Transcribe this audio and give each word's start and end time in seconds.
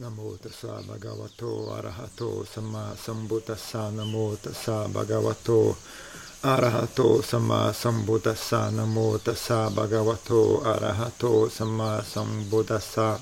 Namo 0.00 0.32
tassa 0.40 0.80
bhagavato 0.88 1.76
arahato 1.76 2.46
samma 2.46 2.96
sambuddhassa 2.96 3.90
Namo 3.92 4.34
tassa 4.40 4.88
bhagavato 4.88 5.76
arahato 6.40 7.20
samma 7.20 7.70
sambuddhassa 7.70 8.70
Namo 8.70 9.18
tassa 9.18 9.68
bhagavato 9.68 10.62
arahato 10.64 11.50
samma 11.50 12.00
sambuddhassa 12.02 13.20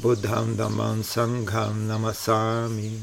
Buddham 0.00 0.56
dhammam 0.56 1.04
sangham 1.04 1.86
namasami 1.86 2.96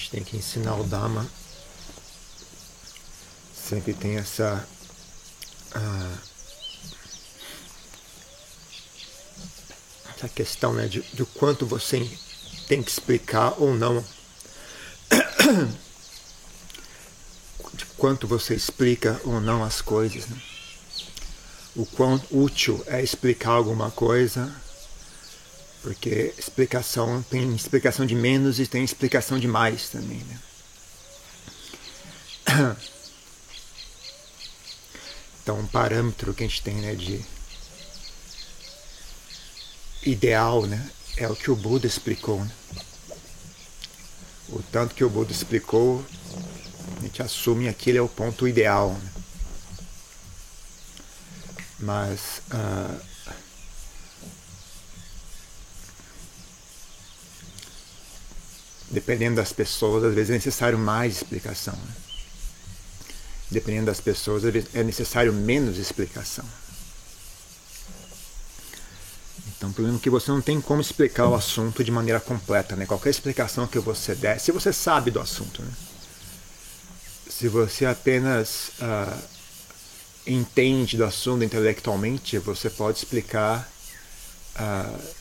gente 0.00 0.10
tem 0.10 0.24
que 0.24 0.36
ensinar 0.36 0.76
o 0.76 0.84
Dhamma, 0.84 1.26
sempre 3.54 3.92
tem 3.92 4.16
essa. 4.16 4.66
Uh, 5.76 6.18
essa 10.16 10.28
questão 10.28 10.72
né, 10.72 10.88
de, 10.88 11.02
de 11.02 11.24
quanto 11.24 11.66
você 11.66 11.98
tem 12.66 12.82
que 12.82 12.90
explicar 12.90 13.54
ou 13.60 13.74
não. 13.74 14.02
De 17.72 17.86
quanto 17.96 18.26
você 18.26 18.54
explica 18.54 19.20
ou 19.24 19.40
não 19.40 19.62
as 19.62 19.80
coisas. 19.80 20.26
Né? 20.26 20.42
O 21.76 21.86
quão 21.86 22.20
útil 22.30 22.82
é 22.86 23.02
explicar 23.02 23.50
alguma 23.50 23.90
coisa 23.90 24.52
porque 25.82 26.34
explicação 26.38 27.22
tem 27.22 27.54
explicação 27.54 28.04
de 28.04 28.14
menos 28.14 28.60
e 28.60 28.66
tem 28.66 28.84
explicação 28.84 29.38
de 29.38 29.48
mais 29.48 29.88
também, 29.88 30.22
né? 30.24 30.40
Então, 35.42 35.58
um 35.58 35.66
parâmetro 35.66 36.34
que 36.34 36.44
a 36.44 36.46
gente 36.46 36.62
tem, 36.62 36.74
né, 36.76 36.94
de 36.94 37.24
ideal, 40.04 40.66
né, 40.66 40.90
é 41.16 41.26
o 41.28 41.34
que 41.34 41.50
o 41.50 41.56
Buda 41.56 41.86
explicou. 41.86 42.44
Né? 42.44 42.52
O 44.50 44.62
tanto 44.70 44.94
que 44.94 45.02
o 45.02 45.10
Buda 45.10 45.32
explicou, 45.32 46.04
a 46.98 47.00
gente 47.02 47.22
assume 47.22 47.64
que 47.64 47.70
aquele 47.70 47.98
é 47.98 48.02
o 48.02 48.08
ponto 48.08 48.46
ideal. 48.46 48.92
Né? 48.92 49.10
Mas 51.80 52.42
uh, 52.52 53.09
dependendo 58.90 59.36
das 59.36 59.52
pessoas, 59.52 60.04
às 60.04 60.14
vezes 60.14 60.30
é 60.30 60.34
necessário 60.34 60.78
mais 60.78 61.16
explicação. 61.16 61.74
Né? 61.74 61.94
Dependendo 63.50 63.86
das 63.86 64.00
pessoas, 64.00 64.44
às 64.44 64.52
vezes 64.52 64.68
é 64.74 64.82
necessário 64.82 65.32
menos 65.32 65.78
explicação. 65.78 66.44
Então, 69.56 69.70
o 69.70 69.72
problema 69.72 69.98
é 69.98 70.00
que 70.00 70.10
você 70.10 70.30
não 70.30 70.40
tem 70.40 70.60
como 70.60 70.80
explicar 70.80 71.28
o 71.28 71.34
assunto 71.34 71.84
de 71.84 71.90
maneira 71.90 72.18
completa. 72.18 72.74
Né? 72.74 72.86
Qualquer 72.86 73.10
explicação 73.10 73.66
que 73.66 73.78
você 73.78 74.14
der, 74.14 74.40
se 74.40 74.50
você 74.50 74.72
sabe 74.72 75.10
do 75.10 75.20
assunto, 75.20 75.62
né? 75.62 75.70
se 77.28 77.46
você 77.46 77.86
apenas 77.86 78.70
uh, 78.80 79.22
entende 80.26 80.96
do 80.96 81.04
assunto 81.04 81.44
intelectualmente, 81.44 82.38
você 82.38 82.68
pode 82.68 82.98
explicar. 82.98 83.70
Uh, 84.58 85.19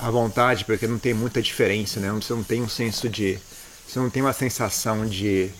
à 0.00 0.10
vontade, 0.10 0.64
porque 0.64 0.86
não 0.86 0.98
tem 0.98 1.14
muita 1.14 1.42
diferença, 1.42 2.00
né? 2.00 2.10
Você 2.12 2.32
não 2.32 2.42
tem 2.42 2.62
um 2.62 2.68
senso 2.68 3.08
de. 3.08 3.38
Você 3.86 3.98
não 3.98 4.10
tem 4.10 4.22
uma 4.22 4.32
sensação 4.32 5.06
de. 5.06 5.50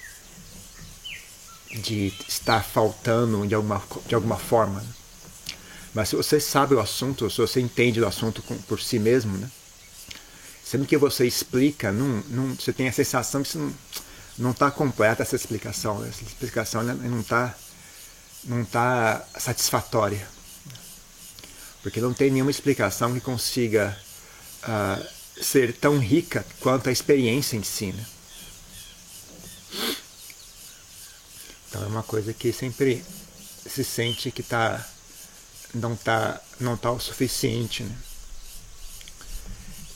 de 1.71 2.13
estar 2.29 2.65
faltando 2.65 3.47
de 3.47 3.55
alguma, 3.55 3.83
de 4.07 4.15
alguma 4.15 4.37
forma. 4.37 4.81
Né? 4.81 4.89
Mas 5.95 6.09
se 6.09 6.17
você 6.17 6.41
sabe 6.41 6.75
o 6.75 6.81
assunto, 6.81 7.29
se 7.31 7.39
você 7.39 7.61
entende 7.61 8.01
o 8.01 8.07
assunto 8.07 8.43
por 8.67 8.81
si 8.81 8.99
mesmo, 8.99 9.37
né? 9.37 9.51
Que 10.87 10.97
você 10.97 11.27
explica, 11.27 11.91
não, 11.91 12.23
não, 12.29 12.55
você 12.55 12.73
tem 12.73 12.89
a 12.89 12.93
sensação 12.93 13.43
que 13.43 13.59
não 14.39 14.53
está 14.53 14.71
completa 14.71 15.23
essa 15.23 15.35
explicação. 15.35 15.99
Né? 15.99 16.09
Essa 16.09 16.23
explicação 16.23 16.83
não 16.83 17.21
está 17.21 17.55
não 18.45 18.65
tá 18.65 19.27
satisfatória. 19.39 20.27
Porque 21.83 22.01
não 22.01 22.13
tem 22.13 22.31
nenhuma 22.31 22.51
explicação 22.51 23.13
que 23.13 23.21
consiga 23.21 23.99
uh, 24.65 25.43
ser 25.43 25.73
tão 25.75 25.99
rica 25.99 26.45
quanto 26.61 26.89
a 26.89 26.93
experiência 26.93 27.57
em 27.57 27.63
si. 27.63 27.93
Né? 27.93 28.07
Então 31.69 31.83
é 31.85 31.87
uma 31.87 32.03
coisa 32.03 32.33
que 32.33 32.53
sempre 32.53 33.05
se 33.67 33.85
sente 33.85 34.31
que 34.31 34.43
tá, 34.43 34.87
não 35.75 35.95
está 35.95 36.41
não 36.59 36.77
tá 36.77 36.91
o 36.91 36.99
suficiente. 36.99 37.83
Né? 37.83 37.97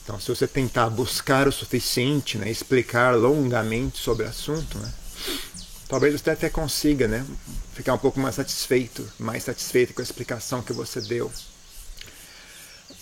Então, 0.03 0.19
se 0.19 0.27
você 0.27 0.47
tentar 0.47 0.87
buscar 0.91 1.47
o 1.47 1.51
suficiente, 1.51 2.37
né, 2.37 2.49
explicar 2.49 3.15
longamente 3.15 3.97
sobre 3.97 4.23
o 4.23 4.29
assunto, 4.29 4.77
né, 4.77 4.93
talvez 5.89 6.21
você 6.21 6.29
até 6.29 6.47
consiga 6.47 7.07
né, 7.07 7.25
ficar 7.73 7.95
um 7.95 7.97
pouco 7.97 8.19
mais 8.19 8.35
satisfeito, 8.35 9.11
mais 9.17 9.43
satisfeito 9.43 9.95
com 9.95 10.01
a 10.01 10.03
explicação 10.03 10.61
que 10.61 10.73
você 10.73 11.01
deu. 11.01 11.31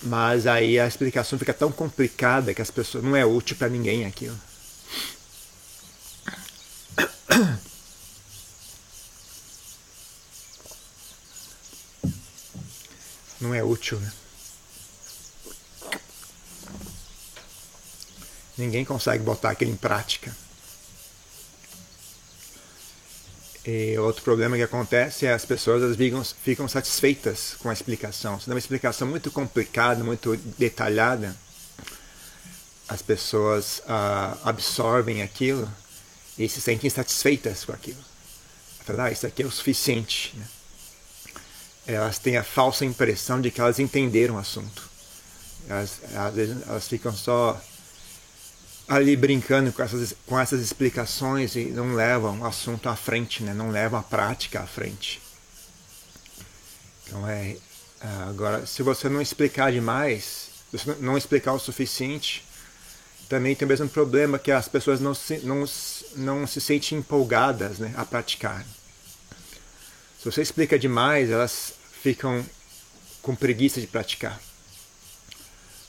Mas 0.05 0.45
aí 0.45 0.77
a 0.79 0.85
explicação 0.85 1.39
fica 1.39 1.53
tão 1.53 1.71
complicada 1.71 2.53
que 2.53 2.61
as 2.61 2.69
pessoas 2.69 3.03
não 3.03 3.15
é 3.15 3.25
útil 3.25 3.55
para 3.55 3.69
ninguém 3.69 4.05
aquilo. 4.05 4.37
Não 13.39 13.53
é 13.53 13.63
útil, 13.63 13.99
né? 13.99 14.11
Ninguém 18.57 18.85
consegue 18.85 19.23
botar 19.23 19.51
aquilo 19.51 19.71
em 19.71 19.75
prática. 19.75 20.35
E 23.65 23.97
outro 23.97 24.23
problema 24.23 24.57
que 24.57 24.63
acontece 24.63 25.25
é 25.25 25.33
as 25.33 25.45
pessoas 25.45 25.95
ficam, 25.95 26.23
ficam 26.23 26.67
satisfeitas 26.67 27.55
com 27.59 27.69
a 27.69 27.73
explicação. 27.73 28.39
Se 28.39 28.47
dá 28.47 28.53
uma 28.53 28.59
explicação 28.59 29.07
muito 29.07 29.31
complicada, 29.31 30.03
muito 30.03 30.35
detalhada, 30.57 31.33
as 32.89 33.01
pessoas 33.01 33.81
ah, 33.87 34.37
absorvem 34.43 35.21
aquilo 35.21 35.71
e 36.37 36.49
se 36.49 36.59
sentem 36.59 36.89
satisfeitas 36.89 37.63
com 37.63 37.71
aquilo. 37.71 38.03
Falam, 38.85 39.05
ah, 39.05 39.11
isso 39.11 39.25
aqui 39.25 39.43
é 39.43 39.45
o 39.45 39.51
suficiente. 39.51 40.35
Né? 40.35 40.45
Elas 41.87 42.19
têm 42.19 42.35
a 42.35 42.43
falsa 42.43 42.83
impressão 42.83 43.39
de 43.39 43.49
que 43.49 43.61
elas 43.61 43.79
entenderam 43.79 44.35
o 44.35 44.39
assunto. 44.39 44.89
Elas, 45.69 46.01
às 46.13 46.33
vezes 46.33 46.57
elas 46.67 46.87
ficam 46.87 47.15
só 47.15 47.61
ali 48.87 49.15
brincando 49.15 49.71
com 49.71 49.81
essas, 49.81 50.15
com 50.25 50.39
essas 50.39 50.61
explicações 50.61 51.55
e 51.55 51.65
não 51.65 51.93
levam 51.93 52.41
o 52.41 52.45
assunto 52.45 52.89
à 52.89 52.95
frente, 52.95 53.43
né? 53.43 53.53
não 53.53 53.69
levam 53.69 53.99
a 53.99 54.03
prática 54.03 54.61
à 54.61 54.67
frente. 54.67 55.21
Então 57.07 57.27
é. 57.27 57.57
é 58.01 58.07
agora, 58.27 58.65
se 58.65 58.83
você 58.83 59.07
não 59.07 59.21
explicar 59.21 59.71
demais, 59.71 60.49
se 60.71 60.77
você 60.77 60.95
não 60.99 61.17
explicar 61.17 61.53
o 61.53 61.59
suficiente, 61.59 62.43
também 63.29 63.55
tem 63.55 63.65
o 63.65 63.69
mesmo 63.69 63.87
problema 63.87 64.37
que 64.37 64.51
as 64.51 64.67
pessoas 64.67 64.99
não 64.99 65.13
se, 65.13 65.39
não, 65.39 65.65
não 66.15 66.47
se 66.47 66.59
sentem 66.59 66.97
empolgadas 66.97 67.79
né, 67.79 67.93
a 67.95 68.05
praticar. 68.05 68.65
Se 70.19 70.25
você 70.25 70.41
explica 70.41 70.77
demais, 70.77 71.29
elas 71.29 71.73
ficam 72.01 72.45
com 73.21 73.35
preguiça 73.35 73.81
de 73.81 73.87
praticar. 73.87 74.39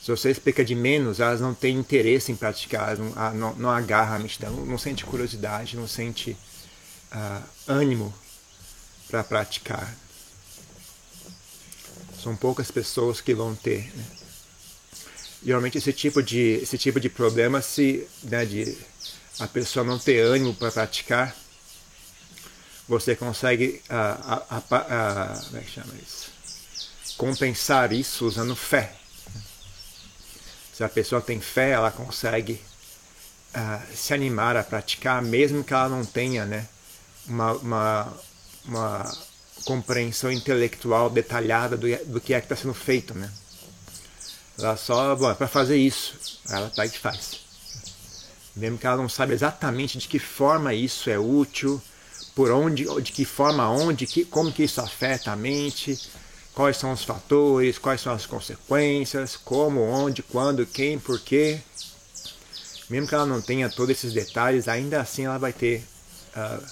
Se 0.04 0.10
você 0.10 0.30
explica 0.30 0.62
de 0.62 0.74
menos, 0.74 1.18
elas 1.18 1.40
não 1.40 1.54
têm 1.54 1.78
interesse 1.78 2.30
em 2.30 2.36
praticar, 2.36 2.98
não, 2.98 3.12
ah, 3.16 3.30
não, 3.30 3.54
não 3.54 3.70
agarra 3.70 4.16
a 4.16 4.18
mitidão, 4.18 4.52
não, 4.52 4.76
sente 4.76 5.02
curiosidade, 5.02 5.78
não 5.78 5.88
sente 5.88 6.36
uh, 7.10 7.42
ânimo 7.66 8.12
para 9.08 9.24
praticar. 9.24 9.96
São 12.22 12.36
poucas 12.36 12.70
pessoas 12.70 13.22
que 13.22 13.34
vão 13.34 13.54
ter. 13.54 13.90
Né? 13.96 14.04
Geralmente 15.42 15.78
esse 15.78 15.90
tipo 15.90 16.22
de 16.22 16.58
esse 16.62 16.76
tipo 16.76 17.00
de 17.00 17.08
problema 17.08 17.62
se 17.62 18.06
né, 18.24 18.44
de 18.44 18.76
a 19.38 19.46
pessoa 19.46 19.86
não 19.86 19.98
ter 19.98 20.20
ânimo 20.20 20.54
para 20.54 20.70
praticar, 20.70 21.34
você 22.86 23.16
consegue 23.16 23.80
uh, 23.88 24.60
como 25.48 25.56
é 25.56 25.60
que 25.62 25.70
chama 25.70 25.94
isso? 25.94 26.30
compensar 27.16 27.90
isso 27.90 28.26
usando 28.26 28.54
fé. 28.54 29.03
Se 30.74 30.82
a 30.82 30.88
pessoa 30.88 31.20
tem 31.20 31.40
fé, 31.40 31.70
ela 31.70 31.92
consegue 31.92 32.60
uh, 33.54 33.96
se 33.96 34.12
animar 34.12 34.56
a 34.56 34.64
praticar, 34.64 35.22
mesmo 35.22 35.62
que 35.62 35.72
ela 35.72 35.88
não 35.88 36.04
tenha 36.04 36.44
né, 36.44 36.66
uma, 37.28 37.52
uma, 37.52 38.12
uma 38.64 39.18
compreensão 39.64 40.32
intelectual 40.32 41.08
detalhada 41.08 41.76
do, 41.76 41.86
do 42.06 42.20
que 42.20 42.34
é 42.34 42.40
que 42.40 42.46
está 42.46 42.56
sendo 42.56 42.74
feito. 42.74 43.14
Né? 43.14 43.30
Ela 44.58 44.76
só, 44.76 45.14
bom, 45.14 45.30
é 45.30 45.34
para 45.34 45.46
fazer 45.46 45.76
isso, 45.76 46.40
ela 46.50 46.68
tá 46.68 46.84
e 46.84 46.88
faz. 46.88 47.40
mesmo 48.56 48.76
que 48.76 48.86
ela 48.86 48.96
não 48.96 49.08
saiba 49.08 49.32
exatamente 49.32 49.96
de 49.96 50.08
que 50.08 50.18
forma 50.18 50.74
isso 50.74 51.08
é 51.08 51.16
útil, 51.16 51.80
por 52.34 52.50
onde, 52.50 52.84
de 53.00 53.12
que 53.12 53.24
forma, 53.24 53.70
onde, 53.70 54.08
que, 54.08 54.24
como 54.24 54.52
que 54.52 54.64
isso 54.64 54.80
afeta 54.80 55.30
a 55.30 55.36
mente, 55.36 55.96
quais 56.54 56.76
são 56.76 56.92
os 56.92 57.02
fatores, 57.02 57.78
quais 57.78 58.00
são 58.00 58.12
as 58.12 58.24
consequências, 58.24 59.36
como, 59.36 59.80
onde, 59.82 60.22
quando, 60.22 60.64
quem, 60.64 60.98
por 60.98 61.20
quê. 61.20 61.60
Mesmo 62.88 63.08
que 63.08 63.14
ela 63.14 63.26
não 63.26 63.42
tenha 63.42 63.68
todos 63.68 63.90
esses 63.90 64.12
detalhes, 64.12 64.68
ainda 64.68 65.00
assim 65.00 65.24
ela 65.24 65.38
vai 65.38 65.52
ter 65.52 65.84
uh, 66.36 66.64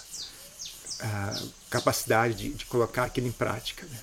uh, 1.05 1.52
capacidade 1.69 2.34
de, 2.34 2.50
de, 2.50 2.64
colocar 2.67 3.05
aquilo 3.05 3.26
em 3.26 3.32
prática. 3.32 3.84
Né? 3.87 3.99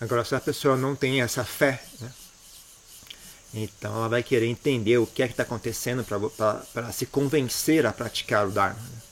Agora, 0.00 0.24
se 0.24 0.34
a 0.34 0.40
pessoa 0.40 0.76
não 0.76 0.96
tem 0.96 1.20
essa 1.22 1.44
fé, 1.44 1.84
né? 2.00 2.12
então 3.52 3.94
ela 3.94 4.08
vai 4.08 4.22
querer 4.22 4.46
entender 4.46 4.98
o 4.98 5.06
que 5.06 5.22
é 5.22 5.26
que 5.26 5.34
está 5.34 5.44
acontecendo 5.44 6.04
para 6.04 6.92
se 6.92 7.06
convencer 7.06 7.86
a 7.86 7.92
praticar 7.92 8.48
o 8.48 8.50
Dharma. 8.50 8.80
Né? 8.80 9.03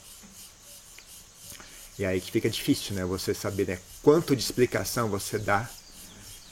E 1.97 2.05
aí 2.05 2.19
que 2.19 2.31
fica 2.31 2.49
difícil, 2.49 2.95
né? 2.95 3.05
Você 3.05 3.33
saber 3.33 3.67
né, 3.67 3.79
quanto 4.01 4.35
de 4.35 4.41
explicação 4.41 5.09
você 5.09 5.37
dá 5.37 5.69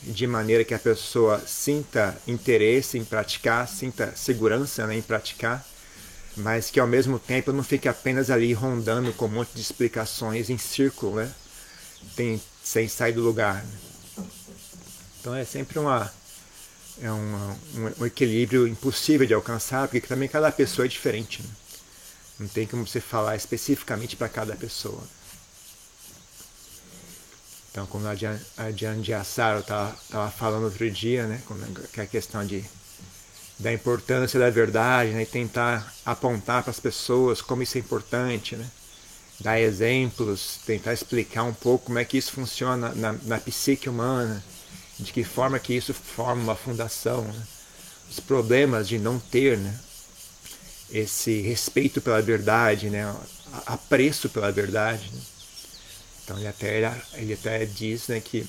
de 0.03 0.25
maneira 0.25 0.63
que 0.63 0.73
a 0.73 0.79
pessoa 0.79 1.39
sinta 1.45 2.17
interesse 2.27 2.97
em 2.97 3.05
praticar, 3.05 3.67
sinta 3.67 4.13
segurança 4.15 4.87
né, 4.87 4.97
em 4.97 5.01
praticar, 5.01 5.65
mas 6.37 6.71
que 6.71 6.79
ao 6.79 6.87
mesmo 6.87 7.19
tempo 7.19 7.51
não 7.51 7.63
fique 7.63 7.87
apenas 7.87 8.29
ali 8.29 8.53
rondando 8.53 9.13
com 9.13 9.25
um 9.25 9.29
monte 9.29 9.53
de 9.53 9.61
explicações 9.61 10.49
em 10.49 10.57
círculo, 10.57 11.17
né? 11.17 11.31
Tem, 12.15 12.41
sem 12.63 12.87
sair 12.87 13.13
do 13.13 13.21
lugar. 13.21 13.63
Né? 13.63 14.25
Então 15.19 15.35
é 15.35 15.45
sempre 15.45 15.77
uma, 15.77 16.11
é 16.99 17.11
um, 17.11 17.57
um, 17.99 18.05
equilíbrio 18.05 18.67
impossível 18.67 19.27
de 19.27 19.33
alcançar, 19.33 19.87
porque 19.87 20.07
também 20.07 20.27
cada 20.27 20.51
pessoa 20.51 20.85
é 20.85 20.89
diferente. 20.89 21.43
Né? 21.43 21.49
Não 22.39 22.47
tem 22.47 22.65
como 22.65 22.87
você 22.87 22.99
falar 22.99 23.35
especificamente 23.35 24.15
para 24.15 24.29
cada 24.29 24.55
pessoa. 24.55 25.03
Então, 27.71 27.85
como 27.85 28.05
a 28.05 28.13
Diane 28.71 29.01
de 29.01 29.13
Assaro 29.13 29.61
estava 29.61 30.29
falando 30.31 30.65
outro 30.65 30.91
dia, 30.91 31.25
né, 31.25 31.41
que 31.93 32.01
é 32.01 32.03
a 32.03 32.07
questão 32.07 32.45
de, 32.45 32.65
da 33.57 33.71
importância 33.71 34.37
da 34.37 34.49
verdade, 34.49 35.11
né, 35.11 35.23
e 35.23 35.25
tentar 35.25 35.93
apontar 36.05 36.63
para 36.63 36.71
as 36.71 36.81
pessoas 36.81 37.41
como 37.41 37.63
isso 37.63 37.77
é 37.77 37.79
importante, 37.79 38.57
né, 38.57 38.69
dar 39.39 39.57
exemplos, 39.57 40.59
tentar 40.65 40.91
explicar 40.91 41.43
um 41.43 41.53
pouco 41.53 41.85
como 41.85 41.97
é 41.97 42.03
que 42.03 42.17
isso 42.17 42.33
funciona 42.33 42.89
na, 42.93 43.13
na 43.23 43.37
psique 43.39 43.87
humana, 43.87 44.43
de 44.99 45.13
que 45.13 45.23
forma 45.23 45.57
que 45.57 45.73
isso 45.73 45.93
forma 45.93 46.43
uma 46.43 46.55
fundação, 46.57 47.23
né, 47.23 47.43
os 48.09 48.19
problemas 48.19 48.85
de 48.85 48.99
não 48.99 49.17
ter 49.17 49.57
né, 49.57 49.79
esse 50.91 51.39
respeito 51.39 52.01
pela 52.01 52.21
verdade, 52.21 52.89
né, 52.89 53.15
apreço 53.65 54.27
pela 54.27 54.51
verdade. 54.51 55.09
Né, 55.13 55.21
então 56.31 56.39
ele 56.39 56.47
até, 56.47 57.01
ele 57.15 57.33
até 57.33 57.65
diz 57.65 58.07
né, 58.07 58.21
que 58.21 58.47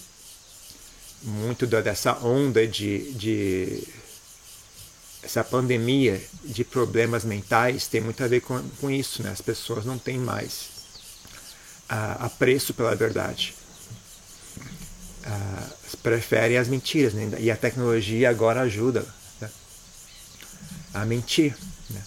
muito 1.23 1.67
dessa 1.67 2.17
onda 2.25 2.67
de, 2.67 3.13
de 3.13 3.89
essa 5.23 5.43
pandemia 5.43 6.21
de 6.45 6.63
problemas 6.65 7.25
mentais 7.25 7.89
tem 7.89 8.01
muito 8.01 8.23
a 8.23 8.29
ver 8.29 8.41
com, 8.41 8.63
com 8.81 8.91
isso, 8.91 9.23
né? 9.23 9.31
As 9.31 9.41
pessoas 9.41 9.85
não 9.85 9.99
têm 9.99 10.19
mais 10.19 10.71
apreço 11.89 12.73
pela 12.75 12.95
verdade. 12.95 13.55
Preferem 16.03 16.59
as 16.59 16.69
mentiras, 16.69 17.15
né? 17.15 17.31
E 17.39 17.51
a 17.51 17.57
tecnologia 17.57 18.31
agora 18.31 18.63
ajuda 18.63 19.07
né? 19.41 19.51
a 20.95 21.05
mentir. 21.05 21.57
Né? 21.91 22.03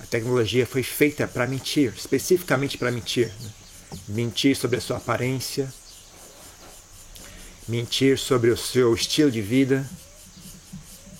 A 0.00 0.06
tecnologia 0.06 0.66
foi 0.66 0.82
feita 0.82 1.28
para 1.28 1.46
mentir, 1.46 1.92
especificamente 1.96 2.76
para 2.76 2.90
mentir. 2.90 3.32
Né? 3.40 3.50
Mentir 4.08 4.56
sobre 4.56 4.78
a 4.78 4.80
sua 4.80 4.96
aparência, 4.96 5.72
mentir 7.68 8.18
sobre 8.18 8.50
o 8.50 8.56
seu 8.56 8.92
estilo 8.94 9.30
de 9.30 9.40
vida, 9.40 9.88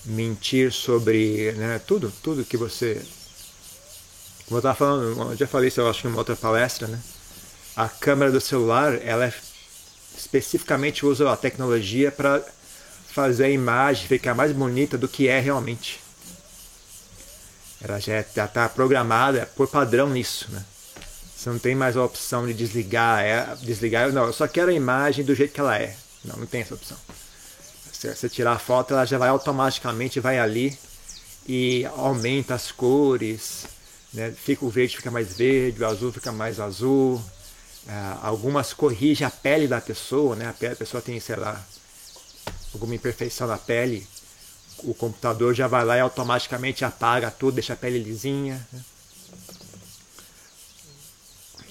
mentir 0.05 0.71
sobre 0.71 1.53
né, 1.53 1.79
tudo, 1.79 2.11
tudo 2.21 2.45
que 2.45 2.57
você. 2.57 3.01
Como 4.45 4.57
eu 4.57 4.59
estava 4.59 4.75
falando, 4.75 5.31
eu 5.31 5.37
já 5.37 5.47
falei 5.47 5.69
isso, 5.69 5.79
eu 5.79 5.89
acho 5.89 6.05
em 6.05 6.09
uma 6.09 6.19
outra 6.19 6.35
palestra, 6.35 6.87
né? 6.87 6.99
A 7.75 7.87
câmera 7.87 8.31
do 8.31 8.41
celular, 8.41 9.01
ela 9.01 9.25
é, 9.25 9.33
especificamente 10.17 11.05
usa 11.05 11.31
a 11.31 11.37
tecnologia 11.37 12.11
para 12.11 12.43
fazer 13.13 13.45
a 13.45 13.49
imagem 13.49 14.07
ficar 14.07 14.33
mais 14.33 14.51
bonita 14.51 14.97
do 14.97 15.07
que 15.07 15.27
é 15.27 15.39
realmente. 15.39 16.01
Ela 17.81 17.99
já 17.99 18.19
está 18.19 18.69
programada 18.69 19.45
por 19.55 19.67
padrão 19.67 20.09
nisso, 20.09 20.47
né? 20.51 20.63
Você 21.41 21.49
não 21.49 21.57
tem 21.57 21.73
mais 21.73 21.97
a 21.97 22.05
opção 22.05 22.45
de 22.45 22.53
desligar, 22.53 23.23
é, 23.23 23.55
desligar. 23.63 24.11
Não, 24.13 24.27
eu 24.27 24.33
só 24.33 24.47
quero 24.47 24.69
a 24.69 24.73
imagem 24.73 25.25
do 25.25 25.33
jeito 25.33 25.51
que 25.51 25.59
ela 25.59 25.75
é. 25.75 25.97
Não, 26.23 26.37
não 26.37 26.45
tem 26.45 26.61
essa 26.61 26.75
opção. 26.75 26.95
Se 27.91 28.13
você 28.13 28.29
tirar 28.29 28.51
a 28.51 28.59
foto, 28.59 28.93
ela 28.93 29.05
já 29.05 29.17
vai 29.17 29.29
automaticamente 29.29 30.19
vai 30.19 30.37
ali 30.37 30.77
e 31.47 31.83
aumenta 31.97 32.53
as 32.53 32.71
cores. 32.71 33.65
Né? 34.13 34.31
Fica 34.31 34.63
o 34.63 34.69
verde 34.69 34.97
fica 34.97 35.09
mais 35.09 35.35
verde, 35.35 35.81
o 35.81 35.87
azul 35.87 36.11
fica 36.11 36.31
mais 36.31 36.59
azul. 36.59 37.19
É, 37.87 38.17
algumas 38.21 38.71
corrigem 38.71 39.25
a 39.25 39.31
pele 39.31 39.67
da 39.67 39.81
pessoa, 39.81 40.35
né? 40.35 40.47
A, 40.47 40.53
pele, 40.53 40.73
a 40.73 40.75
pessoa 40.75 41.01
tem, 41.01 41.19
sei 41.19 41.37
lá, 41.37 41.59
alguma 42.71 42.93
imperfeição 42.93 43.47
na 43.47 43.57
pele. 43.57 44.07
O 44.83 44.93
computador 44.93 45.55
já 45.55 45.67
vai 45.67 45.83
lá 45.83 45.97
e 45.97 46.01
automaticamente 46.01 46.85
apaga 46.85 47.31
tudo, 47.31 47.55
deixa 47.55 47.73
a 47.73 47.75
pele 47.75 47.97
lisinha. 47.97 48.63
Né? 48.71 48.79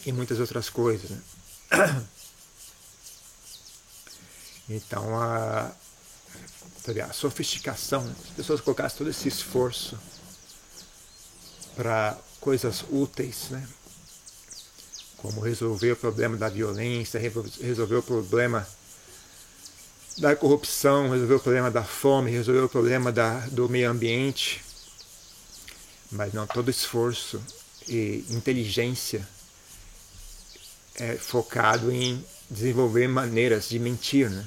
E 0.05 0.12
muitas 0.12 0.41
outras 0.41 0.69
coisas. 0.70 1.11
Né? 1.11 1.20
Então 4.73 5.19
a, 5.19 5.73
a 7.05 7.12
sofisticação, 7.12 8.05
né? 8.05 8.14
as 8.23 8.31
pessoas 8.37 8.61
colocassem 8.61 8.99
todo 8.99 9.11
esse 9.11 9.26
esforço 9.26 9.99
para 11.75 12.17
coisas 12.41 12.85
úteis, 12.88 13.50
né? 13.50 13.67
como 15.17 15.41
resolver 15.41 15.91
o 15.91 15.97
problema 15.97 16.37
da 16.37 16.49
violência, 16.49 17.19
resolver 17.19 17.96
o 17.96 18.03
problema 18.03 18.64
da 20.19 20.37
corrupção, 20.37 21.11
resolver 21.11 21.35
o 21.35 21.41
problema 21.41 21.70
da 21.70 21.82
fome, 21.82 22.31
resolver 22.31 22.61
o 22.61 22.69
problema 22.69 23.11
da, 23.11 23.41
do 23.49 23.69
meio 23.69 23.91
ambiente, 23.91 24.62
mas 26.13 26.32
não 26.32 26.46
todo 26.46 26.70
esforço 26.70 27.43
e 27.89 28.24
inteligência 28.31 29.27
é, 30.97 31.17
focado 31.17 31.91
em 31.91 32.25
desenvolver 32.51 33.09
maneiras 33.09 33.69
de 33.69 33.79
mentir. 33.79 34.31
Né? 34.31 34.44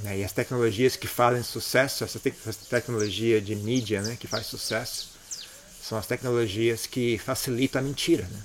né? 0.00 0.18
E 0.18 0.24
as 0.24 0.32
tecnologias 0.32 0.96
que 0.96 1.06
fazem 1.06 1.42
sucesso, 1.42 2.04
essa, 2.04 2.18
te 2.18 2.34
essa 2.46 2.64
tecnologia 2.68 3.40
de 3.40 3.54
mídia 3.54 4.02
né, 4.02 4.16
que 4.16 4.26
faz 4.26 4.46
sucesso, 4.46 5.10
são 5.82 5.98
as 5.98 6.06
tecnologias 6.06 6.86
que 6.86 7.18
facilitam 7.18 7.80
a 7.80 7.84
mentira. 7.84 8.26
Né? 8.26 8.42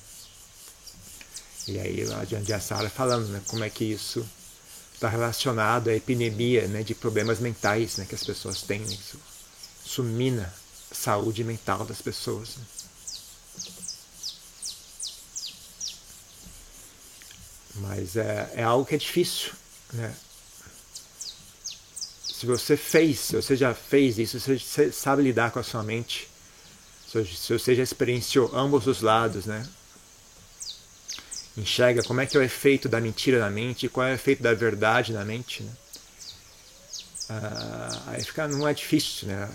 E 1.67 1.79
aí 1.79 2.03
a 2.13 2.25
Jandia 2.25 2.59
Sara 2.59 2.89
falando 2.89 3.27
né, 3.27 3.41
como 3.47 3.63
é 3.63 3.69
que 3.69 3.85
isso 3.85 4.27
está 4.93 5.07
relacionado 5.07 5.89
à 5.89 5.95
epidemia 5.95 6.67
né, 6.67 6.83
de 6.83 6.93
problemas 6.93 7.39
mentais 7.39 7.97
né, 7.97 8.05
que 8.05 8.15
as 8.15 8.23
pessoas 8.23 8.61
têm. 8.61 8.83
Isso, 8.83 9.19
isso 9.85 10.03
mina 10.03 10.53
a 10.91 10.95
saúde 10.95 11.43
mental 11.43 11.85
das 11.85 12.01
pessoas. 12.01 12.57
Né? 12.57 12.63
Mas 17.79 18.15
é, 18.15 18.51
é 18.55 18.63
algo 18.63 18.85
que 18.85 18.95
é 18.95 18.97
difícil. 18.97 19.51
Né? 19.93 20.13
Se 22.23 22.45
você 22.45 22.77
fez, 22.77 23.19
se 23.19 23.35
você 23.35 23.55
já 23.55 23.73
fez 23.73 24.17
isso, 24.17 24.39
você 24.39 24.91
sabe 24.91 25.23
lidar 25.23 25.51
com 25.51 25.59
a 25.59 25.63
sua 25.63 25.83
mente, 25.83 26.29
se 27.07 27.51
você 27.51 27.75
já 27.75 27.83
experienciou 27.83 28.55
ambos 28.55 28.87
os 28.87 29.01
lados, 29.01 29.45
né? 29.45 29.67
enxerga 31.57 32.03
como 32.03 32.21
é 32.21 32.25
que 32.25 32.37
é 32.37 32.39
o 32.39 32.43
efeito 32.43 32.87
da 32.87 33.01
mentira 33.01 33.39
na 33.39 33.49
mente, 33.49 33.89
qual 33.89 34.07
é 34.07 34.11
o 34.11 34.15
efeito 34.15 34.41
da 34.41 34.53
verdade 34.53 35.11
na 35.11 35.25
mente, 35.25 35.63
né? 35.63 35.71
Ah, 37.29 38.03
aí 38.07 38.23
fica, 38.23 38.47
não 38.47 38.67
é 38.67 38.73
difícil 38.73 39.27
né? 39.27 39.49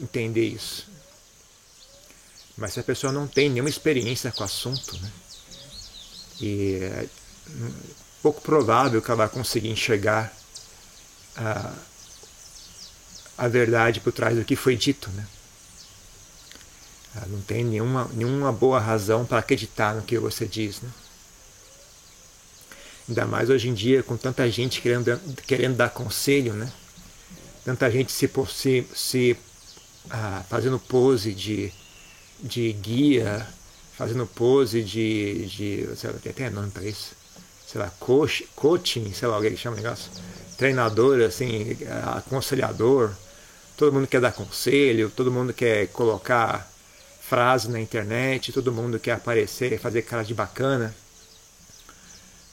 entender 0.00 0.46
isso. 0.46 0.86
Mas 2.56 2.72
se 2.72 2.80
a 2.80 2.82
pessoa 2.82 3.12
não 3.12 3.26
tem 3.26 3.50
nenhuma 3.50 3.68
experiência 3.68 4.32
com 4.32 4.42
o 4.42 4.44
assunto, 4.44 4.96
né? 4.98 5.12
E 6.40 6.78
é 6.82 7.06
pouco 8.22 8.40
provável 8.40 9.00
que 9.00 9.10
ela 9.10 9.18
vai 9.18 9.28
conseguir 9.28 9.68
enxergar 9.68 10.32
a, 11.36 11.72
a 13.38 13.48
verdade 13.48 14.00
por 14.00 14.12
trás 14.12 14.36
do 14.36 14.44
que 14.44 14.56
foi 14.56 14.76
dito. 14.76 15.10
Né? 15.10 15.26
Ela 17.14 17.26
não 17.26 17.40
tem 17.40 17.64
nenhuma, 17.64 18.10
nenhuma 18.12 18.52
boa 18.52 18.80
razão 18.80 19.24
para 19.24 19.38
acreditar 19.38 19.94
no 19.94 20.02
que 20.02 20.18
você 20.18 20.46
diz. 20.46 20.80
Né? 20.80 20.90
Ainda 23.08 23.26
mais 23.26 23.48
hoje 23.48 23.68
em 23.68 23.74
dia, 23.74 24.02
com 24.02 24.16
tanta 24.16 24.50
gente 24.50 24.80
querendo, 24.80 25.18
querendo 25.46 25.76
dar 25.76 25.90
conselho, 25.90 26.52
né? 26.52 26.70
Tanta 27.64 27.90
gente 27.90 28.10
se, 28.10 28.28
se, 28.48 28.86
se 28.94 29.36
ah, 30.10 30.44
fazendo 30.48 30.78
pose 30.78 31.32
de, 31.32 31.72
de 32.40 32.72
guia, 32.72 33.46
fazendo 33.96 34.26
pose 34.26 34.82
de. 34.82 35.46
de 35.46 35.96
sei 35.96 36.10
lá, 36.10 36.18
tem 36.18 36.30
até 36.30 36.50
nome 36.50 36.70
para 36.70 36.84
isso. 36.84 37.14
Sei 37.66 37.80
lá, 37.80 37.90
coach, 37.98 38.48
coaching, 38.54 39.12
sei 39.12 39.26
lá, 39.28 39.36
alguém 39.36 39.50
que 39.52 39.56
chama 39.56 39.76
o 39.76 39.80
negócio. 39.80 40.10
Treinador, 40.56 41.20
assim, 41.22 41.76
aconselhador. 42.16 43.12
Todo 43.76 43.92
mundo 43.92 44.06
quer 44.06 44.20
dar 44.20 44.32
conselho, 44.32 45.10
todo 45.10 45.30
mundo 45.30 45.52
quer 45.52 45.88
colocar 45.88 46.70
frase 47.20 47.68
na 47.68 47.80
internet, 47.80 48.52
todo 48.52 48.72
mundo 48.72 48.98
quer 49.00 49.12
aparecer, 49.12 49.78
fazer 49.80 50.02
cara 50.02 50.22
de 50.22 50.32
bacana. 50.32 50.94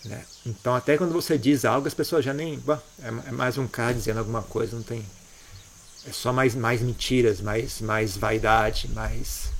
Né? 0.03 0.25
Então, 0.45 0.75
até 0.75 0.97
quando 0.97 1.13
você 1.13 1.38
diz 1.38 1.63
algo, 1.63 1.88
as 1.88 1.93
pessoas 1.93 2.25
já 2.25 2.33
nem. 2.33 2.62
É, 3.01 3.07
é 3.29 3.31
mais 3.31 3.57
um 3.57 3.67
cara 3.67 3.93
dizendo 3.93 4.17
alguma 4.19 4.41
coisa, 4.41 4.75
não 4.75 4.83
tem. 4.83 5.05
É 6.05 6.12
só 6.12 6.33
mais, 6.33 6.53
mais 6.55 6.81
mentiras, 6.81 7.39
mais, 7.39 7.79
mais 7.79 8.17
vaidade, 8.17 8.89
mais. 8.89 9.51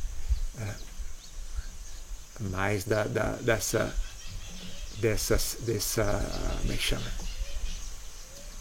É, 0.60 0.74
mais 2.40 2.84
da, 2.84 3.04
da, 3.04 3.32
dessa. 3.42 3.94
Dessas, 4.98 5.58
dessa. 5.62 6.04
Como 6.62 6.74
é 6.74 6.78
que 6.78 6.84
chama? 6.84 7.12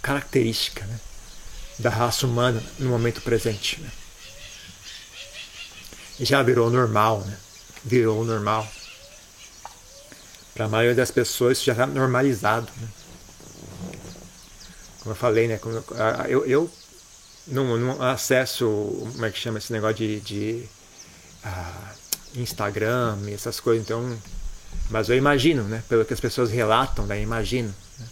Característica 0.01 0.85
né? 0.87 0.99
da 1.79 1.91
raça 1.91 2.27
humana 2.27 2.63
no 2.79 2.89
momento 2.89 3.21
presente. 3.21 3.81
Né? 3.81 3.91
Já 6.21 6.43
virou 6.43 6.71
normal, 6.71 7.21
né? 7.21 7.39
Virou 7.85 8.25
normal. 8.25 8.67
Para 10.55 10.67
a 10.67 10.69
maioria 10.69 10.95
das 10.95 11.11
pessoas 11.11 11.59
isso 11.59 11.67
já 11.67 11.73
está 11.73 11.87
normalizado. 11.87 12.69
Né? 12.77 12.89
Como 15.01 15.13
eu 15.13 15.17
falei, 15.17 15.49
né? 15.49 15.61
Eu, 16.29 16.47
eu 16.47 16.71
não, 17.47 17.77
não, 17.77 18.03
acesso, 18.03 18.67
como 19.13 19.25
é 19.25 19.31
que 19.31 19.39
chama 19.39 19.59
esse 19.59 19.73
negócio 19.73 19.97
de, 19.97 20.21
de 20.21 20.69
uh, 21.45 22.02
Instagram, 22.37 23.19
essas 23.33 23.61
coisas, 23.61 23.85
então. 23.85 24.17
Mas 24.91 25.09
eu 25.09 25.17
imagino, 25.17 25.65
né? 25.65 25.83
Pelo 25.89 26.05
que 26.05 26.13
as 26.13 26.21
pessoas 26.21 26.51
relatam, 26.51 27.07
né? 27.07 27.21
Imagino. 27.21 27.75
Né? 27.99 28.07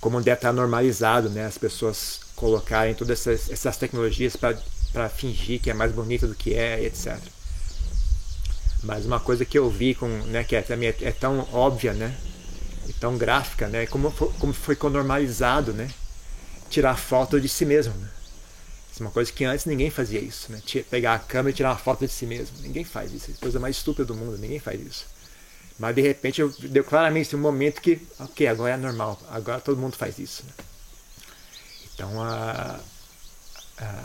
Como 0.00 0.20
deve 0.20 0.36
estar 0.36 0.52
normalizado, 0.52 1.28
né? 1.30 1.46
As 1.46 1.58
pessoas 1.58 2.20
colocarem 2.34 2.94
todas 2.94 3.26
essas, 3.26 3.50
essas 3.50 3.76
tecnologias 3.76 4.34
para 4.34 5.08
fingir 5.10 5.60
que 5.60 5.70
é 5.70 5.74
mais 5.74 5.92
bonito 5.92 6.26
do 6.26 6.34
que 6.34 6.54
é, 6.54 6.82
etc. 6.82 7.18
Mas 8.82 9.04
uma 9.04 9.20
coisa 9.20 9.44
que 9.44 9.58
eu 9.58 9.68
vi 9.68 9.94
com, 9.94 10.08
né, 10.08 10.42
que 10.42 10.56
é, 10.56 10.62
também 10.62 10.88
é, 10.88 10.96
é 11.02 11.12
tão 11.12 11.46
óbvia, 11.52 11.92
né, 11.92 12.16
e 12.88 12.94
tão 12.94 13.18
gráfica, 13.18 13.68
né, 13.68 13.84
como 13.86 14.10
como 14.10 14.54
foi 14.54 14.76
normalizado, 14.90 15.74
né, 15.74 15.90
tirar 16.70 16.96
foto 16.96 17.38
de 17.38 17.46
si 17.48 17.66
mesmo. 17.66 17.92
Né? 17.92 18.08
Isso 19.00 19.04
é 19.04 19.06
uma 19.06 19.12
coisa 19.12 19.32
que 19.32 19.44
antes 19.46 19.64
ninguém 19.64 19.88
fazia 19.88 20.20
isso, 20.20 20.52
né? 20.52 20.60
Pegar 20.90 21.14
a 21.14 21.18
câmera 21.18 21.50
e 21.50 21.54
tirar 21.54 21.70
uma 21.70 21.78
foto 21.78 22.06
de 22.06 22.12
si 22.12 22.26
mesmo. 22.26 22.58
Ninguém 22.60 22.84
faz 22.84 23.10
isso. 23.10 23.30
É 23.30 23.34
a 23.34 23.38
coisa 23.38 23.58
mais 23.58 23.76
estúpida 23.76 24.04
do 24.04 24.14
mundo. 24.14 24.36
Ninguém 24.36 24.58
faz 24.58 24.78
isso. 24.78 25.06
Mas 25.78 25.94
de 25.94 26.02
repente 26.02 26.42
eu, 26.42 26.50
deu 26.50 26.84
claramente 26.84 27.34
um 27.34 27.38
momento 27.38 27.80
que, 27.80 28.06
ok, 28.18 28.46
agora 28.46 28.74
é 28.74 28.76
normal. 28.76 29.18
Agora 29.30 29.58
todo 29.58 29.80
mundo 29.80 29.96
faz 29.96 30.18
isso. 30.18 30.44
Né? 30.44 30.52
Então 31.94 32.22
a, 32.22 32.78
a, 33.78 34.04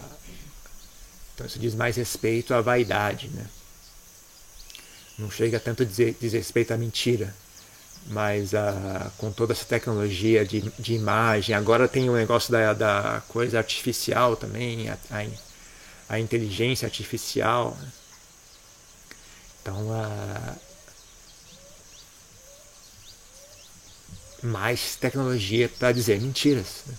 então 1.33 1.45
isso 1.45 1.59
diz 1.59 1.75
mais 1.75 1.97
respeito 1.97 2.53
à 2.53 2.61
vaidade, 2.61 3.27
né? 3.27 3.45
não 5.19 5.29
chega 5.29 5.59
tanto 5.59 5.83
a 5.83 5.85
dizer, 5.85 6.15
diz 6.21 6.31
respeito 6.31 6.73
à 6.73 6.77
mentira, 6.77 7.35
mas 8.07 8.53
uh, 8.53 9.11
com 9.17 9.31
toda 9.31 9.53
essa 9.53 9.65
tecnologia 9.65 10.45
de, 10.45 10.61
de 10.77 10.93
imagem, 10.93 11.55
agora 11.55 11.87
tem 11.87 12.09
o 12.09 12.13
negócio 12.13 12.51
da, 12.51 12.73
da 12.73 13.23
coisa 13.27 13.57
artificial 13.57 14.35
também, 14.35 14.89
a, 14.89 14.97
a, 15.09 15.25
a 16.09 16.19
inteligência 16.19 16.85
artificial. 16.85 17.75
Então, 19.61 19.87
uh, 19.87 20.55
mais 24.43 24.95
tecnologia 24.95 25.67
para 25.67 25.91
dizer 25.91 26.21
mentiras. 26.21 26.83
Né? 26.85 26.93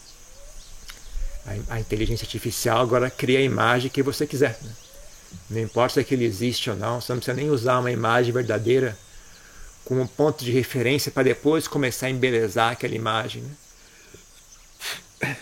A, 1.69 1.75
a, 1.75 1.81
inteligência 1.81 2.25
artificial 2.25 2.81
agora 2.81 3.09
cria 3.09 3.39
a 3.39 3.43
imagem 3.43 3.89
que 3.89 4.03
você 4.03 4.27
quiser. 4.27 4.59
Né? 4.61 4.73
Não 5.51 5.61
importa 5.61 5.95
se 5.95 6.01
aquele 6.01 6.25
existe 6.25 6.69
ou 6.69 6.77
não, 6.77 7.01
você 7.01 7.13
não 7.13 7.21
precisa 7.21 7.37
nem 7.37 7.49
usar 7.49 7.79
uma 7.79 7.93
imagem 7.93 8.33
verdadeira 8.33 8.99
como 9.87 10.07
ponto 10.09 10.45
de 10.45 10.51
referência 10.51 11.13
para 11.13 11.23
depois 11.23 11.69
começar 11.69 12.07
a 12.07 12.11
embelezar 12.11 12.73
aquela 12.73 12.95
imagem. 12.95 13.43
Né? 13.43 15.37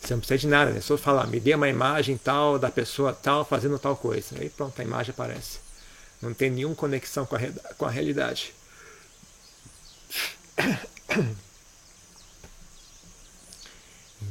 Você 0.00 0.12
não 0.12 0.18
precisa 0.18 0.38
de 0.38 0.48
nada, 0.48 0.72
né? 0.72 0.80
Só 0.80 0.98
falar, 0.98 1.28
me 1.28 1.38
dê 1.38 1.54
uma 1.54 1.68
imagem 1.68 2.18
tal 2.18 2.58
da 2.58 2.70
pessoa 2.72 3.12
tal 3.12 3.44
fazendo 3.44 3.78
tal 3.78 3.96
coisa. 3.96 4.36
Aí 4.40 4.50
pronto, 4.50 4.78
a 4.78 4.84
imagem 4.84 5.12
aparece. 5.12 5.60
Não 6.20 6.34
tem 6.34 6.50
nenhuma 6.50 6.74
conexão 6.74 7.24
com 7.24 7.36
a, 7.36 7.40
com 7.78 7.86
a 7.86 7.90
realidade. 7.90 8.52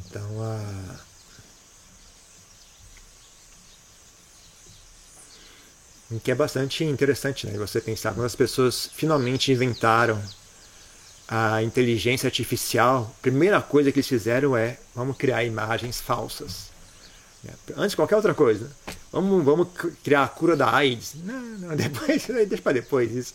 Então, 0.05 0.43
a. 0.43 1.12
que 6.19 6.31
é 6.31 6.35
bastante 6.35 6.83
interessante, 6.83 7.47
né? 7.47 7.57
Você 7.57 7.79
pensar 7.79 8.13
quando 8.13 8.25
as 8.25 8.35
pessoas 8.35 8.89
finalmente 8.93 9.51
inventaram 9.51 10.21
a 11.27 11.63
inteligência 11.63 12.27
artificial, 12.27 13.13
a 13.17 13.21
primeira 13.21 13.61
coisa 13.61 13.91
que 13.91 13.99
eles 13.99 14.07
fizeram 14.07 14.55
é 14.55 14.77
vamos 14.93 15.17
criar 15.17 15.43
imagens 15.43 16.01
falsas. 16.01 16.71
Antes 17.75 17.91
de 17.91 17.95
qualquer 17.97 18.15
outra 18.15 18.33
coisa, 18.33 18.71
vamos, 19.11 19.43
vamos 19.43 19.67
criar 20.03 20.23
a 20.23 20.27
cura 20.27 20.55
da 20.55 20.73
AIDS. 20.73 21.15
Não, 21.23 21.41
não, 21.41 21.75
depois, 21.77 22.25
deixa 22.25 22.61
para 22.61 22.73
depois 22.73 23.11
isso. 23.11 23.33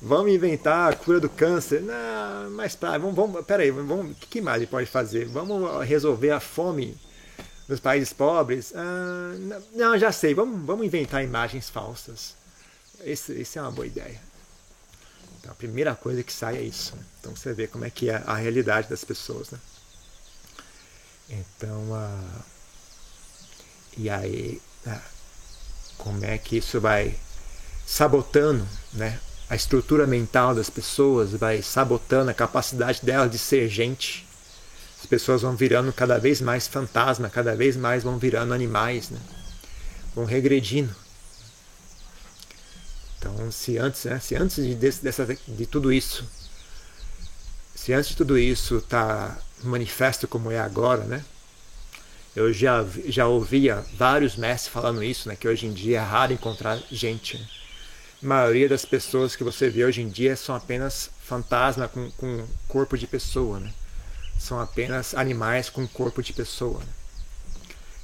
Vamos 0.00 0.32
inventar 0.32 0.92
a 0.92 0.96
cura 0.96 1.20
do 1.20 1.28
câncer. 1.28 1.80
Não, 1.82 2.50
mas 2.50 2.74
tá, 2.74 2.96
vamos, 2.98 3.14
vamos, 3.14 3.44
peraí, 3.44 3.70
vamos, 3.70 4.12
o 4.12 4.14
que 4.14 4.40
mais 4.40 4.64
pode 4.66 4.86
fazer? 4.86 5.26
Vamos 5.26 5.86
resolver 5.86 6.30
a 6.30 6.40
fome 6.40 6.96
nos 7.72 7.80
países 7.80 8.12
pobres. 8.12 8.72
Ah, 8.76 9.34
não, 9.72 9.98
já 9.98 10.12
sei, 10.12 10.34
vamos, 10.34 10.64
vamos 10.64 10.86
inventar 10.86 11.24
imagens 11.24 11.70
falsas. 11.70 12.34
Esse, 13.02 13.32
esse 13.32 13.58
é 13.58 13.62
uma 13.62 13.72
boa 13.72 13.86
ideia. 13.86 14.20
Então, 15.40 15.50
a 15.50 15.54
primeira 15.54 15.94
coisa 15.94 16.22
que 16.22 16.32
sai 16.32 16.58
é 16.58 16.62
isso. 16.62 16.94
Né? 16.94 17.02
Então 17.18 17.34
você 17.34 17.52
vê 17.52 17.66
como 17.66 17.84
é 17.84 17.90
que 17.90 18.10
é 18.10 18.22
a 18.26 18.34
realidade 18.36 18.88
das 18.88 19.04
pessoas. 19.04 19.50
Né? 19.50 19.58
Então, 21.30 21.94
ah, 21.94 22.40
e 23.96 24.10
aí, 24.10 24.60
ah, 24.86 25.00
como 25.96 26.24
é 26.24 26.36
que 26.36 26.58
isso 26.58 26.78
vai 26.78 27.18
sabotando 27.86 28.68
né, 28.92 29.18
a 29.48 29.56
estrutura 29.56 30.06
mental 30.06 30.54
das 30.54 30.68
pessoas, 30.68 31.32
vai 31.32 31.62
sabotando 31.62 32.30
a 32.30 32.34
capacidade 32.34 33.00
delas 33.02 33.30
de 33.30 33.38
ser 33.38 33.68
gente 33.68 34.26
as 35.02 35.06
pessoas 35.06 35.42
vão 35.42 35.56
virando 35.56 35.92
cada 35.92 36.16
vez 36.16 36.40
mais 36.40 36.68
fantasma, 36.68 37.28
cada 37.28 37.56
vez 37.56 37.76
mais 37.76 38.04
vão 38.04 38.18
virando 38.18 38.54
animais, 38.54 39.10
né? 39.10 39.18
vão 40.14 40.24
regredindo. 40.24 40.94
Então, 43.18 43.50
se 43.50 43.78
antes, 43.78 44.04
né, 44.04 44.20
se 44.20 44.36
antes 44.36 44.64
de, 44.64 44.74
dessa, 44.76 45.26
de 45.26 45.66
tudo 45.66 45.92
isso, 45.92 46.24
se 47.74 47.92
antes 47.92 48.10
de 48.10 48.16
tudo 48.16 48.38
isso 48.38 48.76
está 48.76 49.36
manifesto 49.64 50.28
como 50.28 50.52
é 50.52 50.60
agora, 50.60 51.02
né? 51.02 51.24
Eu 52.36 52.52
já, 52.52 52.86
já 53.06 53.26
ouvia 53.26 53.84
vários 53.96 54.36
mestres 54.36 54.72
falando 54.72 55.02
isso, 55.02 55.28
né? 55.28 55.34
Que 55.34 55.48
hoje 55.48 55.66
em 55.66 55.72
dia 55.72 55.98
é 55.98 56.02
raro 56.02 56.32
encontrar 56.32 56.80
gente. 56.90 57.38
Né? 57.38 57.46
A 58.22 58.26
maioria 58.26 58.68
das 58.68 58.84
pessoas 58.84 59.34
que 59.34 59.42
você 59.42 59.68
vê 59.68 59.84
hoje 59.84 60.00
em 60.00 60.08
dia 60.08 60.36
são 60.36 60.54
apenas 60.54 61.10
fantasma 61.24 61.88
com, 61.88 62.08
com 62.12 62.46
corpo 62.68 62.96
de 62.96 63.06
pessoa, 63.08 63.58
né? 63.58 63.72
São 64.42 64.60
apenas 64.60 65.14
animais 65.14 65.70
com 65.70 65.86
corpo 65.86 66.22
de 66.22 66.32
pessoa. 66.32 66.80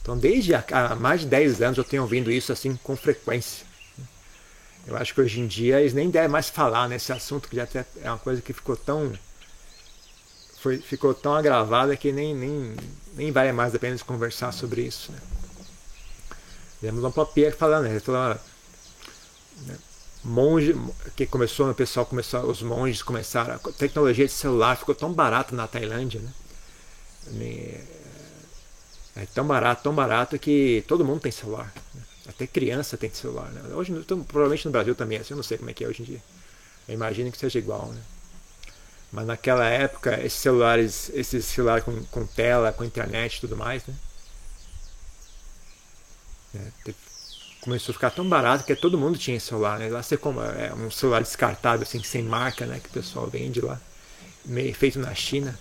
Então, 0.00 0.16
desde 0.16 0.54
há 0.54 0.96
mais 0.98 1.20
de 1.20 1.26
10 1.26 1.60
anos 1.62 1.78
eu 1.78 1.84
tenho 1.84 2.02
ouvindo 2.02 2.30
isso 2.30 2.52
assim 2.52 2.76
com 2.76 2.96
frequência. 2.96 3.66
Eu 4.86 4.96
acho 4.96 5.12
que 5.12 5.20
hoje 5.20 5.40
em 5.40 5.46
dia 5.46 5.80
eles 5.80 5.92
nem 5.92 6.08
devem 6.08 6.28
mais 6.28 6.48
falar 6.48 6.88
nesse 6.88 7.12
assunto, 7.12 7.48
que 7.48 7.56
já 7.56 7.68
é 8.02 8.08
uma 8.08 8.18
coisa 8.18 8.40
que 8.40 8.54
ficou 8.54 8.76
tão 8.76 9.12
foi, 10.60 10.78
ficou 10.78 11.14
tão 11.14 11.34
agravada 11.34 11.96
que 11.96 12.10
nem, 12.10 12.34
nem, 12.34 12.76
nem 13.14 13.30
vale 13.30 13.52
mais 13.52 13.74
a 13.74 13.78
pena 13.78 13.96
conversar 13.98 14.52
sobre 14.52 14.82
isso. 14.82 15.12
Né? 15.12 15.18
Temos 16.80 17.04
um 17.04 17.10
papel 17.10 17.52
falando, 17.52 17.84
né? 17.84 18.00
Falando, 18.00 18.40
né? 19.66 19.76
Monge 20.28 20.76
que 21.16 21.26
começou 21.26 21.70
o 21.70 21.74
pessoal 21.74 22.06
começou 22.06 22.42
os 22.44 22.62
monges 22.62 23.02
começaram 23.02 23.54
a 23.54 23.58
tecnologia 23.72 24.26
de 24.26 24.32
celular 24.32 24.76
ficou 24.76 24.94
tão 24.94 25.12
barato 25.12 25.54
na 25.54 25.66
Tailândia 25.66 26.20
né 26.20 26.32
é 29.16 29.26
tão 29.34 29.46
barato 29.46 29.82
tão 29.82 29.94
barato 29.94 30.38
que 30.38 30.84
todo 30.86 31.04
mundo 31.04 31.20
tem 31.20 31.32
celular 31.32 31.72
né? 31.94 32.02
até 32.28 32.46
criança 32.46 32.96
tem 32.96 33.10
celular 33.10 33.50
né? 33.50 33.74
hoje 33.74 33.92
então, 33.92 34.22
provavelmente 34.22 34.64
no 34.66 34.70
Brasil 34.72 34.94
também 34.94 35.18
é 35.18 35.20
assim 35.20 35.34
eu 35.34 35.36
não 35.36 35.44
sei 35.44 35.58
como 35.58 35.70
é 35.70 35.74
que 35.74 35.84
é 35.84 35.88
hoje 35.88 36.02
em 36.02 36.06
dia 36.06 36.22
eu 36.88 36.94
imagino 36.94 37.30
que 37.32 37.38
seja 37.38 37.58
igual 37.58 37.86
né 37.88 38.00
Mas 39.12 39.26
naquela 39.26 39.66
época, 39.66 40.20
esses 40.24 40.38
celulares, 40.38 41.10
esses 41.14 41.44
celulares 41.46 41.84
com, 41.84 42.04
com 42.04 42.26
tela, 42.26 42.72
com 42.72 42.84
internet 42.84 43.36
e 43.36 43.40
tudo 43.40 43.56
mais, 43.56 43.86
né? 43.86 43.94
É, 46.54 46.92
começou 47.68 47.92
a 47.92 47.94
ficar 47.94 48.10
tão 48.10 48.26
barato 48.26 48.64
que 48.64 48.74
todo 48.74 48.96
mundo 48.96 49.18
tinha 49.18 49.38
celular, 49.38 49.78
né? 49.78 49.90
Lá 49.90 50.02
você 50.02 50.16
como 50.16 50.40
é 50.42 50.72
um 50.72 50.90
celular 50.90 51.22
descartável, 51.22 51.82
assim, 51.82 52.02
sem 52.02 52.22
marca, 52.22 52.64
né? 52.64 52.80
Que 52.80 52.88
o 52.88 52.92
pessoal 52.92 53.26
vende 53.26 53.60
lá. 53.60 53.78
Meio, 54.42 54.74
feito 54.74 54.98
na 54.98 55.14
China, 55.14 55.58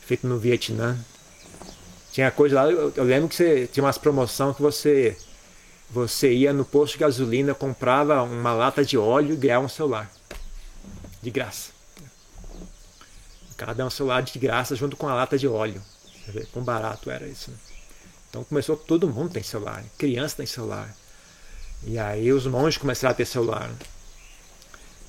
feito 0.00 0.26
no 0.26 0.38
Vietnã. 0.38 0.98
Tinha 2.10 2.32
coisa 2.32 2.62
lá, 2.62 2.70
eu, 2.70 2.92
eu 2.96 3.04
lembro 3.04 3.28
que 3.28 3.36
você 3.36 3.68
tinha 3.68 3.84
umas 3.84 3.96
promoções 3.96 4.56
que 4.56 4.62
você 4.62 5.16
você 5.88 6.32
ia 6.32 6.52
no 6.52 6.64
posto 6.64 6.94
de 6.94 6.98
gasolina, 6.98 7.54
comprava 7.54 8.22
uma 8.24 8.52
lata 8.52 8.84
de 8.84 8.98
óleo 8.98 9.34
e 9.34 9.36
ganhava 9.36 9.64
um 9.64 9.68
celular. 9.68 10.10
De 11.22 11.30
graça. 11.30 11.70
Cada 13.56 13.86
um 13.86 13.90
celular 13.90 14.22
de 14.22 14.36
graça 14.38 14.74
junto 14.74 14.96
com 14.96 15.08
a 15.08 15.14
lata 15.14 15.38
de 15.38 15.46
óleo. 15.46 15.80
Você 16.24 16.32
vê 16.32 16.46
quão 16.52 16.64
barato 16.64 17.08
era 17.10 17.26
isso. 17.26 17.50
Né? 17.50 17.56
Então 18.28 18.44
começou, 18.44 18.76
todo 18.76 19.08
mundo 19.08 19.32
tem 19.32 19.42
celular. 19.42 19.84
Criança 19.96 20.36
tem 20.36 20.46
celular. 20.46 20.94
E 21.84 21.98
aí 21.98 22.32
os 22.32 22.46
monges 22.46 22.78
começaram 22.78 23.12
a 23.12 23.16
ter 23.16 23.24
celular. 23.24 23.70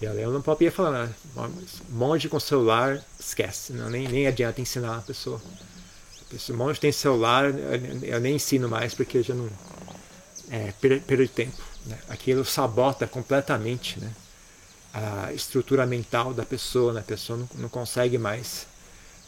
E 0.02 0.06
eu 0.06 0.32
não 0.32 0.42
podia 0.42 0.72
falar, 0.72 1.12
monge 1.90 2.30
com 2.30 2.40
celular, 2.40 3.04
esquece. 3.20 3.74
Não, 3.74 3.90
nem, 3.90 4.08
nem 4.08 4.28
adianta 4.28 4.62
ensinar 4.62 4.98
a 4.98 5.02
pessoa. 5.02 5.42
Se 6.38 6.52
o 6.54 6.56
monge 6.56 6.80
tem 6.80 6.92
celular, 6.92 7.52
eu 8.04 8.20
nem 8.20 8.36
ensino 8.36 8.70
mais 8.70 8.94
porque 8.94 9.22
já 9.22 9.34
não 9.34 9.50
é, 10.50 10.72
perda 10.80 11.18
de 11.18 11.28
tempo. 11.28 11.62
Né? 11.86 11.98
Aquilo 12.08 12.46
sabota 12.46 13.08
completamente 13.08 14.00
né? 14.00 14.14
a 14.94 15.34
estrutura 15.34 15.86
mental 15.86 16.34
da 16.34 16.46
pessoa. 16.46 16.94
Né? 16.94 17.02
A 17.02 17.04
pessoa 17.04 17.40
não, 17.40 17.50
não 17.56 17.70
consegue 17.70 18.18
mais 18.18 18.68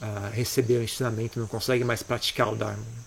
uh, 0.01 0.31
receber 0.31 0.77
o 0.77 0.83
ensinamento, 0.83 1.37
não 1.37 1.47
consegue 1.47 1.83
mais 1.83 2.01
praticar 2.01 2.53
o 2.53 2.55
Dharma. 2.55 2.77
Né? 2.77 3.03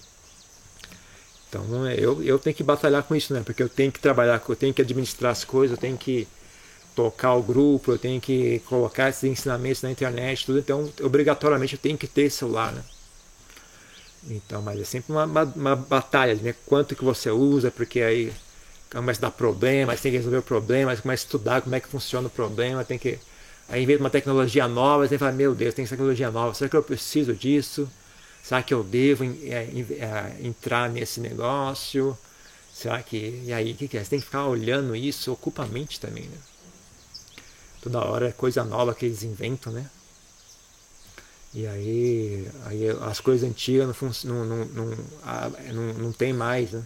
Então 1.55 1.89
eu, 1.89 2.21
eu 2.23 2.39
tenho 2.39 2.57
que 2.57 2.65
batalhar 2.65 3.05
com 3.05 3.15
isso, 3.15 3.33
né? 3.33 3.43
porque 3.45 3.63
eu 3.63 3.69
tenho 3.69 3.93
que 3.93 4.01
trabalhar, 4.01 4.43
eu 4.49 4.57
tenho 4.57 4.75
que 4.75 4.83
administrar 4.83 5.31
as 5.31 5.45
coisas, 5.45 5.77
eu 5.77 5.81
tenho 5.81 5.97
que 5.97 6.27
tocar 6.97 7.35
o 7.35 7.43
grupo, 7.43 7.93
eu 7.93 7.99
tenho 7.99 8.21
que 8.21 8.61
colocar 8.67 9.09
esses 9.09 9.25
ensinamentos 9.25 9.83
na 9.83 9.91
internet, 9.91 10.47
tudo. 10.47 10.59
Então, 10.59 10.91
obrigatoriamente 11.01 11.75
eu 11.75 11.79
tenho 11.79 11.97
que 11.97 12.07
ter 12.07 12.31
celular, 12.31 12.73
né? 12.73 12.83
Então, 14.29 14.63
mas 14.63 14.81
é 14.81 14.85
sempre 14.85 15.13
uma, 15.13 15.25
uma, 15.25 15.43
uma, 15.45 15.77
batalha, 15.77 16.35
né? 16.35 16.55
Quanto 16.67 16.97
que 16.97 17.05
você 17.05 17.31
usa, 17.31 17.71
porque 17.71 18.01
aí 18.01 18.33
começa 18.91 19.21
a 19.21 19.29
dar 19.29 19.31
problema, 19.31 19.97
tem 19.97 20.13
que 20.13 20.19
resolver 20.19 20.39
o 20.39 20.43
problema, 20.43 20.97
começa 20.97 21.25
a 21.25 21.27
estudar 21.27 21.63
como 21.63 21.75
é 21.75 21.81
que 21.81 21.89
funciona 21.89 22.27
o 22.27 22.31
problema, 22.31 22.85
tem 22.85 22.99
que. 22.99 23.19
Aí 23.69 23.83
inventa 23.83 24.03
uma 24.03 24.11
tecnologia 24.11 24.67
nova, 24.69 25.07
você 25.07 25.19
falar, 25.19 25.33
meu 25.33 25.55
Deus, 25.55 25.75
tem 25.75 25.87
tecnologia 25.87 26.31
nova, 26.31 26.55
será 26.55 26.69
que 26.69 26.77
eu 26.77 26.83
preciso 26.83 27.33
disso? 27.33 27.89
Será 28.45 28.63
que 28.63 28.75
eu 28.75 28.85
devo 28.85 29.25
é, 29.25 29.65
é, 29.65 30.37
entrar 30.47 30.91
nesse 30.91 31.19
negócio? 31.19 32.17
Será 32.75 33.03
que. 33.03 33.43
E 33.47 33.53
aí, 33.55 33.73
o 33.73 33.75
que, 33.75 33.89
que 33.89 33.97
é? 33.97 34.05
Você 34.05 34.11
tem 34.11 34.19
que 34.19 34.27
ficar 34.27 34.47
olhando 34.47 34.95
isso, 34.95 35.33
ocupa 35.33 35.63
a 35.63 35.67
mente 35.67 35.99
também, 35.99 36.25
né? 36.25 36.37
Toda 37.81 38.05
hora 38.05 38.29
é 38.29 38.33
coisa 38.33 38.63
nova 38.63 38.95
que 38.95 39.07
eles 39.07 39.23
inventam, 39.23 39.73
né? 39.73 39.89
E 41.55 41.67
aí, 41.67 42.49
aí 42.67 42.89
as 43.09 43.19
coisas 43.19 43.49
antigas 43.49 43.87
não, 44.25 44.45
não, 44.45 44.65
não, 44.67 44.87
não, 45.73 45.95
não, 45.95 46.13
tem 46.13 46.33
mais, 46.35 46.73
né? 46.73 46.83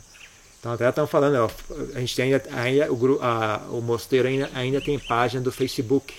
Então 0.61 0.73
até 0.73 0.89
estão 0.89 1.07
falando, 1.09 1.37
ó, 1.37 1.51
a 1.95 2.01
gente 2.01 2.23
ainda, 2.23 2.43
ainda 2.53 2.93
o, 2.93 3.23
a, 3.23 3.67
o 3.71 3.81
mosteiro 3.81 4.29
ainda, 4.29 4.51
ainda 4.55 4.81
tem 4.81 4.99
página 4.99 5.43
do 5.43 5.51
Facebook. 5.51 6.15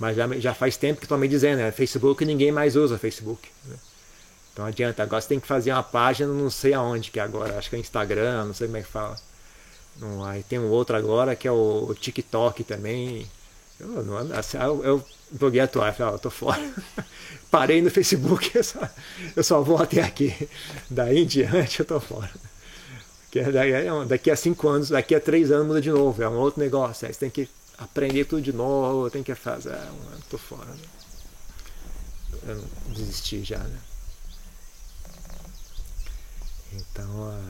Mas 0.00 0.16
já, 0.16 0.26
já 0.38 0.54
faz 0.54 0.78
tempo 0.78 0.98
que 0.98 1.04
estão 1.04 1.18
me 1.18 1.28
dizendo, 1.28 1.58
né? 1.58 1.70
Facebook 1.70 2.24
ninguém 2.24 2.50
mais 2.50 2.74
usa 2.74 2.96
Facebook. 2.96 3.46
Né? 3.66 3.76
Então 4.52 4.64
adianta, 4.64 5.02
agora 5.02 5.20
você 5.20 5.28
tem 5.28 5.38
que 5.38 5.46
fazer 5.46 5.72
uma 5.72 5.82
página 5.82 6.32
não 6.32 6.48
sei 6.48 6.72
aonde 6.72 7.10
que 7.10 7.20
é 7.20 7.22
agora, 7.22 7.58
acho 7.58 7.68
que 7.68 7.76
é 7.76 7.78
Instagram, 7.78 8.46
não 8.46 8.54
sei 8.54 8.66
como 8.66 8.78
é 8.78 8.82
que 8.82 8.88
fala. 8.88 9.16
Não, 9.98 10.24
aí 10.24 10.42
tem 10.42 10.58
um 10.58 10.70
outro 10.70 10.96
agora 10.96 11.36
que 11.36 11.46
é 11.46 11.52
o, 11.52 11.86
o 11.90 11.94
TikTok 11.94 12.64
também. 12.64 13.26
Eu, 13.78 14.02
não, 14.02 14.16
assim, 14.38 14.56
eu, 14.56 14.82
eu 14.82 15.04
joguei 15.38 15.60
a 15.60 15.68
toalha, 15.68 15.92
falei, 15.92 16.14
ah, 16.14 16.16
eu 16.16 16.18
tô 16.18 16.30
fora. 16.30 16.74
Parei 17.50 17.82
no 17.82 17.90
Facebook, 17.90 18.50
eu 18.56 18.64
só, 18.64 18.88
eu 19.36 19.44
só 19.44 19.60
vou 19.60 19.76
até 19.76 20.00
aqui. 20.00 20.48
Daí 20.88 21.18
em 21.18 21.26
diante 21.26 21.80
eu 21.80 21.86
tô 21.86 22.00
fora. 22.00 22.30
Porque 23.24 23.38
é 23.38 24.06
daqui 24.06 24.30
a 24.30 24.36
cinco 24.36 24.66
anos, 24.68 24.88
daqui 24.88 25.14
a 25.14 25.20
três 25.20 25.52
anos 25.52 25.66
muda 25.66 25.80
de 25.80 25.90
novo, 25.90 26.22
é 26.22 26.28
um 26.28 26.38
outro 26.38 26.60
negócio. 26.60 27.06
Aí 27.06 27.12
você 27.12 27.20
tem 27.20 27.30
que 27.30 27.48
aprender 27.80 28.26
tudo 28.26 28.42
de 28.42 28.52
novo, 28.52 29.10
tem 29.10 29.22
que 29.22 29.34
fazer. 29.34 29.70
É, 29.70 29.88
eu 29.88 30.20
tô 30.28 30.38
fora. 30.38 30.66
Né? 30.66 30.82
Eu 32.46 32.64
desisti 32.94 33.42
já, 33.42 33.58
né? 33.58 33.80
Então, 36.72 37.42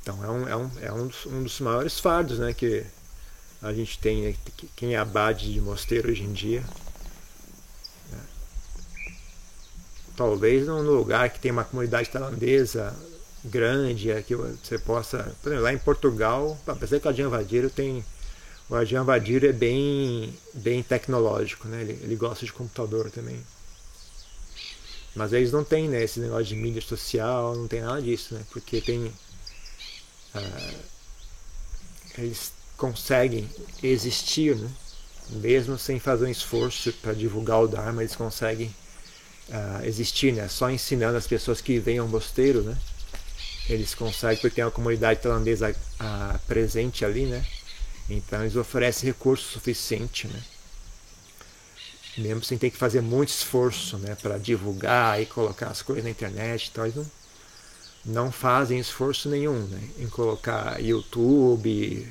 então 0.00 0.24
é, 0.24 0.30
um, 0.30 0.48
é, 0.48 0.56
um, 0.56 0.70
é 0.80 0.92
um, 0.92 1.06
dos, 1.08 1.26
um 1.26 1.42
dos 1.42 1.60
maiores 1.60 2.00
fardos 2.00 2.38
né, 2.38 2.54
que 2.54 2.86
a 3.60 3.70
gente 3.74 3.98
tem 3.98 4.22
né, 4.22 4.36
quem 4.74 4.94
é 4.94 4.96
abade 4.96 5.52
de 5.52 5.60
mosteiro 5.60 6.10
hoje 6.10 6.22
em 6.22 6.32
dia. 6.32 6.64
Né? 8.10 8.20
Talvez 10.16 10.66
num 10.66 10.80
lugar 10.80 11.28
que 11.28 11.38
tem 11.38 11.50
uma 11.50 11.64
comunidade 11.64 12.08
tailandesa 12.08 12.96
grande, 13.46 14.10
é 14.10 14.22
que 14.22 14.34
você 14.34 14.78
possa. 14.78 15.34
Por 15.42 15.48
exemplo, 15.48 15.64
lá 15.64 15.72
em 15.72 15.78
Portugal, 15.78 16.58
apesar 16.66 17.00
que 17.00 17.06
o 17.06 17.10
Adjan 17.10 17.28
Vadiro 17.28 17.70
tem. 17.70 18.04
O 18.68 18.74
Adjan 18.74 19.04
Vadiro 19.04 19.46
é 19.46 19.52
bem, 19.52 20.34
bem 20.52 20.82
tecnológico, 20.82 21.68
né? 21.68 21.82
Ele, 21.82 21.98
ele 22.02 22.16
gosta 22.16 22.44
de 22.44 22.52
computador 22.52 23.10
também. 23.10 23.40
Mas 25.14 25.32
eles 25.32 25.50
não 25.50 25.64
têm 25.64 25.88
né, 25.88 26.02
esse 26.02 26.20
negócio 26.20 26.44
de 26.44 26.56
mídia 26.56 26.82
social, 26.82 27.56
não 27.56 27.66
tem 27.66 27.80
nada 27.80 28.02
disso, 28.02 28.34
né? 28.34 28.42
Porque 28.50 28.80
tem. 28.80 29.06
Uh, 30.34 30.76
eles 32.18 32.52
conseguem 32.76 33.48
existir, 33.82 34.56
né? 34.56 34.70
mesmo 35.30 35.78
sem 35.78 35.98
fazer 35.98 36.26
um 36.26 36.30
esforço 36.30 36.92
para 36.94 37.12
divulgar 37.12 37.62
o 37.62 37.68
Dharma, 37.68 38.02
eles 38.02 38.14
conseguem 38.14 38.74
uh, 39.48 39.84
existir, 39.84 40.32
né? 40.32 40.48
só 40.48 40.70
ensinando 40.70 41.16
as 41.16 41.26
pessoas 41.26 41.60
que 41.60 41.78
vêm 41.78 41.98
ao 41.98 42.06
mosteiro, 42.06 42.62
né? 42.62 42.76
Eles 43.68 43.94
conseguem, 43.94 44.38
porque 44.38 44.56
tem 44.56 44.64
uma 44.64 44.70
comunidade 44.70 45.20
tailandesa 45.20 45.70
uh, 45.70 46.38
presente 46.46 47.04
ali, 47.04 47.26
né? 47.26 47.44
então 48.08 48.42
eles 48.42 48.56
oferecem 48.56 49.08
recurso 49.08 49.52
suficiente, 49.52 50.28
né? 50.28 50.42
mesmo 52.18 52.42
sem 52.42 52.56
ter 52.56 52.70
que 52.70 52.76
fazer 52.76 53.00
muito 53.00 53.28
esforço 53.28 53.98
né? 53.98 54.16
para 54.22 54.38
divulgar 54.38 55.20
e 55.20 55.26
colocar 55.26 55.68
as 55.68 55.82
coisas 55.82 56.04
na 56.04 56.10
internet, 56.10 56.70
então 56.70 56.84
eles 56.84 56.96
não, 56.96 57.06
não 58.04 58.32
fazem 58.32 58.78
esforço 58.78 59.28
nenhum 59.28 59.66
né? 59.66 59.80
em 59.98 60.08
colocar 60.08 60.80
YouTube, 60.80 62.06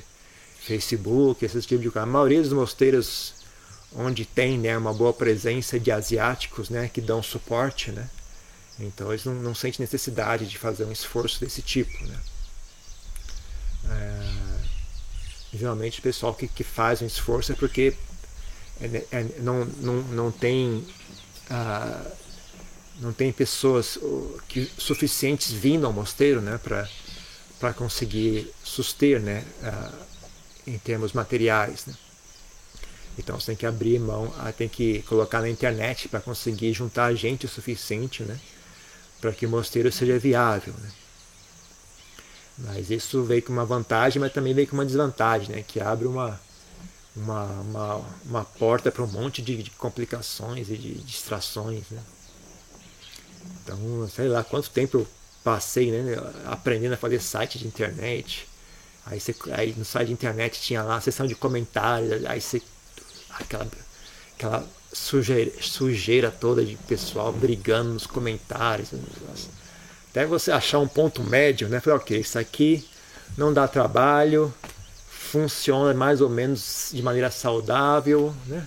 Facebook, 0.59 1.45
esse 1.45 1.61
tipo 1.61 1.81
de 1.81 1.89
coisa. 1.89 2.07
A 2.07 2.11
maioria 2.11 2.41
dos 2.41 2.51
mosteiros 2.51 3.33
onde 3.95 4.25
tem 4.25 4.57
né, 4.57 4.77
uma 4.77 4.93
boa 4.93 5.13
presença 5.13 5.79
de 5.79 5.91
asiáticos 5.91 6.69
né, 6.69 6.89
que 6.93 6.99
dão 6.99 7.23
suporte, 7.23 7.91
né? 7.91 8.09
Então 8.79 9.11
eles 9.11 9.25
não, 9.25 9.33
não 9.35 9.55
sentem 9.55 9.83
necessidade 9.83 10.45
de 10.45 10.57
fazer 10.57 10.85
um 10.85 10.91
esforço 10.91 11.39
desse 11.39 11.61
tipo. 11.61 12.03
Né? 12.05 12.19
É, 13.89 15.57
geralmente 15.57 15.99
o 15.99 16.03
pessoal 16.03 16.33
que, 16.33 16.47
que 16.47 16.63
faz 16.63 17.01
um 17.01 17.05
esforço 17.05 17.51
é 17.51 17.55
porque 17.55 17.95
é, 18.81 19.05
é, 19.11 19.23
não, 19.39 19.65
não, 19.65 19.93
não 20.03 20.31
tem. 20.31 20.85
Ah, 21.49 22.03
não 22.99 23.11
tem 23.11 23.31
pessoas 23.31 23.99
que, 24.47 24.71
suficientes 24.77 25.51
vindo 25.51 25.85
ao 25.85 25.91
mosteiro 25.91 26.41
né, 26.41 26.57
para 26.57 27.73
conseguir 27.73 28.49
suster 28.63 29.19
né, 29.19 29.43
ah, 29.63 29.91
em 30.65 30.77
termos 30.77 31.11
materiais. 31.11 31.85
Né? 31.85 31.93
Então 33.17 33.39
você 33.39 33.47
tem 33.47 33.55
que 33.55 33.65
abrir 33.65 33.99
mão, 33.99 34.33
ah, 34.37 34.51
tem 34.51 34.69
que 34.69 35.01
colocar 35.03 35.41
na 35.41 35.49
internet 35.49 36.07
para 36.07 36.21
conseguir 36.21 36.73
juntar 36.73 37.13
gente 37.15 37.45
o 37.45 37.49
suficiente 37.49 38.23
né? 38.23 38.39
Para 39.19 39.31
que 39.31 39.45
o 39.45 39.49
mosteiro 39.49 39.91
seja 39.91 40.17
viável. 40.19 40.73
Né? 40.77 40.91
Mas 42.57 42.89
isso 42.89 43.23
veio 43.23 43.41
com 43.41 43.53
uma 43.53 43.65
vantagem, 43.65 44.19
mas 44.19 44.31
também 44.31 44.53
veio 44.53 44.67
com 44.67 44.75
uma 44.75 44.85
desvantagem, 44.85 45.55
né? 45.55 45.63
que 45.67 45.79
abre 45.79 46.07
uma, 46.07 46.39
uma, 47.15 47.45
uma, 47.45 48.05
uma 48.25 48.45
porta 48.45 48.91
para 48.91 49.03
um 49.03 49.07
monte 49.07 49.41
de, 49.41 49.63
de, 49.63 49.71
complicações 49.71 50.69
e 50.69 50.77
de 50.77 50.95
distrações. 50.95 51.83
Né? 51.89 52.01
Então, 53.63 54.07
sei 54.07 54.27
lá 54.27 54.43
quanto 54.43 54.69
tempo 54.69 54.99
eu 54.99 55.07
passei 55.43 55.91
né, 55.91 56.15
aprendendo 56.45 56.93
a 56.93 56.97
fazer 56.97 57.21
site 57.21 57.59
de 57.59 57.67
internet, 57.67 58.47
Aí, 59.05 59.19
você, 59.19 59.35
aí 59.51 59.73
no 59.77 59.85
site 59.85 60.07
de 60.07 60.13
internet 60.13 60.59
tinha 60.59 60.81
lá 60.81 60.95
a 60.95 61.01
seção 61.01 61.27
de 61.27 61.35
comentários, 61.35 62.25
aí 62.25 62.41
você. 62.41 62.61
aquela, 63.29 63.67
aquela 64.35 64.67
sujeira, 64.95 65.51
sujeira 65.59 66.31
toda 66.31 66.63
de 66.63 66.77
pessoal 66.87 67.33
brigando 67.33 67.93
nos 67.93 68.07
comentários. 68.07 68.89
Até 70.09 70.25
você 70.25 70.51
achar 70.51 70.79
um 70.79 70.87
ponto 70.87 71.21
médio, 71.21 71.67
né? 71.67 71.81
Falei, 71.81 71.99
ok, 71.99 72.19
isso 72.19 72.39
aqui 72.39 72.87
não 73.37 73.53
dá 73.53 73.67
trabalho, 73.67 74.53
funciona 75.09 75.93
mais 75.93 76.21
ou 76.21 76.29
menos 76.29 76.91
de 76.93 77.03
maneira 77.03 77.29
saudável, 77.29 78.33
né? 78.47 78.65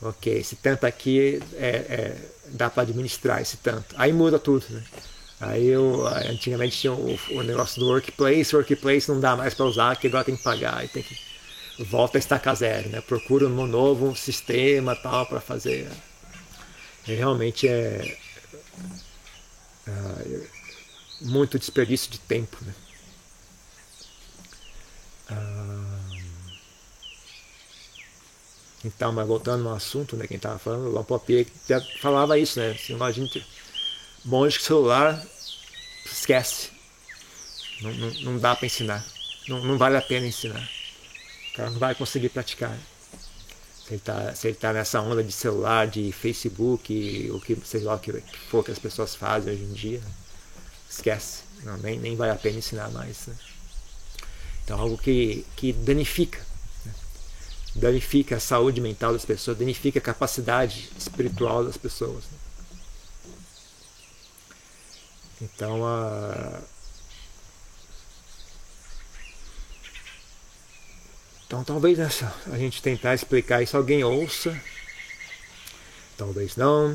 Ok, 0.00 0.32
esse 0.32 0.54
tanto 0.56 0.86
aqui 0.86 1.42
é, 1.54 1.66
é 1.66 2.16
dá 2.46 2.70
para 2.70 2.84
administrar 2.84 3.42
esse 3.42 3.56
tanto. 3.56 3.94
Aí 3.98 4.12
muda 4.12 4.38
tudo, 4.38 4.64
né? 4.70 4.82
Aí 5.40 5.66
eu, 5.66 6.06
antigamente 6.06 6.78
tinha 6.78 6.92
o, 6.92 7.18
o, 7.32 7.42
negócio 7.42 7.80
do 7.80 7.88
workplace, 7.88 8.54
workplace 8.54 9.08
não 9.08 9.18
dá 9.18 9.34
mais 9.34 9.54
para 9.54 9.66
usar, 9.66 9.96
que 9.96 10.06
agora 10.06 10.24
tem 10.24 10.36
que 10.36 10.42
pagar, 10.42 10.78
aí 10.78 10.88
tem 10.88 11.02
que 11.02 11.18
volta 11.78 12.18
a 12.18 12.20
estacar 12.20 12.54
zero, 12.54 12.88
né? 12.88 13.00
Procura 13.00 13.46
um 13.46 13.66
novo 13.66 14.06
um 14.06 14.14
sistema 14.14 14.94
tal 14.94 15.26
para 15.26 15.40
fazer. 15.40 15.90
E 17.06 17.14
realmente 17.14 17.68
é, 17.68 18.18
é, 19.86 20.46
muito 21.20 21.58
desperdício 21.58 22.10
de 22.10 22.18
tempo, 22.18 22.56
né? 22.64 22.74
Ah, 25.30 26.04
então, 28.84 29.12
mas 29.12 29.26
voltando 29.26 29.64
no 29.64 29.74
assunto, 29.74 30.14
né, 30.14 30.26
quem 30.26 30.36
estava 30.36 30.58
falando, 30.58 30.88
o 30.88 30.92
Lampopier 30.92 31.46
falava 32.00 32.38
isso, 32.38 32.60
né? 32.60 32.72
Assim, 32.72 33.00
a 33.00 33.10
gente, 33.10 33.44
acho 34.46 34.58
que 34.58 34.64
celular 34.64 35.26
esquece. 36.04 36.70
Não, 37.80 37.92
não, 37.94 38.10
não 38.20 38.38
dá 38.38 38.54
para 38.54 38.66
ensinar. 38.66 39.04
Não, 39.48 39.64
não 39.64 39.78
vale 39.78 39.96
a 39.96 40.02
pena 40.02 40.26
ensinar. 40.26 40.68
O 41.54 41.56
cara 41.56 41.70
não 41.70 41.78
vai 41.78 41.94
conseguir 41.94 42.30
praticar. 42.30 42.76
Se 43.84 43.94
ele 43.94 43.96
está 43.96 44.34
tá 44.60 44.72
nessa 44.72 45.00
onda 45.00 45.22
de 45.22 45.30
celular, 45.30 45.86
de 45.86 46.10
Facebook, 46.10 47.30
o 47.30 47.38
que 47.38 47.56
sei 47.64 47.82
lá 47.82 47.94
o 47.94 47.98
que 48.00 48.12
for 48.50 48.64
que 48.64 48.72
as 48.72 48.78
pessoas 48.78 49.14
fazem 49.14 49.52
hoje 49.52 49.62
em 49.62 49.72
dia, 49.72 50.02
esquece. 50.90 51.44
Não, 51.62 51.76
nem, 51.76 51.96
nem 51.96 52.16
vale 52.16 52.32
a 52.32 52.36
pena 52.36 52.58
ensinar 52.58 52.90
mais. 52.90 53.28
Né? 53.28 53.36
Então, 54.64 54.80
algo 54.80 54.98
que, 54.98 55.46
que 55.54 55.72
danifica. 55.72 56.40
Né? 56.84 56.92
Danifica 57.76 58.36
a 58.36 58.40
saúde 58.40 58.80
mental 58.80 59.12
das 59.12 59.24
pessoas, 59.24 59.56
danifica 59.56 60.00
a 60.00 60.02
capacidade 60.02 60.90
espiritual 60.98 61.64
das 61.64 61.76
pessoas. 61.76 62.24
Né? 62.24 62.38
Então, 65.42 65.86
a. 65.86 66.73
Então, 71.54 71.62
talvez 71.62 71.96
nessa, 71.96 72.34
a 72.50 72.58
gente 72.58 72.82
tentar 72.82 73.14
explicar 73.14 73.62
isso, 73.62 73.76
alguém 73.76 74.02
ouça, 74.02 74.60
talvez 76.16 76.56
não. 76.56 76.88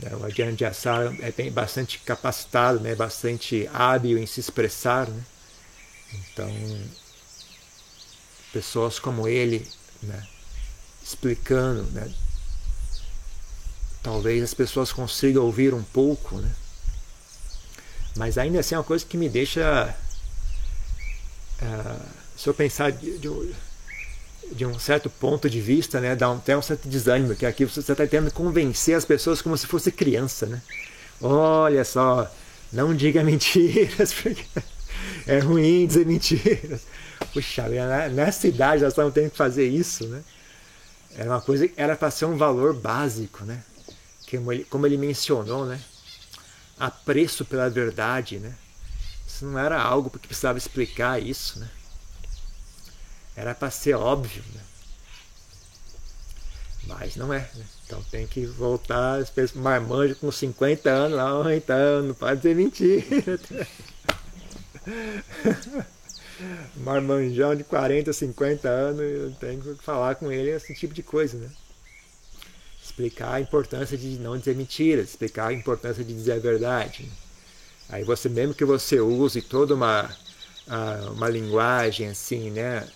Né? 0.00 0.10
O 0.16 0.52
de 0.52 0.64
Assar 0.64 1.14
é 1.20 1.30
bem, 1.30 1.52
bastante 1.52 2.00
capacitado, 2.00 2.80
né? 2.80 2.96
bastante 2.96 3.70
hábil 3.72 4.18
em 4.18 4.26
se 4.26 4.40
expressar. 4.40 5.08
Né? 5.08 5.22
Então, 6.12 6.80
pessoas 8.52 8.98
como 8.98 9.28
ele, 9.28 9.64
né? 10.02 10.26
explicando, 11.00 11.84
né? 11.92 12.12
talvez 14.02 14.42
as 14.42 14.54
pessoas 14.54 14.92
consigam 14.92 15.44
ouvir 15.44 15.72
um 15.72 15.84
pouco, 15.84 16.36
né? 16.38 16.50
Mas 18.16 18.38
ainda 18.38 18.58
assim 18.58 18.74
é 18.74 18.78
uma 18.78 18.82
coisa 18.82 19.06
que 19.06 19.16
me 19.16 19.28
deixa. 19.28 19.94
Uh, 21.62 22.25
se 22.46 22.50
eu 22.50 22.54
pensar 22.54 22.92
de, 22.92 23.18
de, 23.18 23.28
de, 24.52 24.64
um 24.64 24.78
certo 24.78 25.10
ponto 25.10 25.50
de 25.50 25.60
vista, 25.60 26.00
né, 26.00 26.14
dá 26.14 26.30
até 26.30 26.56
um 26.56 26.62
certo 26.62 26.88
desânimo, 26.88 27.34
que 27.34 27.44
aqui 27.44 27.64
você 27.64 27.80
está 27.80 27.94
tentando 27.94 28.32
convencer 28.32 28.94
as 28.94 29.04
pessoas 29.04 29.42
como 29.42 29.58
se 29.58 29.66
fosse 29.66 29.90
criança. 29.90 30.46
Né? 30.46 30.62
Olha 31.20 31.84
só, 31.84 32.30
não 32.72 32.94
diga 32.94 33.22
mentiras, 33.24 34.12
porque 34.12 34.44
é 35.26 35.40
ruim 35.40 35.88
dizer 35.88 36.06
mentiras. 36.06 36.82
Puxa, 37.32 37.64
nessa 38.12 38.46
idade 38.46 38.84
nós 38.84 38.92
estamos 38.92 39.12
tendo 39.12 39.30
que 39.30 39.36
fazer 39.36 39.66
isso, 39.66 40.06
né? 40.06 40.22
Era 41.16 41.30
uma 41.30 41.40
coisa, 41.40 41.68
era 41.76 41.96
para 41.96 42.10
ser 42.12 42.26
um 42.26 42.36
valor 42.36 42.74
básico, 42.74 43.44
né? 43.44 43.60
Como 44.30 44.52
ele, 44.52 44.64
como 44.64 44.86
ele 44.86 44.96
mencionou, 44.96 45.66
né? 45.66 45.80
apreço 46.78 47.44
pela 47.44 47.68
verdade, 47.68 48.38
né? 48.38 48.54
Isso 49.26 49.46
não 49.46 49.58
era 49.58 49.80
algo 49.80 50.10
porque 50.10 50.28
precisava 50.28 50.58
explicar 50.58 51.20
isso, 51.20 51.58
né? 51.58 51.68
Era 53.36 53.54
para 53.54 53.70
ser 53.70 53.94
óbvio, 53.94 54.42
né? 54.54 54.60
Mas 56.86 57.16
não 57.16 57.32
é, 57.32 57.48
né? 57.54 57.64
Então 57.84 58.02
tem 58.10 58.26
que 58.26 58.46
voltar, 58.46 59.24
pessoas 59.26 59.52
marmanjo 59.52 60.16
com 60.16 60.30
50 60.30 60.88
anos, 60.88 61.16
lá, 61.16 61.54
então, 61.54 62.02
não 62.02 62.14
pode 62.14 62.42
ser 62.42 62.54
mentira. 62.54 63.04
Marmanjão 66.76 67.56
de 67.56 67.64
40, 67.64 68.12
50 68.12 68.68
anos, 68.68 69.00
eu 69.00 69.32
tenho 69.32 69.60
que 69.60 69.74
falar 69.82 70.14
com 70.16 70.30
ele 70.30 70.50
esse 70.50 70.74
tipo 70.74 70.94
de 70.94 71.02
coisa, 71.02 71.38
né? 71.38 71.50
explicar 72.96 73.34
a 73.34 73.40
importância 73.40 73.98
de 73.98 74.18
não 74.18 74.38
dizer 74.38 74.56
mentiras, 74.56 75.10
explicar 75.10 75.48
a 75.48 75.52
importância 75.52 76.02
de 76.02 76.14
dizer 76.14 76.32
a 76.32 76.38
verdade. 76.38 77.10
Aí 77.88 78.02
você, 78.02 78.28
mesmo 78.28 78.54
que 78.54 78.64
você 78.64 79.00
use 79.00 79.42
toda 79.42 79.74
uma, 79.74 80.10
uma 81.14 81.28
linguagem 81.28 82.08
assim, 82.08 82.50
né, 82.50 82.88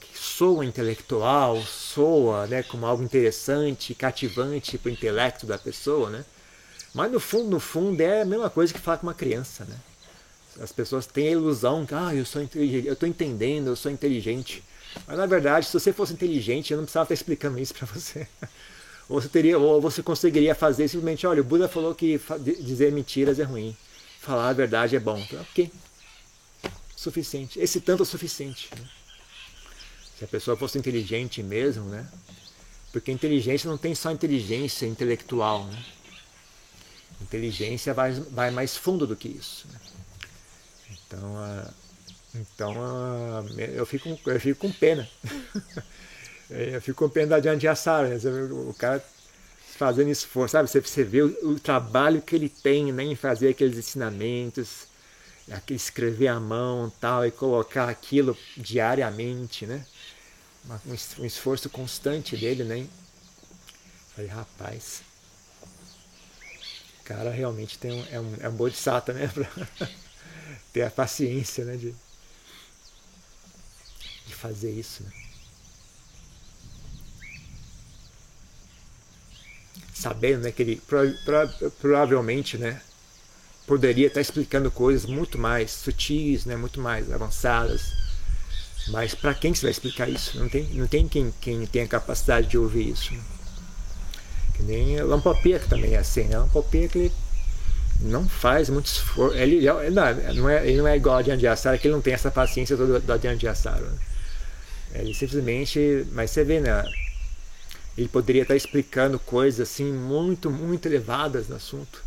que 0.00 0.18
soa 0.18 0.64
intelectual, 0.64 1.60
soa 1.62 2.46
né, 2.46 2.62
como 2.62 2.86
algo 2.86 3.02
interessante, 3.02 3.94
cativante 3.94 4.78
para 4.78 4.88
o 4.88 4.92
intelecto 4.92 5.46
da 5.46 5.58
pessoa, 5.58 6.10
né? 6.10 6.24
Mas 6.94 7.10
no 7.10 7.20
fundo, 7.20 7.48
no 7.48 7.60
fundo, 7.60 8.00
é 8.00 8.22
a 8.22 8.24
mesma 8.24 8.50
coisa 8.50 8.72
que 8.72 8.80
falar 8.80 8.98
com 8.98 9.06
uma 9.06 9.14
criança, 9.14 9.64
né? 9.64 9.76
As 10.60 10.70
pessoas 10.70 11.06
têm 11.06 11.28
a 11.28 11.32
ilusão 11.32 11.86
que, 11.86 11.94
ah, 11.94 12.14
eu 12.14 12.24
eu 12.84 12.92
estou 12.92 13.08
entendendo, 13.08 13.68
eu 13.68 13.76
sou 13.76 13.90
inteligente. 13.90 14.62
Mas 15.06 15.16
na 15.16 15.24
verdade, 15.24 15.66
se 15.66 15.72
você 15.72 15.92
fosse 15.92 16.12
inteligente, 16.12 16.72
eu 16.72 16.76
não 16.76 16.84
precisava 16.84 17.04
estar 17.04 17.14
explicando 17.14 17.58
isso 17.58 17.74
para 17.74 17.86
você. 17.86 18.28
Ou 19.08 19.20
você 19.20 19.28
teria, 19.28 19.58
ou 19.58 19.80
você 19.80 20.02
conseguiria 20.02 20.54
fazer 20.54 20.88
simplesmente, 20.88 21.26
olha, 21.26 21.40
o 21.40 21.44
Buda 21.44 21.68
falou 21.68 21.94
que 21.94 22.20
dizer 22.60 22.92
mentiras 22.92 23.38
é 23.38 23.42
ruim, 23.42 23.76
falar 24.20 24.48
a 24.48 24.52
verdade 24.52 24.96
é 24.96 25.00
bom. 25.00 25.18
Então, 25.18 25.40
ok, 25.40 25.70
suficiente. 27.02 27.58
Esse 27.58 27.80
tanto 27.80 28.02
é 28.02 28.06
suficiente. 28.06 28.70
Né? 28.74 28.88
Se 30.18 30.24
a 30.24 30.28
pessoa 30.28 30.56
fosse 30.56 30.78
inteligente 30.78 31.42
mesmo, 31.42 31.84
né? 31.86 32.06
Porque 32.92 33.10
inteligência 33.10 33.68
não 33.68 33.78
tem 33.78 33.94
só 33.94 34.10
inteligência 34.10 34.86
intelectual, 34.86 35.66
né? 35.66 35.84
Inteligência 37.20 37.94
vai, 37.94 38.12
vai 38.12 38.50
mais 38.50 38.76
fundo 38.76 39.06
do 39.06 39.16
que 39.16 39.28
isso. 39.28 39.66
Né? 39.68 39.80
Então, 40.90 41.36
a 41.38 41.70
então 42.34 42.74
ah, 42.78 43.44
eu 43.58 43.84
fico, 43.84 44.18
eu 44.26 44.40
fico 44.40 44.60
com 44.60 44.72
pena. 44.72 45.08
eu 46.48 46.80
fico 46.80 47.04
com 47.04 47.10
pena 47.10 47.40
de 47.40 47.68
Assara, 47.68 48.08
né? 48.08 48.18
o 48.50 48.74
cara 48.74 49.04
fazendo 49.76 50.10
esforço, 50.10 50.52
sabe? 50.52 50.68
Você, 50.68 50.80
você 50.80 51.04
vê 51.04 51.22
o, 51.22 51.50
o, 51.50 51.60
trabalho 51.60 52.22
que 52.22 52.36
ele 52.36 52.48
tem 52.48 52.92
né, 52.92 53.02
em 53.02 53.16
fazer 53.16 53.48
aqueles 53.48 53.76
ensinamentos, 53.76 54.86
escrever 55.70 56.28
à 56.28 56.38
mão 56.38 56.92
tal, 57.00 57.26
e 57.26 57.30
colocar 57.30 57.88
aquilo 57.88 58.36
diariamente, 58.56 59.66
né? 59.66 59.86
Um, 60.86 61.24
esforço 61.24 61.68
constante 61.68 62.36
dele, 62.36 62.62
né? 62.64 62.86
Falei, 64.14 64.30
rapaz, 64.30 65.02
o 67.00 67.04
cara 67.04 67.30
realmente 67.30 67.78
tem 67.78 67.92
um, 67.92 68.06
é 68.10 68.20
um, 68.20 68.36
é 68.40 68.48
um 68.48 68.54
bodhisattva, 68.54 69.12
né? 69.12 69.28
Pra 69.34 69.88
ter 70.72 70.82
a 70.82 70.90
paciência, 70.90 71.64
né? 71.64 71.76
De, 71.76 71.94
de 74.26 74.34
fazer 74.34 74.70
isso. 74.70 75.02
Né? 75.02 75.10
Sabendo 79.94 80.42
né, 80.42 80.52
que 80.52 80.62
ele 80.62 80.76
pro, 80.76 81.12
pro, 81.24 81.70
provavelmente 81.72 82.58
né, 82.58 82.82
poderia 83.66 84.06
estar 84.06 84.20
explicando 84.20 84.70
coisas 84.70 85.06
muito 85.06 85.38
mais 85.38 85.70
sutis, 85.70 86.44
né, 86.44 86.56
muito 86.56 86.80
mais 86.80 87.10
avançadas. 87.12 87.92
Mas 88.88 89.14
para 89.14 89.34
quem 89.34 89.54
você 89.54 89.62
vai 89.62 89.70
explicar 89.70 90.08
isso? 90.08 90.38
Não 90.38 90.48
tem, 90.48 90.64
não 90.74 90.86
tem 90.86 91.06
quem, 91.06 91.32
quem 91.40 91.64
tem 91.66 91.82
a 91.82 91.88
capacidade 91.88 92.48
de 92.48 92.58
ouvir 92.58 92.90
isso. 92.90 93.14
Né? 93.14 93.20
Que 94.54 94.62
nem 94.64 95.00
Lampopia 95.00 95.58
que 95.58 95.68
também 95.68 95.94
é 95.94 95.98
assim, 95.98 96.24
né? 96.24 96.38
Lampopia 96.38 96.88
que 96.88 96.98
ele 96.98 97.12
não 98.00 98.28
faz 98.28 98.68
muito 98.68 98.86
esforço. 98.86 99.36
Ele, 99.36 99.66
ele, 99.68 99.90
não, 99.90 100.48
é, 100.48 100.68
ele 100.68 100.78
não 100.78 100.88
é 100.88 100.96
igual 100.96 101.18
a 101.18 101.22
Diante 101.22 101.40
de 101.40 101.46
Assara, 101.46 101.78
que 101.78 101.86
ele 101.86 101.94
não 101.94 102.02
tem 102.02 102.12
essa 102.12 102.30
paciência 102.30 102.76
toda 102.76 102.98
da 103.00 103.16
de 103.16 103.48
Assara. 103.48 103.80
Né? 103.82 103.98
Ele 104.94 105.14
simplesmente, 105.14 106.06
mas 106.12 106.30
você 106.30 106.44
vê, 106.44 106.60
né? 106.60 106.84
Ele 107.96 108.08
poderia 108.08 108.42
estar 108.42 108.56
explicando 108.56 109.18
coisas 109.18 109.68
assim 109.68 109.92
muito, 109.92 110.50
muito 110.50 110.86
elevadas 110.86 111.48
no 111.48 111.56
assunto, 111.56 112.02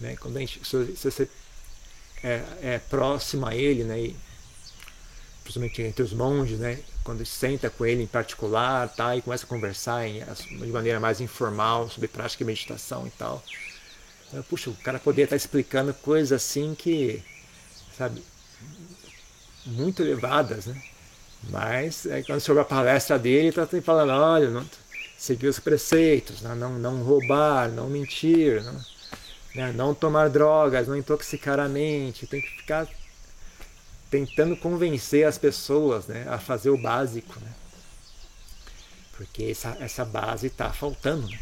né? 0.00 0.16
Quando 0.16 0.36
a 0.36 0.40
gente, 0.40 0.60
se, 0.66 0.76
você 0.96 1.28
é, 2.22 2.42
é 2.62 2.78
próximo 2.78 3.46
a 3.46 3.54
ele, 3.54 3.84
né? 3.84 4.00
E, 4.00 4.16
principalmente 5.42 5.82
entre 5.82 6.02
os 6.02 6.12
monges, 6.12 6.58
né? 6.58 6.78
Quando 7.02 7.24
senta 7.24 7.70
com 7.70 7.86
ele 7.86 8.02
em 8.02 8.06
particular, 8.06 8.88
tá? 8.88 9.16
E 9.16 9.22
começa 9.22 9.44
a 9.44 9.48
conversar 9.48 10.06
em, 10.06 10.22
de 10.22 10.66
maneira 10.66 11.00
mais 11.00 11.20
informal 11.20 11.88
sobre 11.88 12.08
prática 12.08 12.44
de 12.44 12.46
meditação 12.46 13.06
e 13.06 13.10
tal. 13.10 13.42
Puxa, 14.48 14.70
o 14.70 14.74
cara 14.76 14.98
poderia 14.98 15.24
estar 15.24 15.36
explicando 15.36 15.92
coisas 15.92 16.30
assim 16.30 16.74
que, 16.74 17.20
sabe, 17.96 18.22
muito 19.66 20.02
elevadas, 20.02 20.66
né? 20.66 20.82
Mas 21.48 22.06
é, 22.06 22.22
quando 22.22 22.40
sobre 22.40 22.62
a 22.62 22.64
palestra 22.64 23.18
dele, 23.18 23.48
está 23.48 23.66
falando, 23.82 24.12
olha, 24.12 24.50
não, 24.50 24.64
seguir 25.16 25.48
os 25.48 25.58
preceitos, 25.58 26.42
né? 26.42 26.54
não, 26.54 26.78
não 26.78 27.02
roubar, 27.02 27.70
não 27.70 27.88
mentir, 27.88 28.62
não, 28.62 28.80
né? 29.54 29.72
não 29.72 29.94
tomar 29.94 30.28
drogas, 30.28 30.88
não 30.88 30.96
intoxicar 30.96 31.58
a 31.58 31.68
mente, 31.68 32.26
tem 32.26 32.40
que 32.40 32.48
ficar 32.48 32.86
tentando 34.10 34.56
convencer 34.56 35.26
as 35.26 35.38
pessoas 35.38 36.06
né? 36.06 36.26
a 36.28 36.38
fazer 36.38 36.70
o 36.70 36.78
básico, 36.78 37.38
né? 37.40 37.52
porque 39.12 39.44
essa, 39.44 39.76
essa 39.80 40.04
base 40.04 40.46
está 40.48 40.72
faltando. 40.72 41.28
Né? 41.28 41.38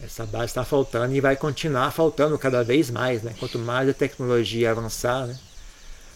Essa 0.00 0.26
base 0.26 0.46
está 0.46 0.64
faltando 0.64 1.14
e 1.14 1.20
vai 1.20 1.36
continuar 1.36 1.90
faltando 1.92 2.38
cada 2.38 2.62
vez 2.62 2.90
mais. 2.90 3.22
Né? 3.22 3.34
Quanto 3.38 3.58
mais 3.58 3.88
a 3.88 3.94
tecnologia 3.94 4.70
avançar, 4.70 5.26
né? 5.26 5.38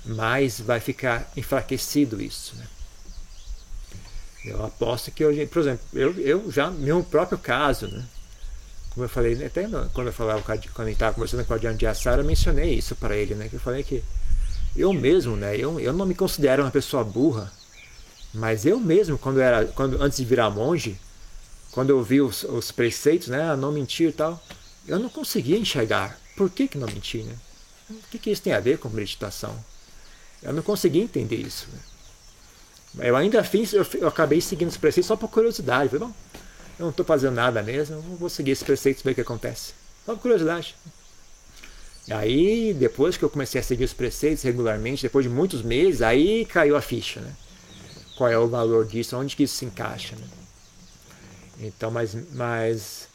mais 0.04 0.60
vai 0.60 0.80
ficar 0.80 1.30
enfraquecido 1.36 2.20
isso. 2.20 2.56
Né? 2.56 2.66
Eu 4.44 4.64
aposto 4.64 5.10
que 5.10 5.24
hoje, 5.24 5.46
por 5.46 5.60
exemplo, 5.60 5.86
eu, 5.92 6.12
eu 6.20 6.50
já, 6.50 6.70
meu 6.70 7.02
próprio 7.02 7.38
caso, 7.38 7.86
né? 7.88 8.04
Como 8.98 9.04
eu 9.04 9.08
falei, 9.08 9.46
até 9.46 9.62
quando 9.92 10.08
eu 10.08 10.12
falava 10.12 10.42
quando 10.42 10.88
estava 10.88 11.14
conversando 11.14 11.44
com 11.44 11.54
a 11.54 11.58
Diana 11.58 11.76
de 11.76 11.86
Assara, 11.86 12.20
eu 12.20 12.26
mencionei 12.26 12.74
isso 12.74 12.96
para 12.96 13.16
ele, 13.16 13.36
né? 13.36 13.48
Que 13.48 13.54
eu 13.54 13.60
falei 13.60 13.84
que 13.84 14.02
eu 14.74 14.92
mesmo, 14.92 15.36
né? 15.36 15.56
Eu, 15.56 15.78
eu 15.78 15.92
não 15.92 16.04
me 16.04 16.16
considero 16.16 16.64
uma 16.64 16.70
pessoa 16.72 17.04
burra, 17.04 17.52
mas 18.34 18.66
eu 18.66 18.80
mesmo, 18.80 19.16
quando 19.16 19.40
era, 19.40 19.66
quando 19.66 20.02
antes 20.02 20.18
de 20.18 20.24
virar 20.24 20.50
monge, 20.50 20.98
quando 21.70 21.90
eu 21.90 22.02
vi 22.02 22.20
os, 22.20 22.42
os 22.42 22.72
preceitos, 22.72 23.28
né? 23.28 23.54
Não 23.54 23.70
mentir 23.70 24.08
e 24.08 24.12
tal, 24.12 24.42
eu 24.88 24.98
não 24.98 25.08
conseguia 25.08 25.56
enxergar. 25.56 26.18
Por 26.36 26.50
que, 26.50 26.66
que 26.66 26.76
não 26.76 26.88
mentir, 26.88 27.22
né? 27.22 27.36
O 27.88 28.10
que, 28.10 28.18
que 28.18 28.30
isso 28.30 28.42
tem 28.42 28.52
a 28.52 28.58
ver 28.58 28.78
com 28.78 28.88
meditação? 28.88 29.56
Eu 30.42 30.52
não 30.52 30.62
conseguia 30.62 31.04
entender 31.04 31.36
isso. 31.36 31.68
Né? 32.94 33.08
Eu 33.08 33.14
ainda 33.14 33.44
fiz, 33.44 33.72
eu, 33.72 33.86
eu, 33.94 34.08
acabei 34.08 34.40
seguindo 34.40 34.70
os 34.70 34.76
preceitos 34.76 35.06
só 35.06 35.14
por 35.14 35.28
curiosidade. 35.28 35.88
Falei, 35.88 36.08
bom, 36.08 36.14
eu 36.78 36.84
não 36.84 36.90
estou 36.90 37.04
fazendo 37.04 37.34
nada 37.34 37.62
mesmo, 37.62 38.00
vou 38.00 38.28
seguir 38.28 38.52
esses 38.52 38.64
preceitos 38.64 39.02
e 39.02 39.04
ver 39.04 39.12
o 39.12 39.14
que 39.14 39.20
acontece. 39.20 39.72
Só 40.04 40.14
por 40.14 40.22
curiosidade. 40.22 40.74
Aí, 42.10 42.72
depois 42.72 43.16
que 43.16 43.24
eu 43.24 43.30
comecei 43.30 43.60
a 43.60 43.64
seguir 43.64 43.84
os 43.84 43.92
preceitos 43.92 44.42
regularmente, 44.42 45.02
depois 45.02 45.24
de 45.24 45.30
muitos 45.30 45.62
meses, 45.62 46.00
aí 46.00 46.46
caiu 46.46 46.76
a 46.76 46.80
ficha, 46.80 47.20
né? 47.20 47.32
Qual 48.16 48.30
é 48.30 48.38
o 48.38 48.48
valor 48.48 48.86
disso, 48.86 49.16
onde 49.16 49.36
que 49.36 49.42
isso 49.42 49.56
se 49.56 49.64
encaixa, 49.64 50.16
né? 50.16 50.26
Então, 51.60 51.90
mas, 51.90 52.16
mas 52.32 53.08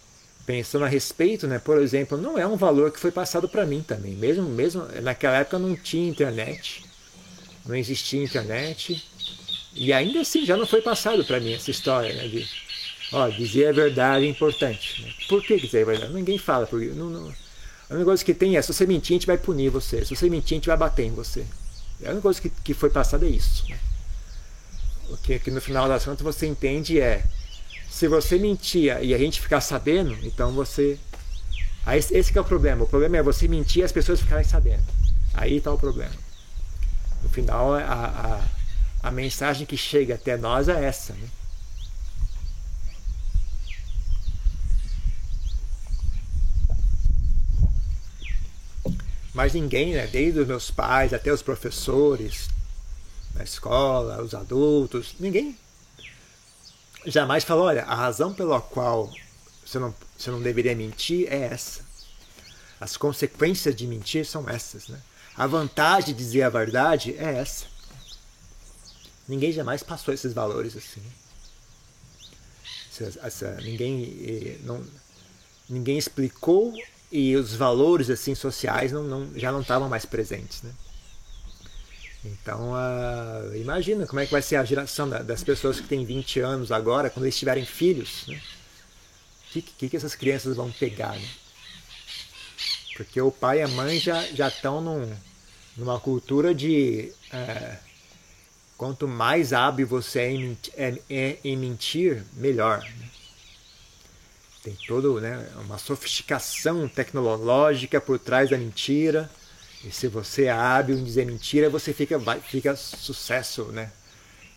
pensando 0.45 0.85
a 0.85 0.87
respeito, 0.87 1.47
né? 1.47 1.57
Por 1.57 1.81
exemplo, 1.81 2.17
não 2.17 2.37
é 2.37 2.45
um 2.45 2.55
valor 2.55 2.91
que 2.91 2.99
foi 2.99 3.11
passado 3.11 3.49
para 3.49 3.65
mim 3.65 3.81
também. 3.81 4.13
Mesmo, 4.13 4.43
mesmo 4.43 4.85
naquela 5.01 5.37
época 5.37 5.57
não 5.57 5.75
tinha 5.75 6.07
internet 6.07 6.83
não 7.65 7.75
existia 7.75 8.23
internet. 8.23 9.03
E 9.73 9.91
ainda 9.91 10.21
assim 10.21 10.45
já 10.45 10.55
não 10.55 10.67
foi 10.67 10.81
passado 10.81 11.23
para 11.25 11.39
mim 11.39 11.53
essa 11.53 11.71
história, 11.71 12.13
né? 12.13 12.27
De, 12.27 12.47
ó, 13.13 13.29
dizer 13.29 13.67
a 13.67 13.71
verdade 13.71 14.25
é 14.25 14.29
importante. 14.29 15.01
Né? 15.01 15.13
Por 15.29 15.41
que 15.41 15.57
dizer 15.57 15.83
a 15.83 15.85
verdade? 15.85 16.13
Ninguém 16.13 16.37
fala. 16.37 16.65
Porque 16.65 16.87
não, 16.87 17.09
não, 17.09 17.33
a 17.89 17.93
única 17.93 18.05
coisa 18.05 18.25
que 18.25 18.33
tem 18.33 18.57
é, 18.57 18.61
se 18.61 18.73
você 18.73 18.85
mentir, 18.85 19.13
a 19.13 19.15
gente 19.19 19.27
vai 19.27 19.37
punir 19.37 19.69
você. 19.69 20.03
Se 20.03 20.15
você 20.15 20.29
mentir, 20.29 20.55
a 20.55 20.57
gente 20.57 20.67
vai 20.67 20.77
bater 20.77 21.05
em 21.05 21.11
você. 21.13 21.45
A 22.03 22.09
única 22.09 22.21
coisa 22.21 22.41
que, 22.41 22.49
que 22.49 22.73
foi 22.73 22.89
passada 22.89 23.25
é 23.25 23.29
isso. 23.29 23.69
Né? 23.69 23.77
O 25.09 25.17
que, 25.17 25.39
que 25.39 25.51
no 25.51 25.61
final 25.61 25.87
das 25.87 26.03
contas 26.03 26.21
você 26.21 26.47
entende 26.47 26.99
é, 26.99 27.23
se 27.89 28.07
você 28.07 28.39
mentia 28.39 29.01
e 29.01 29.13
a 29.13 29.17
gente 29.17 29.39
ficar 29.39 29.61
sabendo, 29.61 30.17
então 30.23 30.51
você... 30.51 30.97
Aí, 31.85 31.99
esse 31.99 32.37
é 32.37 32.41
o 32.41 32.45
problema. 32.45 32.83
O 32.83 32.87
problema 32.87 33.17
é 33.17 33.23
você 33.23 33.47
mentir 33.47 33.81
e 33.81 33.83
as 33.85 33.91
pessoas 33.91 34.21
ficarem 34.21 34.45
sabendo. 34.45 34.83
Aí 35.33 35.57
está 35.57 35.71
o 35.71 35.77
problema. 35.77 36.15
No 37.21 37.29
final, 37.29 37.73
a, 37.73 37.79
a, 37.81 38.41
a 39.07 39.11
mensagem 39.11 39.65
que 39.65 39.77
chega 39.77 40.15
até 40.15 40.37
nós 40.37 40.69
é 40.69 40.83
essa. 40.83 41.13
Né? 41.13 41.27
Mas 49.33 49.53
ninguém, 49.53 49.93
né, 49.93 50.05
desde 50.07 50.39
os 50.39 50.47
meus 50.47 50.69
pais 50.69 51.13
até 51.13 51.31
os 51.33 51.41
professores 51.41 52.49
na 53.33 53.43
escola, 53.43 54.21
os 54.21 54.33
adultos, 54.33 55.15
ninguém 55.19 55.57
jamais 57.05 57.43
falou: 57.43 57.65
olha, 57.65 57.83
a 57.83 57.95
razão 57.95 58.33
pela 58.33 58.61
qual 58.61 59.11
você 59.65 59.79
não, 59.79 59.93
você 60.17 60.29
não 60.29 60.41
deveria 60.41 60.75
mentir 60.75 61.27
é 61.31 61.47
essa. 61.47 61.81
As 62.79 62.97
consequências 62.97 63.75
de 63.75 63.87
mentir 63.87 64.25
são 64.25 64.47
essas. 64.49 64.87
Né? 64.87 64.99
A 65.35 65.47
vantagem 65.47 66.13
de 66.13 66.13
dizer 66.13 66.43
a 66.43 66.49
verdade 66.49 67.15
é 67.17 67.35
essa. 67.39 67.65
Ninguém 69.27 69.51
jamais 69.51 69.81
passou 69.81 70.13
esses 70.13 70.33
valores 70.33 70.75
assim. 70.75 71.01
Essa, 72.91 73.19
essa, 73.25 73.51
ninguém, 73.61 74.15
eh, 74.21 74.57
não, 74.63 74.83
ninguém 75.67 75.97
explicou 75.97 76.73
e 77.13 77.35
os 77.35 77.53
valores 77.53 78.09
assim 78.09 78.33
sociais 78.33 78.91
não, 78.91 79.03
não, 79.03 79.29
já 79.35 79.51
não 79.51 79.61
estavam 79.61 79.87
mais 79.87 80.03
presentes. 80.03 80.63
Né? 80.63 80.71
Então, 82.25 82.71
uh, 82.71 83.55
imagina 83.55 84.07
como 84.07 84.19
é 84.19 84.25
que 84.25 84.31
vai 84.31 84.41
ser 84.41 84.55
a 84.55 84.65
geração 84.65 85.07
da, 85.07 85.19
das 85.19 85.43
pessoas 85.43 85.79
que 85.79 85.87
têm 85.87 86.03
20 86.03 86.39
anos 86.39 86.71
agora, 86.71 87.11
quando 87.11 87.25
eles 87.25 87.37
tiverem 87.37 87.65
filhos. 87.65 88.25
Né? 88.27 88.35
O 88.35 89.51
que, 89.51 89.61
que, 89.61 89.89
que 89.89 89.95
essas 89.95 90.15
crianças 90.15 90.55
vão 90.55 90.71
pegar? 90.71 91.15
Né? 91.15 91.27
Porque 92.97 93.21
o 93.21 93.29
pai 93.29 93.59
e 93.59 93.61
a 93.61 93.67
mãe 93.67 93.99
já 93.99 94.19
já 94.33 94.47
estão 94.47 94.81
num, 94.81 95.15
numa 95.77 95.99
cultura 95.99 96.53
de 96.53 97.13
é, 97.31 97.77
quanto 98.75 99.07
mais 99.07 99.53
hábil 99.53 99.85
você 99.85 100.19
é 100.19 100.31
em, 100.31 100.57
é, 100.75 100.99
é 101.11 101.37
em 101.43 101.55
mentir, 101.55 102.23
melhor. 102.33 102.79
Né? 102.79 103.09
Tem 104.63 104.77
toda 104.87 105.19
né, 105.19 105.45
uma 105.65 105.77
sofisticação 105.77 106.87
tecnológica 106.87 107.99
por 107.99 108.17
trás 108.17 108.49
da 108.49 108.57
mentira. 108.57 109.29
E 109.83 109.91
se 109.91 110.07
você 110.07 110.45
é 110.45 110.51
hábil 110.51 110.97
em 110.97 111.03
dizer 111.03 111.25
mentira, 111.25 111.69
você 111.69 111.93
fica, 111.93 112.17
fica 112.39 112.73
sucesso, 112.73 113.65
né? 113.65 113.91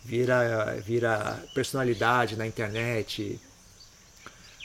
Vira, 0.05 0.81
vira 0.85 1.43
personalidade 1.53 2.37
na 2.37 2.47
internet. 2.47 3.37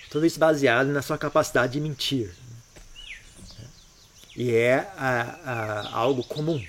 Tudo 0.09 0.25
isso 0.25 0.39
baseado 0.39 0.87
na 0.89 1.03
sua 1.03 1.19
capacidade 1.19 1.73
de 1.73 1.81
mentir. 1.81 2.33
E 4.37 4.53
é 4.53 4.93
a, 4.97 5.39
a, 5.45 5.97
algo 5.97 6.23
comum. 6.23 6.65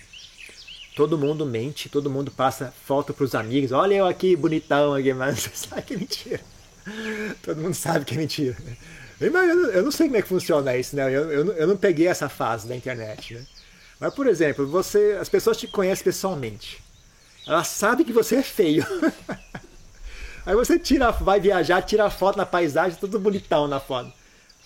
Todo 0.96 1.18
mundo 1.18 1.46
mente, 1.46 1.90
todo 1.90 2.10
mundo 2.10 2.32
passa 2.32 2.74
foto 2.86 3.14
para 3.14 3.24
os 3.24 3.36
amigos. 3.36 3.72
Olha 3.72 3.94
eu 3.94 4.08
aqui, 4.08 4.36
bonitão 4.36 4.96
aqui, 4.96 5.14
mas 5.14 5.42
você 5.42 5.50
sabe 5.70 5.84
que 5.84 5.94
é 5.94 5.98
mentira. 5.98 6.53
Todo 7.42 7.62
mundo 7.62 7.74
sabe 7.74 8.06
que 8.06 8.14
é 8.14 8.18
mentira. 8.18 8.58
Eu 9.20 9.84
não 9.84 9.92
sei 9.92 10.08
como 10.08 10.18
é 10.18 10.22
que 10.22 10.28
funciona 10.28 10.76
isso, 10.76 10.96
né? 10.96 11.04
Eu, 11.06 11.32
eu, 11.32 11.54
eu 11.54 11.68
não 11.68 11.78
peguei 11.78 12.08
essa 12.08 12.28
fase 12.28 12.68
da 12.68 12.76
internet, 12.76 13.36
né? 13.36 13.46
Mas, 14.00 14.14
por 14.14 14.28
exemplo, 14.28 14.68
você, 14.68 15.18
as 15.20 15.30
pessoas 15.30 15.56
te 15.56 15.68
conhecem 15.68 16.04
pessoalmente. 16.04 16.84
Elas 17.48 17.68
sabem 17.68 18.06
que 18.06 18.12
você 18.12 18.38
é 18.38 18.44
feio. 18.44 18.86
Aí 20.46 20.56
você 20.56 20.78
tira, 20.78 21.12
vai 21.12 21.40
viajar, 21.40 21.82
tira 21.84 22.10
foto 22.10 22.38
na 22.38 22.46
paisagem, 22.46 22.98
tudo 23.00 23.18
bonitão 23.18 23.68
na 23.68 23.80
foto. 23.80 24.12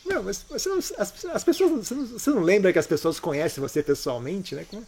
Não, 0.05 0.23
mas 0.23 0.43
você 0.49 0.69
não, 0.69 0.77
as, 0.77 1.25
as, 1.25 1.43
pessoas. 1.43 1.87
Você 1.87 1.93
não, 1.93 2.05
você 2.05 2.29
não, 2.29 2.41
lembra 2.41 2.73
que 2.73 2.79
as 2.79 2.87
pessoas 2.87 3.19
conhecem 3.19 3.61
você 3.61 3.83
pessoalmente, 3.83 4.55
né? 4.55 4.65
Qual, 4.67 4.81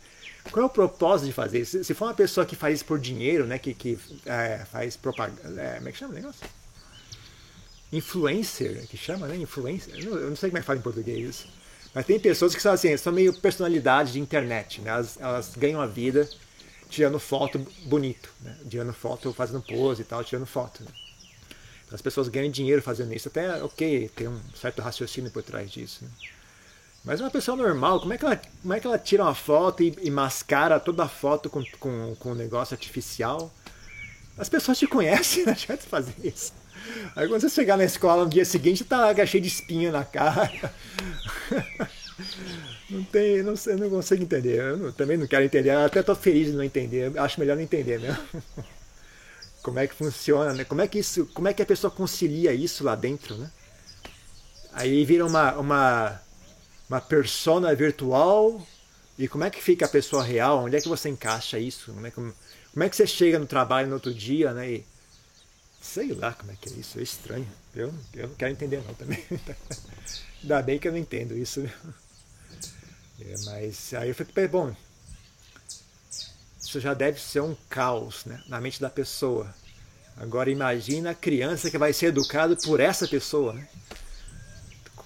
qual 0.49 0.63
é 0.63 0.65
o 0.65 0.69
propósito 0.69 1.27
de 1.27 1.33
fazer 1.33 1.59
isso? 1.59 1.77
Se, 1.77 1.83
se 1.83 1.93
for 1.93 2.05
uma 2.05 2.13
pessoa 2.13 2.45
que 2.45 2.55
faz 2.55 2.75
isso 2.75 2.85
por 2.85 2.97
dinheiro, 2.97 3.45
né? 3.45 3.59
Que, 3.59 3.73
que 3.73 3.99
é, 4.25 4.65
faz 4.71 4.95
propaganda. 4.95 5.61
É, 5.61 5.75
como 5.75 5.89
é 5.89 5.91
que 5.91 5.97
chama 5.97 6.13
o 6.13 6.15
negócio? 6.15 6.47
Influencer, 7.91 8.87
que 8.87 8.97
chama, 8.97 9.27
né? 9.27 9.35
Influencer. 9.37 9.95
Eu 9.95 10.11
não, 10.11 10.17
eu 10.17 10.29
não 10.29 10.35
sei 10.35 10.49
como 10.49 10.57
é 10.57 10.61
que 10.61 10.67
fala 10.67 10.79
em 10.79 10.81
português. 10.81 11.45
Mas 11.93 12.05
tem 12.05 12.19
pessoas 12.19 12.53
que 12.53 12.61
são 12.61 12.71
assim, 12.71 12.95
são 12.97 13.11
meio 13.11 13.33
personalidade 13.33 14.13
de 14.13 14.19
internet, 14.19 14.81
né? 14.81 14.91
Elas, 14.91 15.17
elas 15.19 15.55
ganham 15.57 15.81
a 15.81 15.87
vida 15.87 16.29
tirando 16.89 17.19
foto 17.19 17.59
bonito, 17.85 18.31
né? 18.41 18.55
Tirando 18.69 18.93
foto, 18.93 19.33
fazendo 19.33 19.61
pose 19.61 20.01
e 20.01 20.05
tal, 20.05 20.23
tirando 20.23 20.45
foto. 20.45 20.83
Né? 20.83 20.91
As 21.91 22.01
pessoas 22.01 22.27
ganham 22.27 22.51
dinheiro 22.51 22.81
fazendo 22.81 23.13
isso. 23.13 23.27
Até, 23.27 23.63
ok, 23.63 24.09
tem 24.15 24.27
um 24.27 24.39
certo 24.55 24.81
raciocínio 24.81 25.31
por 25.31 25.41
trás 25.41 25.71
disso. 25.71 26.03
Né? 26.03 26.11
Mas 27.03 27.21
uma 27.21 27.31
pessoa 27.31 27.57
normal, 27.57 27.99
como 27.99 28.13
é 28.13 28.17
que 28.17 28.25
ela, 28.25 28.41
como 28.61 28.73
é 28.73 28.79
que 28.79 28.85
ela 28.85 28.99
tira 28.99 29.23
uma 29.23 29.33
foto 29.33 29.81
e, 29.81 29.95
e 30.01 30.11
mascara 30.11 30.79
toda 30.79 31.03
a 31.03 31.09
foto 31.09 31.49
com, 31.49 31.63
com, 31.79 32.15
com 32.15 32.31
um 32.31 32.35
negócio 32.35 32.73
artificial? 32.75 33.51
As 34.37 34.49
pessoas 34.49 34.77
te 34.77 34.85
conhecem, 34.85 35.43
não 35.45 35.53
adianta 35.53 35.83
fazer 35.83 36.15
isso. 36.23 36.53
Aí 37.15 37.27
quando 37.27 37.41
você 37.41 37.49
chegar 37.49 37.77
na 37.77 37.83
escola 37.85 38.23
no 38.23 38.29
dia 38.29 38.45
seguinte, 38.45 38.83
tá 38.83 38.97
lá 39.11 39.25
cheio 39.25 39.41
de 39.41 39.47
espinho 39.49 39.91
na 39.91 40.05
cara. 40.05 40.73
Não 42.89 43.03
tem, 43.03 43.43
não, 43.43 43.55
sei, 43.55 43.75
não 43.75 43.89
consigo 43.89 44.23
entender. 44.23 44.59
Eu 44.59 44.91
também 44.93 45.17
não 45.17 45.27
quero 45.27 45.45
entender. 45.45 45.71
Eu 45.71 45.85
até 45.85 46.01
tô 46.03 46.15
feliz 46.15 46.47
de 46.47 46.53
não 46.53 46.63
entender. 46.63 47.17
Acho 47.19 47.39
melhor 47.39 47.55
não 47.55 47.63
entender 47.63 47.99
mesmo 47.99 48.17
como 49.61 49.79
é 49.79 49.87
que 49.87 49.95
funciona, 49.95 50.53
né? 50.53 50.63
Como 50.65 50.81
é 50.81 50.87
que 50.87 50.99
isso, 50.99 51.25
como 51.33 51.47
é 51.47 51.53
que 51.53 51.61
a 51.61 51.65
pessoa 51.65 51.91
concilia 51.91 52.53
isso 52.53 52.83
lá 52.83 52.95
dentro, 52.95 53.37
né? 53.37 53.51
Aí 54.71 55.03
vira 55.05 55.25
uma 55.25 55.53
uma 55.57 56.21
uma 56.89 57.01
persona 57.01 57.73
virtual 57.75 58.65
E 59.17 59.27
como 59.27 59.43
é 59.45 59.51
que 59.51 59.61
fica 59.63 59.85
a 59.85 59.89
pessoa 59.89 60.23
real? 60.23 60.65
Onde 60.65 60.77
é 60.77 60.81
que 60.81 60.89
você 60.89 61.09
encaixa 61.09 61.59
isso? 61.59 61.93
Como 61.93 62.07
é 62.07 62.11
que, 62.11 62.15
como 62.15 62.83
é 62.83 62.89
que 62.89 62.95
você 62.95 63.07
chega 63.07 63.39
no 63.39 63.47
trabalho 63.47 63.87
no 63.89 63.95
outro 63.95 64.13
dia, 64.13 64.53
né? 64.53 64.71
E, 64.71 64.87
sei 65.81 66.13
lá 66.13 66.33
como 66.33 66.51
é 66.51 66.55
que 66.55 66.69
é 66.69 66.73
isso, 66.73 66.99
é 66.99 67.03
estranho. 67.03 67.47
Eu, 67.75 67.93
eu 68.13 68.27
não 68.27 68.35
quero 68.35 68.51
entender 68.51 68.83
não 68.85 68.93
também. 68.93 69.23
Ainda 70.41 70.61
bem 70.61 70.79
que 70.79 70.87
eu 70.87 70.91
não 70.91 70.99
entendo 70.99 71.37
isso. 71.37 71.61
É, 73.21 73.35
mas 73.45 73.93
aí 73.93 74.09
eu 74.09 74.15
falei, 74.15 74.47
bom, 74.47 74.75
isso 76.59 76.79
já 76.79 76.93
deve 76.93 77.19
ser 77.19 77.41
um 77.41 77.55
caos 77.69 78.25
né, 78.25 78.41
na 78.47 78.61
mente 78.61 78.79
da 78.79 78.89
pessoa. 78.89 79.53
Agora 80.15 80.51
imagina 80.51 81.11
a 81.11 81.15
criança 81.15 81.69
que 81.71 81.77
vai 81.77 81.93
ser 81.93 82.07
educada 82.07 82.55
por 82.55 82.79
essa 82.79 83.07
pessoa. 83.07 83.53
Né? 83.53 83.67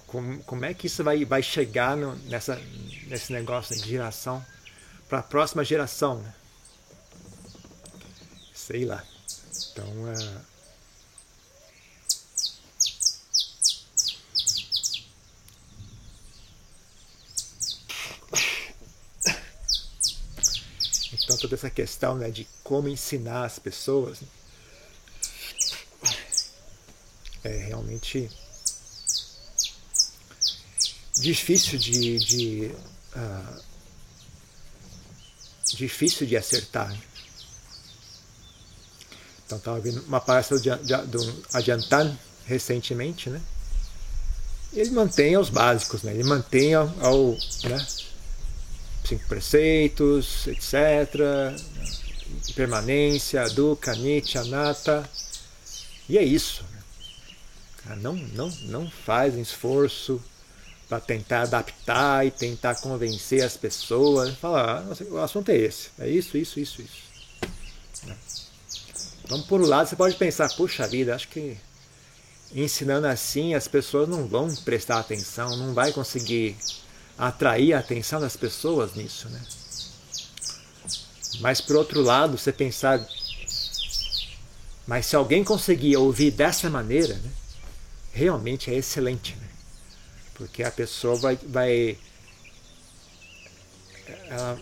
Como, 0.06 0.42
como 0.44 0.64
é 0.64 0.74
que 0.74 0.86
isso 0.86 1.02
vai, 1.02 1.24
vai 1.24 1.42
chegar 1.42 1.96
no, 1.96 2.14
nessa, 2.28 2.60
nesse 3.06 3.32
negócio 3.32 3.74
de 3.76 3.88
geração 3.88 4.44
para 5.08 5.20
a 5.20 5.22
próxima 5.22 5.64
geração? 5.64 6.18
Né? 6.20 6.34
Sei 8.52 8.84
lá. 8.84 9.04
Então, 9.72 9.86
uh, 9.88 10.53
Então 21.24 21.36
toda 21.38 21.54
essa 21.54 21.70
questão 21.70 22.16
né, 22.16 22.30
de 22.30 22.46
como 22.62 22.88
ensinar 22.88 23.44
as 23.44 23.58
pessoas 23.58 24.20
né, 24.20 24.28
é 27.44 27.56
realmente 27.56 28.30
difícil 31.16 31.78
de, 31.78 32.18
de 32.18 32.70
uh, 33.16 33.62
difícil 35.74 36.26
de 36.26 36.36
acertar. 36.36 36.94
Então 39.46 39.58
estava 39.58 39.80
vendo 39.80 40.02
uma 40.02 40.20
palestra 40.20 40.58
do 40.58 41.44
Adiantan 41.52 42.16
recentemente, 42.46 43.28
né? 43.30 43.40
Ele 44.72 44.90
mantém 44.90 45.36
os 45.36 45.50
básicos, 45.50 46.02
né? 46.02 46.12
Ele 46.12 46.24
mantém 46.24 46.74
ao, 46.74 46.88
ao 47.00 47.30
né? 47.64 47.86
Cinco 49.04 49.26
preceitos, 49.26 50.46
etc. 50.46 51.54
Permanência, 52.54 53.48
dukkha, 53.50 53.94
nitya, 53.94 54.40
anatta. 54.40 55.08
E 56.08 56.18
é 56.18 56.22
isso. 56.22 56.64
Não, 57.98 58.14
não, 58.14 58.48
não 58.62 58.90
fazem 58.90 59.42
esforço 59.42 60.22
para 60.88 61.00
tentar 61.00 61.42
adaptar 61.42 62.26
e 62.26 62.30
tentar 62.30 62.76
convencer 62.76 63.42
as 63.42 63.56
pessoas. 63.56 64.34
Falar, 64.36 64.78
ah, 64.78 65.04
o 65.10 65.18
assunto 65.18 65.50
é 65.50 65.56
esse, 65.56 65.90
é 65.98 66.08
isso, 66.08 66.36
isso, 66.36 66.58
isso, 66.58 66.82
isso. 66.82 67.04
Então, 69.24 69.40
por 69.42 69.60
um 69.60 69.66
lado, 69.66 69.88
você 69.88 69.96
pode 69.96 70.16
pensar, 70.16 70.48
puxa 70.54 70.86
vida, 70.86 71.14
acho 71.14 71.28
que 71.28 71.56
ensinando 72.54 73.06
assim 73.06 73.54
as 73.54 73.66
pessoas 73.66 74.08
não 74.08 74.28
vão 74.28 74.54
prestar 74.56 75.00
atenção, 75.00 75.56
não 75.56 75.74
vai 75.74 75.92
conseguir 75.92 76.56
atrair 77.18 77.72
a 77.72 77.78
atenção 77.78 78.20
das 78.20 78.36
pessoas 78.36 78.94
nisso, 78.94 79.28
né? 79.28 79.40
Mas 81.40 81.60
por 81.60 81.76
outro 81.76 82.00
lado, 82.00 82.38
você 82.38 82.52
pensar, 82.52 83.04
mas 84.86 85.06
se 85.06 85.16
alguém 85.16 85.42
conseguir 85.42 85.96
ouvir 85.96 86.30
dessa 86.30 86.70
maneira, 86.70 87.14
né, 87.14 87.30
realmente 88.12 88.70
é 88.70 88.74
excelente, 88.74 89.34
né? 89.36 89.48
Porque 90.34 90.62
a 90.62 90.70
pessoa 90.70 91.16
vai, 91.16 91.36
vai 91.36 91.98
ela, 94.28 94.60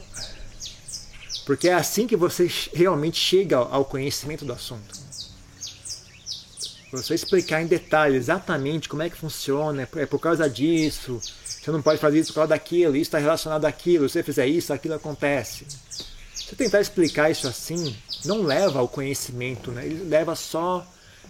porque 1.44 1.68
é 1.68 1.74
assim 1.74 2.06
que 2.06 2.16
você 2.16 2.50
realmente 2.72 3.18
chega 3.18 3.56
ao 3.56 3.84
conhecimento 3.84 4.44
do 4.44 4.52
assunto. 4.52 5.00
Você 6.92 7.14
explicar 7.14 7.62
em 7.62 7.66
detalhe 7.66 8.16
exatamente 8.16 8.88
como 8.88 9.02
é 9.02 9.08
que 9.08 9.16
funciona, 9.16 9.88
é 9.96 10.06
por 10.06 10.18
causa 10.18 10.48
disso, 10.48 11.20
você 11.62 11.70
não 11.70 11.80
pode 11.80 12.00
fazer 12.00 12.18
isso 12.18 12.32
por 12.32 12.40
causa 12.40 12.48
daquilo, 12.48 12.96
isso 12.96 13.02
está 13.02 13.18
relacionado 13.18 13.64
àquilo, 13.64 14.08
se 14.08 14.14
você 14.14 14.22
fizer 14.24 14.48
isso, 14.48 14.72
aquilo 14.72 14.94
acontece. 14.94 15.64
Se 16.34 16.56
tentar 16.56 16.80
explicar 16.80 17.30
isso 17.30 17.46
assim, 17.46 17.96
não 18.24 18.42
leva 18.42 18.80
ao 18.80 18.88
conhecimento, 18.88 19.70
né? 19.70 19.86
ele 19.86 20.02
leva 20.02 20.34
só 20.34 20.84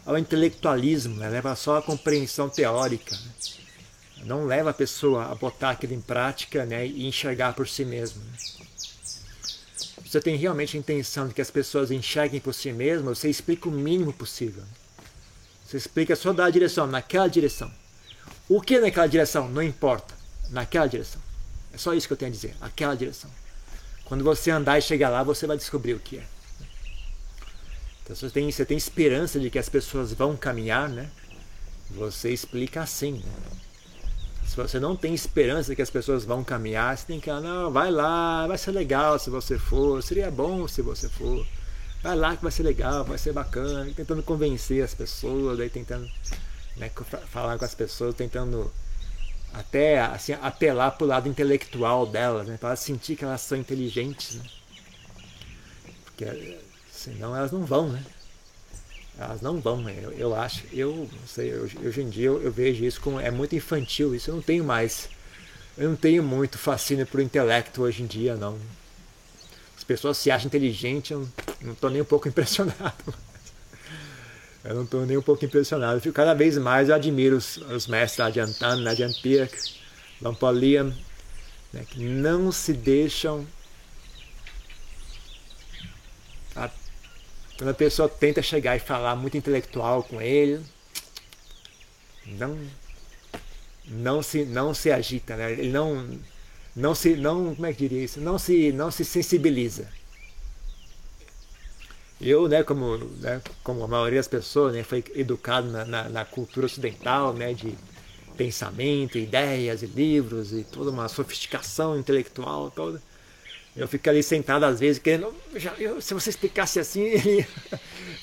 ao 0.07 0.17
intelectualismo, 0.17 1.17
né? 1.17 1.29
leva 1.29 1.55
só 1.55 1.77
à 1.77 1.83
compreensão 1.83 2.49
teórica. 2.49 3.15
Né? 3.15 4.25
Não 4.25 4.47
leva 4.47 4.71
a 4.71 4.75
pessoa 4.75 5.27
a 5.27 5.35
botar 5.35 5.73
aquilo 5.73 5.93
em 5.93 6.01
prática 6.01 6.65
né? 6.65 6.87
e 6.87 7.07
enxergar 7.07 7.53
por 7.53 7.69
si 7.69 7.85
mesmo. 7.85 8.23
Né? 8.25 8.33
Você 10.07 10.19
tem 10.19 10.35
realmente 10.37 10.79
a 10.79 10.81
intenção 10.81 11.29
de 11.29 11.35
que 11.35 11.43
as 11.43 11.51
pessoas 11.51 11.91
enxerguem 11.91 12.41
por 12.41 12.55
si 12.55 12.73
mesmas, 12.73 13.19
você 13.19 13.29
explica 13.29 13.69
o 13.69 13.73
mínimo 13.73 14.15
possível. 14.15 14.65
Você 15.67 15.77
explica 15.77 16.17
só 16.17 16.31
a 16.31 16.49
direção, 16.51 16.87
naquela 16.87 17.29
direção. 17.29 17.71
O 18.49 18.63
que 18.63 18.81
naquela 18.81 19.07
direção? 19.07 19.47
Não 19.47 19.63
importa 19.63 20.22
naquela 20.53 20.87
direção. 20.87 21.21
É 21.73 21.79
só 21.79 21.95
isso 21.95 22.07
que 22.07 22.13
eu 22.13 22.17
tenho 22.17 22.31
a 22.31 22.35
dizer, 22.35 22.55
aquela 22.61 22.95
direção. 22.95 23.31
Quando 24.05 24.23
você 24.23 24.51
andar 24.51 24.79
e 24.79 24.83
chegar 24.83 25.09
lá, 25.09 25.23
você 25.23 25.47
vai 25.47 25.57
descobrir 25.57 25.95
o 25.95 25.99
que 25.99 26.19
é. 26.19 26.25
Então, 28.03 28.15
você 28.15 28.29
tem, 28.29 28.51
você 28.51 28.65
tem 28.65 28.77
esperança 28.77 29.41
de 29.41 29.49
que 29.49 29.59
as 29.59 29.69
pessoas 29.69 30.13
vão 30.13 30.37
caminhar, 30.37 30.89
né? 30.89 31.09
Você 31.91 32.31
explica 32.31 32.83
assim. 32.83 33.23
Né? 33.25 33.33
Se 34.45 34.57
você 34.57 34.79
não 34.79 34.95
tem 34.95 35.15
esperança 35.15 35.71
de 35.71 35.77
que 35.77 35.83
as 35.83 35.89
pessoas 35.89 36.25
vão 36.25 36.45
caminhar, 36.45 36.97
você 36.97 37.07
tem 37.07 37.21
que 37.21 37.31
falar, 37.31 37.41
não, 37.41 37.71
vai 37.71 37.91
lá, 37.91 38.47
vai 38.47 38.59
ser 38.59 38.73
legal 38.73 39.19
se 39.19 39.31
você 39.31 39.59
for, 39.59 40.03
seria 40.03 40.31
bom 40.31 40.69
se 40.69 40.83
você 40.83 41.09
for. 41.09 41.47
Vai 42.03 42.17
lá 42.17 42.37
que 42.37 42.43
vai 42.43 42.53
ser 42.53 42.65
legal, 42.65 43.05
vai 43.05 43.17
ser 43.17 43.33
bacana, 43.33 43.91
tentando 43.95 44.23
convencer 44.23 44.85
as 44.85 44.93
pessoas, 44.93 45.61
aí 45.61 45.71
tentando 45.71 46.07
né, 46.77 46.91
falar 47.31 47.57
com 47.57 47.65
as 47.65 47.75
pessoas, 47.75 48.15
tentando 48.15 48.71
até 49.53 50.01
assim, 50.01 50.33
apelar 50.41 50.93
para 50.93 51.05
o 51.05 51.09
lado 51.09 51.29
intelectual 51.29 52.07
delas, 52.07 52.47
né? 52.47 52.57
para 52.57 52.71
elas 52.71 52.81
sentir 52.81 53.17
que 53.17 53.25
elas 53.25 53.41
são 53.41 53.59
inteligentes. 53.59 54.37
Né? 54.37 54.45
Porque 56.05 56.59
senão 56.91 57.37
elas 57.37 57.53
não 57.53 57.65
vão, 57.65 57.89
né? 57.89 58.05
Elas 59.19 59.43
não 59.43 59.61
vão, 59.61 59.83
né? 59.83 59.99
eu, 60.03 60.13
eu 60.13 60.35
acho, 60.35 60.65
eu 60.73 61.09
não 61.13 61.27
sei, 61.27 61.55
hoje, 61.55 61.79
hoje 61.79 62.01
em 62.01 62.09
dia 62.09 62.27
eu, 62.29 62.43
eu, 62.43 62.51
vejo 62.51 62.85
isso 62.85 63.01
como 63.01 63.21
é 63.21 63.31
muito 63.31 63.55
infantil, 63.55 64.15
isso 64.15 64.31
eu 64.31 64.37
não 64.37 64.43
tenho 64.43 64.65
mais. 64.65 65.09
Eu 65.77 65.91
não 65.91 65.97
tenho 65.97 66.23
muito 66.23 66.59
fascínio 66.59 67.07
por 67.07 67.21
intelecto 67.21 67.83
hoje 67.83 68.03
em 68.03 68.07
dia, 68.07 68.37
não. 68.37 68.59
As 69.77 69.85
pessoas 69.85 70.17
se 70.17 70.31
acham 70.31 70.47
inteligentes, 70.47 71.11
eu 71.11 71.29
não 71.61 71.73
estou 71.73 71.91
nem 71.91 72.01
um 72.01 72.07
pouco 72.07 72.27
impressionado. 72.29 73.15
Eu 74.65 74.75
não 74.77 74.85
estou 74.85 75.05
nem 75.05 75.17
um 75.17 75.23
pouco 75.23 75.45
impressionado. 75.45 75.97
Eu 75.97 76.01
fico 76.01 76.15
cada 76.15 76.35
vez 76.35 76.57
mais, 76.57 76.89
eu 76.89 76.95
admiro 76.95 77.37
os, 77.37 77.57
os 77.57 77.87
mestres 77.87 78.21
Adiantan, 78.21 78.89
Adyan 78.89 79.13
Pirk, 79.21 79.57
Lampaliam, 80.21 80.95
né, 81.73 81.85
que 81.89 82.01
não 82.01 82.53
se 82.53 82.73
deixam. 82.73 83.47
A, 86.55 86.71
quando 87.59 87.71
a 87.71 87.75
pessoa 87.75 88.09
tenta 88.09 88.41
chegar 88.41 88.77
e 88.77 88.81
falar 88.81 89.17
muito 89.17 89.37
intelectual 89.37 90.05
com 90.05 90.23
ele, 90.23 90.65
não, 92.27 92.57
não 93.87 94.23
se, 94.23 94.45
não 94.45 94.73
se 94.73 94.93
agita, 94.93 95.37
né? 95.37 95.53
ele 95.53 95.73
não, 95.73 96.21
não 96.77 96.95
se, 96.95 97.17
não, 97.17 97.55
como 97.55 97.67
é 97.67 97.73
que 97.73 97.89
diria 97.89 98.05
isso? 98.05 98.21
Não 98.21 98.39
se, 98.39 98.71
não 98.71 98.93
se 98.93 99.05
sensibiliza. 99.05 99.89
Eu, 102.23 102.47
né, 102.47 102.63
como, 102.63 102.99
né, 103.21 103.43
como 103.65 103.83
a 103.83 103.89
maioria 103.89 104.21
das 104.21 104.29
pessoas, 104.29 104.75
né, 104.75 104.85
foi 104.85 105.03
educado 105.17 105.67
na, 105.69 105.85
na, 105.85 106.09
na, 106.09 106.25
cultura 106.25 106.67
ocidental, 106.67 107.35
né, 107.35 107.53
de 107.53 107.75
pensamento, 108.37 109.19
ideias 109.19 109.83
e 109.83 109.87
livros 109.87 110.53
e 110.53 110.63
toda 110.63 110.91
uma 110.91 111.09
sofisticação 111.09 111.99
intelectual 111.99 112.71
toda. 112.71 113.03
Eu 113.75 113.89
fico 113.89 114.09
ali 114.09 114.23
sentado 114.23 114.65
às 114.65 114.79
vezes 114.79 115.03
querendo, 115.03 115.35
já, 115.57 115.73
eu, 115.75 116.01
se 116.01 116.15
você 116.15 116.31
explicasse 116.31 116.79
assim, 116.79 117.03
ele 117.11 117.45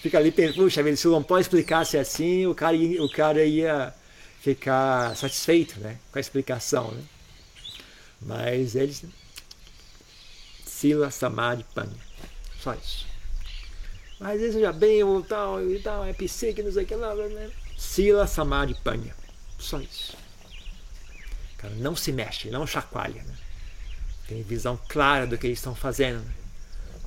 fica 0.01 0.17
ali 0.17 0.31
pensando, 0.31 0.63
puxa, 0.63 0.95
se 0.95 1.07
o 1.07 1.11
Lompó 1.11 1.37
explicasse 1.37 1.97
assim, 1.97 2.45
o 2.47 2.55
cara, 2.55 2.77
ia, 2.77 3.03
o 3.03 3.09
cara 3.09 3.43
ia 3.43 3.93
ficar 4.39 5.13
satisfeito, 5.17 5.77
né, 5.81 5.97
com 6.09 6.19
a 6.19 6.21
explicação, 6.21 6.89
né. 6.91 7.03
Mas 8.21 8.75
eles, 8.75 9.03
Sila 10.65 11.11
Samadhi 11.11 11.65
Panya, 11.75 11.91
só 12.61 12.73
isso. 12.73 13.18
Mas 14.19 14.41
esse 14.41 14.59
já 14.59 14.71
bem, 14.71 15.03
ou 15.03 15.23
tal, 15.23 15.61
e 15.63 15.79
tal, 15.79 16.03
é 16.03 16.13
psique, 16.13 16.61
não 16.61 16.71
sei 16.71 16.83
o 16.83 16.85
que 16.85 16.95
lá, 16.95 17.15
né? 17.15 17.49
Sila 17.77 18.27
Samadhi 18.27 18.75
Panya. 18.83 19.15
Só 19.57 19.79
isso. 19.79 20.17
Cara, 21.57 21.73
não 21.75 21.95
se 21.95 22.11
mexe, 22.11 22.49
não 22.49 22.67
chacoalha. 22.67 23.23
Né? 23.23 23.33
Tem 24.27 24.43
visão 24.43 24.79
clara 24.89 25.25
do 25.25 25.37
que 25.37 25.47
eles 25.47 25.59
estão 25.59 25.73
fazendo. 25.73 26.19
Né? 26.19 26.33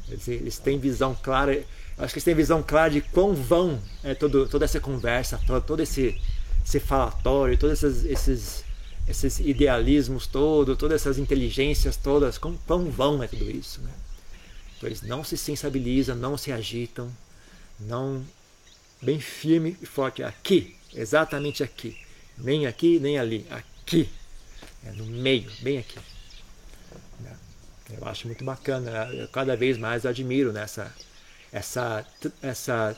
Eles, 0.08 0.28
eles, 0.28 0.58
têm 0.58 0.78
visão 0.78 1.14
clara. 1.14 1.62
Acho 1.98 2.14
que 2.14 2.18
eles 2.18 2.24
têm 2.24 2.34
visão 2.34 2.62
clara 2.62 2.90
de 2.90 3.00
quão 3.00 3.34
vão 3.34 3.80
é, 4.02 4.14
todo, 4.14 4.48
toda 4.48 4.64
essa 4.64 4.80
conversa, 4.80 5.38
todo 5.66 5.82
esse, 5.82 6.18
esse 6.64 6.80
falatório, 6.80 7.58
todos 7.58 7.82
esses, 7.82 8.04
esses 8.04 8.64
esses 9.06 9.40
idealismos 9.40 10.26
todos, 10.26 10.76
todas 10.78 11.02
essas 11.02 11.18
inteligências 11.18 11.96
todas, 11.96 12.38
quão, 12.38 12.56
quão 12.66 12.90
vão 12.90 13.22
é 13.22 13.26
tudo 13.26 13.50
isso, 13.50 13.80
né? 13.82 13.90
Então 14.82 14.88
eles 14.88 15.02
não 15.02 15.22
se 15.22 15.38
sensibilizam, 15.38 16.16
não 16.16 16.36
se 16.36 16.50
agitam, 16.50 17.08
não 17.78 18.26
bem 19.00 19.20
firme 19.20 19.76
e 19.80 19.86
forte 19.86 20.24
aqui, 20.24 20.76
exatamente 20.92 21.62
aqui, 21.62 21.96
nem 22.36 22.66
aqui 22.66 22.98
nem 22.98 23.16
ali, 23.16 23.46
aqui, 23.48 24.08
é 24.84 24.90
no 24.90 25.06
meio, 25.06 25.48
bem 25.60 25.78
aqui. 25.78 26.00
Né? 27.20 27.36
Eu 27.90 28.08
acho 28.08 28.26
muito 28.26 28.44
bacana, 28.44 29.08
eu 29.12 29.28
cada 29.28 29.56
vez 29.56 29.78
mais 29.78 30.04
admiro 30.04 30.52
nessa 30.52 30.92
essa 31.52 32.04
essa 32.42 32.96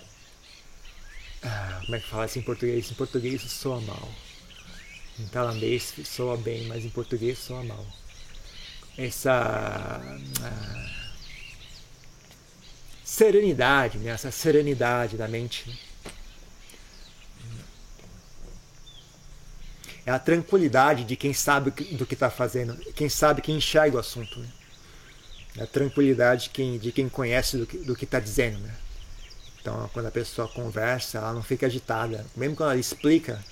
ah, 1.43 1.83
como 1.85 1.97
é 1.97 2.01
que 2.01 2.09
fala 2.09 2.25
isso 2.25 2.39
em 2.39 2.43
português? 2.43 2.91
Em 2.91 2.95
português 2.95 3.43
soa 3.43 3.79
mal. 3.83 4.09
Em 5.19 5.27
tailandês 5.27 5.93
soa 6.07 6.39
bem, 6.39 6.67
mas 6.67 6.83
em 6.83 6.89
português 6.89 7.39
soa 7.39 7.63
mal. 7.63 7.87
Essa 8.97 10.01
ah, 10.43 11.04
serenidade, 13.15 13.99
né? 13.99 14.11
essa 14.11 14.33
serenidade 14.33 15.17
da 15.17 15.29
mente. 15.29 15.69
Né? 15.69 15.77
É 20.07 20.11
a 20.11 20.19
tranquilidade 20.19 21.05
de 21.05 21.15
quem 21.15 21.33
sabe 21.33 21.71
do 21.93 22.05
que 22.05 22.15
está 22.15 22.29
fazendo, 22.29 22.77
quem 22.93 23.09
sabe, 23.09 23.41
quem 23.41 23.57
enxerga 23.57 23.97
o 23.97 24.01
assunto. 24.01 24.41
Né? 24.41 24.49
É 25.59 25.63
a 25.63 25.67
tranquilidade 25.67 26.45
de 26.45 26.51
quem, 26.51 26.77
de 26.77 26.91
quem 26.91 27.09
conhece 27.09 27.57
do 27.57 27.95
que 27.95 28.05
está 28.05 28.19
dizendo. 28.19 28.59
Né? 28.59 28.75
Então, 29.61 29.89
quando 29.93 30.07
a 30.07 30.11
pessoa 30.11 30.49
conversa, 30.49 31.19
ela 31.19 31.33
não 31.33 31.43
fica 31.43 31.67
agitada. 31.67 32.27
Mesmo 32.37 32.57
quando 32.57 32.73
ela 32.73 32.81
explica, 32.81 33.43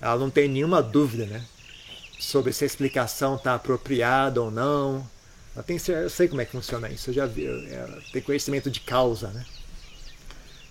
ela 0.00 0.16
não 0.16 0.28
tem 0.28 0.48
nenhuma 0.48 0.82
dúvida 0.82 1.24
né? 1.24 1.44
sobre 2.18 2.52
se 2.52 2.64
a 2.64 2.66
explicação 2.66 3.36
está 3.36 3.54
apropriada 3.54 4.42
ou 4.42 4.50
não 4.50 5.08
ela 5.58 5.64
tem, 5.64 5.76
eu 5.88 6.08
sei 6.08 6.28
como 6.28 6.40
é 6.40 6.44
que 6.44 6.52
funciona 6.52 6.88
isso, 6.88 7.10
eu 7.10 7.14
já 7.14 7.26
vi, 7.26 7.44
ela 7.44 8.00
tem 8.12 8.22
conhecimento 8.22 8.70
de 8.70 8.78
causa, 8.78 9.26
né? 9.30 9.44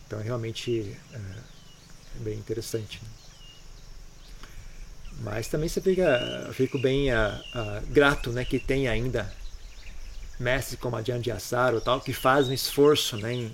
Então 0.06 0.18
realmente 0.22 0.96
é, 1.12 1.18
é 1.18 2.24
bem 2.24 2.38
interessante. 2.38 3.02
Né? 3.04 3.10
Mas 5.24 5.50
também 5.50 5.68
você 5.68 5.82
fica, 5.82 6.50
fico 6.54 6.80
bem 6.80 7.12
a, 7.12 7.44
a, 7.54 7.82
grato, 7.90 8.32
né, 8.32 8.46
que 8.46 8.60
tem 8.60 8.88
ainda 8.88 9.30
mestres 10.40 10.80
como 10.80 10.96
a 10.96 11.02
Jan 11.02 11.20
Assaro, 11.36 11.82
tal, 11.82 12.00
que 12.00 12.14
fazem 12.14 12.54
esforço, 12.54 13.18
né? 13.18 13.34
Em, 13.34 13.52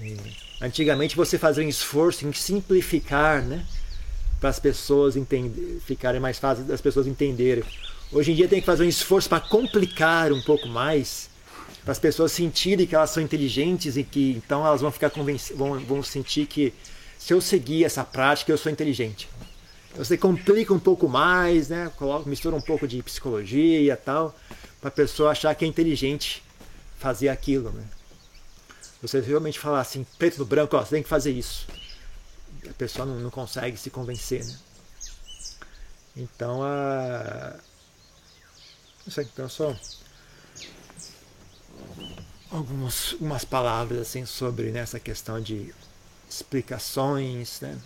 em, 0.00 0.16
antigamente 0.60 1.16
você 1.16 1.36
fazia 1.36 1.64
um 1.64 1.68
esforço 1.68 2.24
em 2.24 2.32
simplificar, 2.32 3.42
né? 3.42 3.66
Para 4.38 4.50
as 4.50 4.60
pessoas 4.60 5.16
entender, 5.16 5.80
ficarem 5.84 6.20
mais 6.20 6.38
fáceis 6.38 6.64
das 6.64 6.80
pessoas 6.80 7.08
entenderem. 7.08 7.64
Hoje 8.10 8.32
em 8.32 8.34
dia 8.34 8.48
tem 8.48 8.60
que 8.60 8.66
fazer 8.66 8.84
um 8.84 8.88
esforço 8.88 9.28
para 9.28 9.38
complicar 9.38 10.32
um 10.32 10.40
pouco 10.40 10.66
mais, 10.66 11.28
para 11.82 11.92
as 11.92 11.98
pessoas 11.98 12.32
sentirem 12.32 12.86
que 12.86 12.94
elas 12.94 13.10
são 13.10 13.22
inteligentes 13.22 13.98
e 13.98 14.02
que 14.02 14.30
então 14.32 14.66
elas 14.66 14.80
vão 14.80 14.90
ficar 14.90 15.12
vão, 15.54 15.78
vão 15.80 16.02
sentir 16.02 16.46
que 16.46 16.72
se 17.18 17.34
eu 17.34 17.40
seguir 17.40 17.84
essa 17.84 18.02
prática 18.02 18.50
eu 18.50 18.56
sou 18.56 18.72
inteligente. 18.72 19.28
Então 19.90 20.02
você 20.02 20.16
complica 20.16 20.72
um 20.72 20.78
pouco 20.78 21.06
mais, 21.06 21.68
né? 21.68 21.92
Coloca, 21.96 22.28
mistura 22.28 22.56
um 22.56 22.62
pouco 22.62 22.88
de 22.88 23.02
psicologia 23.02 23.92
e 23.92 23.96
tal, 23.96 24.34
para 24.80 24.88
a 24.88 24.92
pessoa 24.92 25.32
achar 25.32 25.54
que 25.54 25.66
é 25.66 25.68
inteligente 25.68 26.42
fazer 26.98 27.28
aquilo, 27.28 27.70
né? 27.72 27.84
Você 29.02 29.20
realmente 29.20 29.58
falar 29.58 29.80
assim, 29.80 30.04
preto 30.18 30.38
no 30.38 30.46
branco, 30.46 30.76
ó, 30.76 30.80
você 30.82 30.96
tem 30.96 31.02
que 31.02 31.08
fazer 31.08 31.32
isso. 31.32 31.66
A 32.68 32.72
pessoa 32.72 33.04
não, 33.04 33.16
não 33.16 33.30
consegue 33.30 33.76
se 33.76 33.90
convencer, 33.90 34.46
né? 34.46 34.58
Então 36.16 36.62
a 36.62 37.54
isso 39.08 39.20
aqui 39.20 39.30
então 39.32 39.48
só 39.48 39.74
algumas 42.50 43.12
umas 43.14 43.44
palavras 43.44 43.98
assim 44.00 44.24
sobre 44.24 44.70
né, 44.70 44.80
essa 44.80 44.98
questão 44.98 45.40
de 45.40 45.74
explicações, 46.28 47.60
né? 47.60 47.78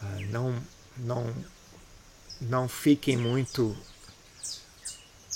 Ah, 0.00 0.18
não 0.30 0.62
não 0.96 1.34
não 2.40 2.68
fiquem 2.68 3.16
muito 3.16 3.76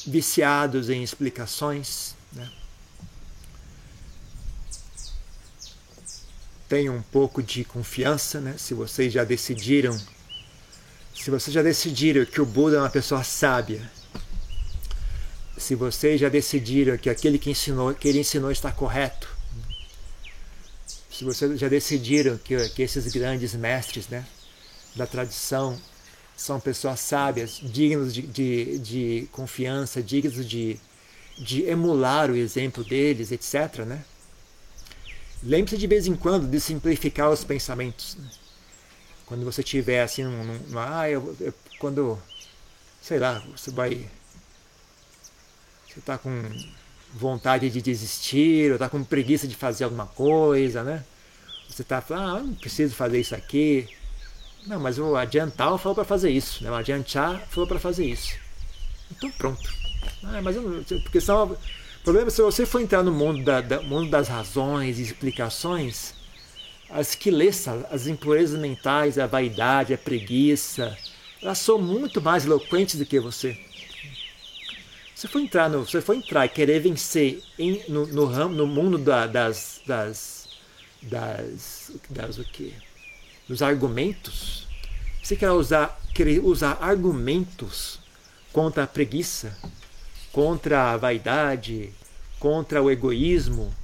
viciados 0.07 0.91
em 0.91 1.03
explicações, 1.03 2.15
né? 2.33 2.51
Tenham 6.69 6.97
um 6.97 7.03
pouco 7.03 7.43
de 7.43 7.65
confiança, 7.65 8.41
né? 8.41 8.57
Se 8.59 8.75
vocês 8.75 9.13
já 9.13 9.23
decidiram, 9.23 9.97
se 11.15 11.31
vocês 11.31 11.55
já 11.55 11.63
decidiram 11.63 12.25
que 12.25 12.41
o 12.41 12.47
Buda 12.47 12.77
é 12.77 12.81
uma 12.81 12.91
pessoa 12.91 13.23
sábia, 13.23 13.89
se 15.59 15.75
vocês 15.75 16.21
já 16.21 16.29
decidiram 16.29 16.97
que 16.97 17.09
aquele 17.09 17.39
que, 17.39 17.51
ensinou, 17.51 17.95
que 17.95 18.09
ele 18.09 18.21
ensinou 18.21 18.51
está 18.51 18.71
correto, 18.71 19.29
se 21.11 21.25
vocês 21.25 21.59
já 21.59 21.69
decidiram 21.69 22.37
que, 22.37 22.69
que 22.71 22.83
esses 22.83 23.11
grandes 23.13 23.55
mestres 23.55 24.07
né, 24.09 24.27
da 24.95 25.07
tradição 25.07 25.81
são 26.37 26.61
pessoas 26.61 27.01
sábias, 27.01 27.59
dignos 27.63 28.13
de, 28.13 28.23
de, 28.23 28.79
de 28.79 29.29
confiança, 29.33 30.03
dignos 30.03 30.47
de, 30.47 30.79
de 31.39 31.63
emular 31.63 32.31
o 32.31 32.37
exemplo 32.37 32.85
deles, 32.85 33.33
etc. 33.33 33.79
Né? 33.87 34.05
Lembre-se 35.43 35.79
de 35.79 35.87
vez 35.87 36.07
em 36.07 36.15
quando 36.15 36.47
de 36.47 36.61
simplificar 36.61 37.31
os 37.31 37.43
pensamentos. 37.43 38.17
Né? 38.17 38.31
Quando 39.25 39.45
você 39.45 39.63
tiver 39.63 40.03
assim, 40.03 40.23
ah, 40.77 41.09
eu, 41.09 41.35
eu, 41.41 41.55
quando, 41.79 42.19
sei 43.01 43.19
lá, 43.19 43.43
você 43.57 43.71
vai 43.71 44.07
você 45.97 46.01
está 46.01 46.19
com 46.19 46.43
vontade 47.15 47.71
de 47.71 47.81
desistir, 47.81 48.69
ou 48.69 48.75
está 48.75 48.87
com 48.87 49.03
preguiça 49.03 49.49
de 49.49 49.55
fazer 49.55 49.85
alguma 49.85 50.07
coisa, 50.07 50.83
né? 50.83 51.03
Você 51.71 51.81
está 51.81 52.03
falando, 52.03 52.37
ah, 52.37 52.43
não 52.43 52.55
preciso 52.55 52.95
fazer 52.95 53.19
isso 53.19 53.35
aqui. 53.35 53.89
Não, 54.67 54.79
mas 54.79 54.99
o 54.99 55.17
adiantar 55.17 55.79
falou 55.79 55.95
para 55.95 56.05
fazer 56.05 56.31
isso, 56.31 56.63
né? 56.63 56.71
o 56.71 56.75
adiantar 56.75 57.47
falou 57.49 57.67
para 57.67 57.79
fazer 57.79 58.05
isso. 58.05 58.35
Então 59.11 59.31
pronto. 59.31 59.75
Ah, 60.23 60.43
mas 60.43 60.57
eu, 60.57 60.85
porque 61.03 61.21
são, 61.21 61.45
o 61.53 61.59
problema 62.05 62.29
é 62.29 62.31
se 62.31 62.43
você 62.43 62.67
for 62.67 62.81
entrar 62.81 63.03
no 63.03 63.13
mundo, 63.13 63.43
da, 63.43 63.63
da, 63.63 63.81
mundo 63.81 64.11
das 64.11 64.29
razões 64.29 64.99
e 64.99 65.03
explicações, 65.03 66.13
as 66.91 67.15
quilessas, 67.15 67.85
as 67.91 68.07
impurezas 68.07 68.61
mentais, 68.61 69.19
a 69.19 69.27
vaidade, 69.27 69.95
a 69.95 69.99
preguiça, 69.99 70.97
elas 71.41 71.59
são 71.59 71.79
muito 71.79 72.21
mais 72.21 72.45
eloquentes 72.45 72.97
do 72.97 73.07
que 73.07 73.19
você. 73.19 73.59
Se 75.17 75.27
for 75.27 75.41
entrar 75.41 75.71
no, 75.71 75.87
se 75.87 75.99
for 76.03 76.15
entrar 76.15 76.45
e 76.45 76.51
querer 76.51 76.79
vencer 76.79 77.43
em, 77.59 77.83
no, 77.89 78.07
no, 78.07 78.27
ramo, 78.27 78.55
no 78.55 78.67
mundo 78.67 78.99
da, 78.99 79.27
das, 79.27 79.81
das, 79.87 80.47
das, 81.01 81.91
das 82.11 82.37
o 82.37 82.45
quê? 82.45 82.75
Dos 83.49 83.63
argumentos, 83.63 84.69
você 85.23 85.35
quer 85.35 85.51
usar, 85.53 85.99
querer 86.13 86.45
usar 86.45 86.77
argumentos 86.83 87.99
contra 88.53 88.83
a 88.83 88.87
preguiça, 88.87 89.57
contra 90.33 90.93
a 90.93 90.99
vaidade, 90.99 91.95
contra 92.39 92.83
o 92.83 92.91
egoísmo. 92.91 93.75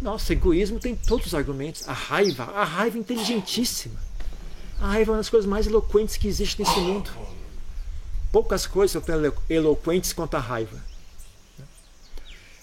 Nossa, 0.00 0.34
egoísmo 0.34 0.78
tem 0.78 0.94
todos 0.94 1.26
os 1.26 1.34
argumentos. 1.34 1.88
A 1.88 1.92
raiva, 1.92 2.44
a 2.44 2.62
raiva 2.62 2.96
é 2.96 3.00
inteligentíssima. 3.00 4.00
A 4.80 4.86
raiva 4.86 5.10
é 5.10 5.12
uma 5.14 5.18
das 5.18 5.28
coisas 5.28 5.50
mais 5.50 5.66
eloquentes 5.66 6.16
que 6.16 6.28
existe 6.28 6.62
nesse 6.62 6.78
mundo 6.78 7.10
poucas 8.34 8.66
coisas 8.66 8.90
são 8.90 9.00
tão 9.00 9.32
eloquentes 9.48 10.12
quanto 10.12 10.34
a 10.34 10.40
raiva. 10.40 10.82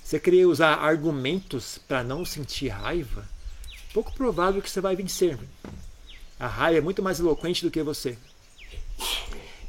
Você 0.04 0.20
queria 0.20 0.50
usar 0.50 0.74
argumentos 0.74 1.78
para 1.78 2.04
não 2.04 2.26
sentir 2.26 2.68
raiva, 2.68 3.26
pouco 3.94 4.14
provável 4.14 4.62
que 4.62 4.70
você 4.70 4.82
vai 4.82 4.98
vencer. 4.98 5.40
A 6.38 6.46
raiva 6.46 6.80
é 6.80 6.82
muito 6.82 7.02
mais 7.02 7.22
eloquente 7.22 7.64
do 7.64 7.72
que 7.72 7.82
você. 7.82 8.18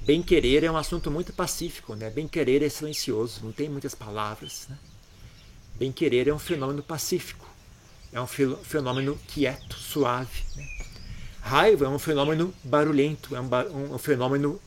Bem 0.00 0.24
querer 0.24 0.64
é 0.64 0.70
um 0.72 0.76
assunto 0.76 1.08
muito 1.08 1.32
pacífico, 1.32 1.94
né? 1.94 2.10
Bem 2.10 2.26
querer 2.26 2.64
é 2.64 2.68
silencioso, 2.68 3.38
não 3.44 3.52
tem 3.52 3.68
muitas 3.68 3.94
palavras. 3.94 4.66
Né? 4.68 4.76
Bem 5.76 5.92
querer 5.92 6.26
é 6.26 6.34
um 6.34 6.38
fenômeno 6.40 6.82
pacífico, 6.82 7.48
é 8.12 8.20
um 8.20 8.26
fenômeno 8.26 9.16
quieto, 9.28 9.76
suave. 9.76 10.42
Né? 10.56 10.68
Raiva 11.40 11.84
é 11.84 11.88
um 11.88 11.98
fenômeno 12.00 12.52
barulhento, 12.64 13.36
é 13.36 13.40
um, 13.40 13.94
um 13.94 13.98
fenômeno 13.98 14.60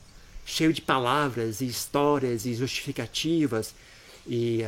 cheio 0.46 0.72
de 0.72 0.82
palavras 0.82 1.60
e 1.60 1.66
histórias 1.66 2.46
e 2.46 2.54
justificativas 2.54 3.74
e 4.28 4.64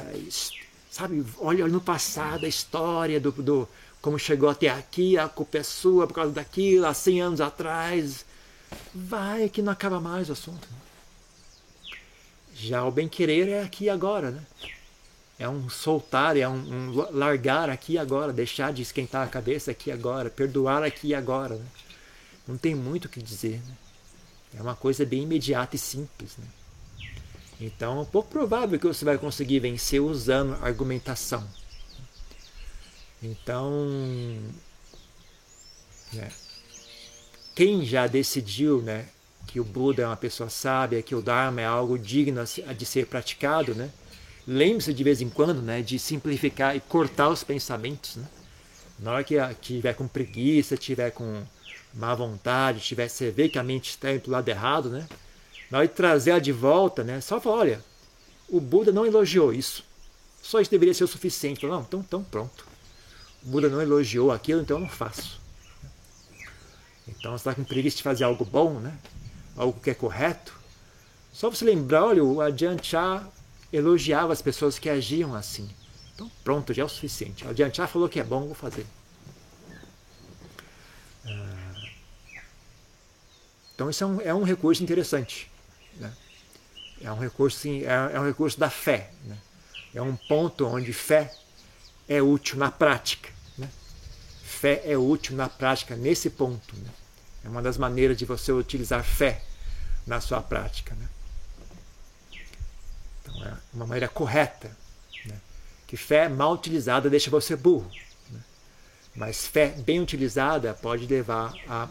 sabe 0.89 1.23
olha 1.38 1.67
no 1.67 1.80
passado 1.80 2.45
a 2.45 2.49
história 2.49 3.19
do, 3.19 3.32
do 3.32 3.69
como 4.01 4.17
chegou 4.17 4.49
até 4.49 4.69
aqui 4.69 5.17
a 5.17 5.30
culpa 5.30 5.59
é 5.59 5.63
sua 5.63 6.07
por 6.07 6.15
causa 6.15 6.32
daquilo 6.32 6.88
há 6.88 6.93
100 6.93 7.21
anos 7.21 7.41
atrás 7.41 8.25
vai 8.93 9.47
que 9.49 9.61
não 9.61 9.71
acaba 9.71 10.01
mais 10.01 10.30
o 10.30 10.32
assunto 10.32 10.67
já 12.55 12.84
o 12.84 12.91
bem 12.91 13.07
querer 13.07 13.47
é 13.47 13.61
aqui 13.61 13.88
agora 13.88 14.32
né 14.32 14.43
é 15.38 15.47
um 15.47 15.69
soltar 15.69 16.36
é 16.36 16.47
um, 16.47 16.55
um 16.89 17.07
largar 17.11 17.69
aqui 17.69 17.99
agora 17.99 18.34
deixar 18.34 18.73
de 18.73 18.82
esquentar 18.82 19.28
a 19.28 19.30
cabeça 19.30 19.69
aqui 19.69 19.91
agora 19.91 20.32
perdoar 20.32 20.82
aqui 20.82 21.13
agora 21.13 21.55
né? 21.55 21.65
não 22.47 22.57
tem 22.57 22.73
muito 22.73 23.05
o 23.05 23.09
que 23.09 23.21
dizer 23.21 23.61
né? 23.67 23.75
É 24.58 24.62
uma 24.62 24.76
coisa 24.76 25.05
bem 25.05 25.24
imediata 25.24 25.76
e 25.76 25.80
simples. 25.80 26.36
Né? 26.38 26.45
Então 27.62 28.01
é 28.01 28.05
pouco 28.05 28.30
provável 28.30 28.80
que 28.80 28.88
você 28.88 29.05
vai 29.05 29.18
conseguir 29.18 29.60
vencer 29.60 30.01
usando 30.01 30.58
argumentação. 30.62 31.47
Então, 33.22 33.88
né, 36.14 36.32
quem 37.55 37.84
já 37.84 38.05
decidiu 38.05 38.82
né, 38.82 39.08
que 39.47 39.60
o 39.60 39.64
Buda 39.64 40.03
é 40.03 40.05
uma 40.08 40.16
pessoa 40.16 40.49
sábia, 40.49 41.01
que 41.01 41.16
o 41.16 41.22
Dharma 41.22 41.62
é 41.62 41.66
algo 41.66 41.97
digno 41.97 42.43
de 42.78 42.86
ser 42.86 43.08
praticado, 43.08 43.74
né, 43.74 43.89
lembre-se 44.47 44.93
de 44.93 45.03
vez 45.03 45.20
em 45.20 45.30
quando 45.30 45.62
né, 45.62 45.82
de 45.82 45.97
simplificar 45.97 46.76
e 46.76 46.80
cortar 46.80 47.30
os 47.30 47.43
pensamentos. 47.43 48.18
Né? 48.18 48.26
Na 48.99 49.14
hora 49.14 49.24
que 49.24 49.36
tiver 49.62 49.93
com 49.93 50.08
preguiça, 50.08 50.78
tiver 50.78 51.12
com 51.12 51.43
má 51.97 52.13
vontade, 52.13 52.79
tiver, 52.79 53.09
você 53.09 53.31
vê 53.31 53.49
que 53.49 53.57
a 53.57 53.63
mente 53.63 53.89
está 53.89 54.11
indo 54.11 54.21
para 54.21 54.29
o 54.29 54.31
lado 54.33 54.47
errado, 54.47 54.89
né? 54.89 55.07
Na 55.69 55.79
hora 55.79 55.87
de 55.87 55.93
trazer 55.93 56.31
ela 56.31 56.39
de 56.39 56.51
volta, 56.51 57.03
né? 57.03 57.19
Só 57.19 57.41
falar, 57.41 57.57
olha, 57.57 57.83
o 58.47 58.61
Buda 58.61 58.91
não 58.91 59.05
elogiou 59.05 59.51
isso. 59.51 59.83
Só 60.41 60.61
isso 60.61 60.71
deveria 60.71 60.93
ser 60.93 61.03
o 61.03 61.07
suficiente. 61.07 61.65
Não, 61.65 61.81
então, 61.81 61.99
então 61.99 62.23
pronto. 62.23 62.65
O 63.43 63.47
Buda 63.47 63.67
não 63.67 63.81
elogiou 63.81 64.31
aquilo, 64.31 64.61
então 64.61 64.77
eu 64.77 64.81
não 64.81 64.89
faço. 64.89 65.41
Então 67.07 67.31
você 67.31 67.49
está 67.49 67.55
com 67.55 67.63
preguiça 67.63 67.97
de 67.97 68.03
fazer 68.03 68.23
algo 68.23 68.45
bom, 68.45 68.79
né? 68.79 68.97
Algo 69.55 69.79
que 69.79 69.89
é 69.89 69.93
correto. 69.93 70.53
Só 71.33 71.49
você 71.49 71.65
lembrar, 71.65 72.05
olha, 72.05 72.23
o 72.23 72.41
Ajahn 72.41 72.77
Chah 72.81 73.27
elogiava 73.73 74.31
as 74.31 74.41
pessoas 74.41 74.77
que 74.77 74.89
agiam 74.89 75.33
assim. 75.33 75.67
Então 76.13 76.31
pronto, 76.43 76.73
já 76.73 76.83
é 76.83 76.85
o 76.85 76.89
suficiente. 76.89 77.43
O 77.45 77.49
Ajahn 77.49 77.73
Chah 77.73 77.87
falou 77.87 78.07
que 78.07 78.19
é 78.19 78.23
bom, 78.23 78.45
vou 78.45 78.55
fazer. 78.55 78.85
Então 83.78 83.91
isso 83.91 84.03
é 84.03 84.07
um, 84.07 84.21
é 84.21 84.34
um 84.34 84.41
recurso 84.41 84.82
interessante. 84.82 85.51
Né? 85.97 86.11
É 86.99 87.11
um 87.11 87.19
recurso, 87.19 87.59
sim, 87.59 87.84
é, 87.84 88.15
é, 88.15 88.19
um 88.19 88.25
recurso 88.25 88.59
da 88.59 88.71
fé. 88.71 89.11
Né? 89.23 89.38
É 89.93 90.01
um 90.01 90.15
ponto 90.15 90.65
onde 90.65 90.91
fé 90.91 91.32
é 92.09 92.19
útil 92.19 92.57
na 92.57 92.71
prática. 92.71 93.30
Né? 93.55 93.69
Fé 94.43 94.82
é 94.84 94.97
útil 94.97 95.36
na 95.36 95.47
prática 95.47 95.95
nesse 95.95 96.28
ponto. 96.32 96.75
Né? 96.75 96.89
É 97.45 97.49
uma 97.49 97.61
das 97.61 97.78
maneiras 97.78 98.17
de 98.17 98.25
você 98.25 98.51
utilizar 98.51 99.03
fé 99.03 99.43
na 100.07 100.19
sua 100.19 100.41
prática. 100.41 100.95
Né? 100.95 101.07
Então 103.21 103.45
é 103.45 103.53
uma 103.71 103.86
maneira 103.86 104.07
correta. 104.07 104.75
Né? 105.23 105.36
Que 105.86 105.95
fé 105.95 106.28
mal 106.28 106.51
utilizada 106.51 107.11
deixa 107.11 107.30
você 107.30 107.55
burro. 107.55 107.91
Mas 109.15 109.45
fé 109.45 109.67
bem 109.67 109.99
utilizada 109.99 110.73
pode 110.73 111.05
levar 111.05 111.53
a 111.67 111.88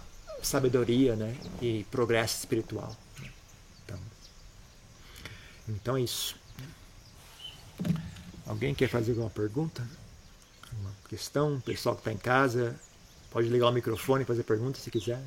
sabedoria 0.47 1.17
né? 1.17 1.37
e 1.61 1.85
progresso 1.91 2.39
espiritual. 2.39 2.97
Então 5.69 5.97
é 5.97 6.01
isso. 6.01 6.37
Alguém 8.47 8.75
quer 8.75 8.89
fazer 8.89 9.13
alguma 9.13 9.31
pergunta? 9.31 9.87
Uma 10.81 10.93
questão? 11.09 11.57
O 11.57 11.61
pessoal 11.61 11.95
que 11.97 12.03
está 12.03 12.13
em 12.13 12.19
casa 12.19 12.79
pode 13.31 13.49
ligar 13.49 13.69
o 13.69 13.73
microfone 13.73 14.23
e 14.23 14.27
fazer 14.27 14.45
pergunta 14.45 14.79
se 14.79 14.91
quiser. 14.91 15.21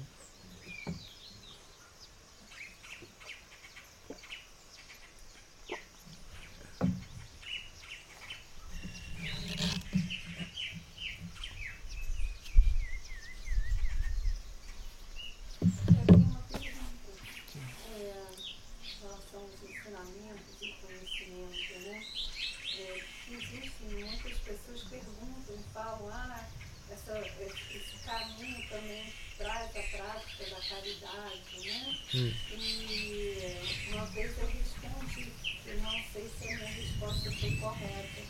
Hum. 32.11 32.33
E 32.51 33.93
uma 33.93 34.05
vez 34.07 34.35
eu 34.39 34.47
respondi, 34.47 35.31
eu 35.67 35.77
não 35.77 35.91
sei 36.11 36.27
se 36.27 36.51
a 36.51 36.57
minha 36.57 36.71
resposta 36.71 37.31
foi 37.31 37.55
correta, 37.57 38.21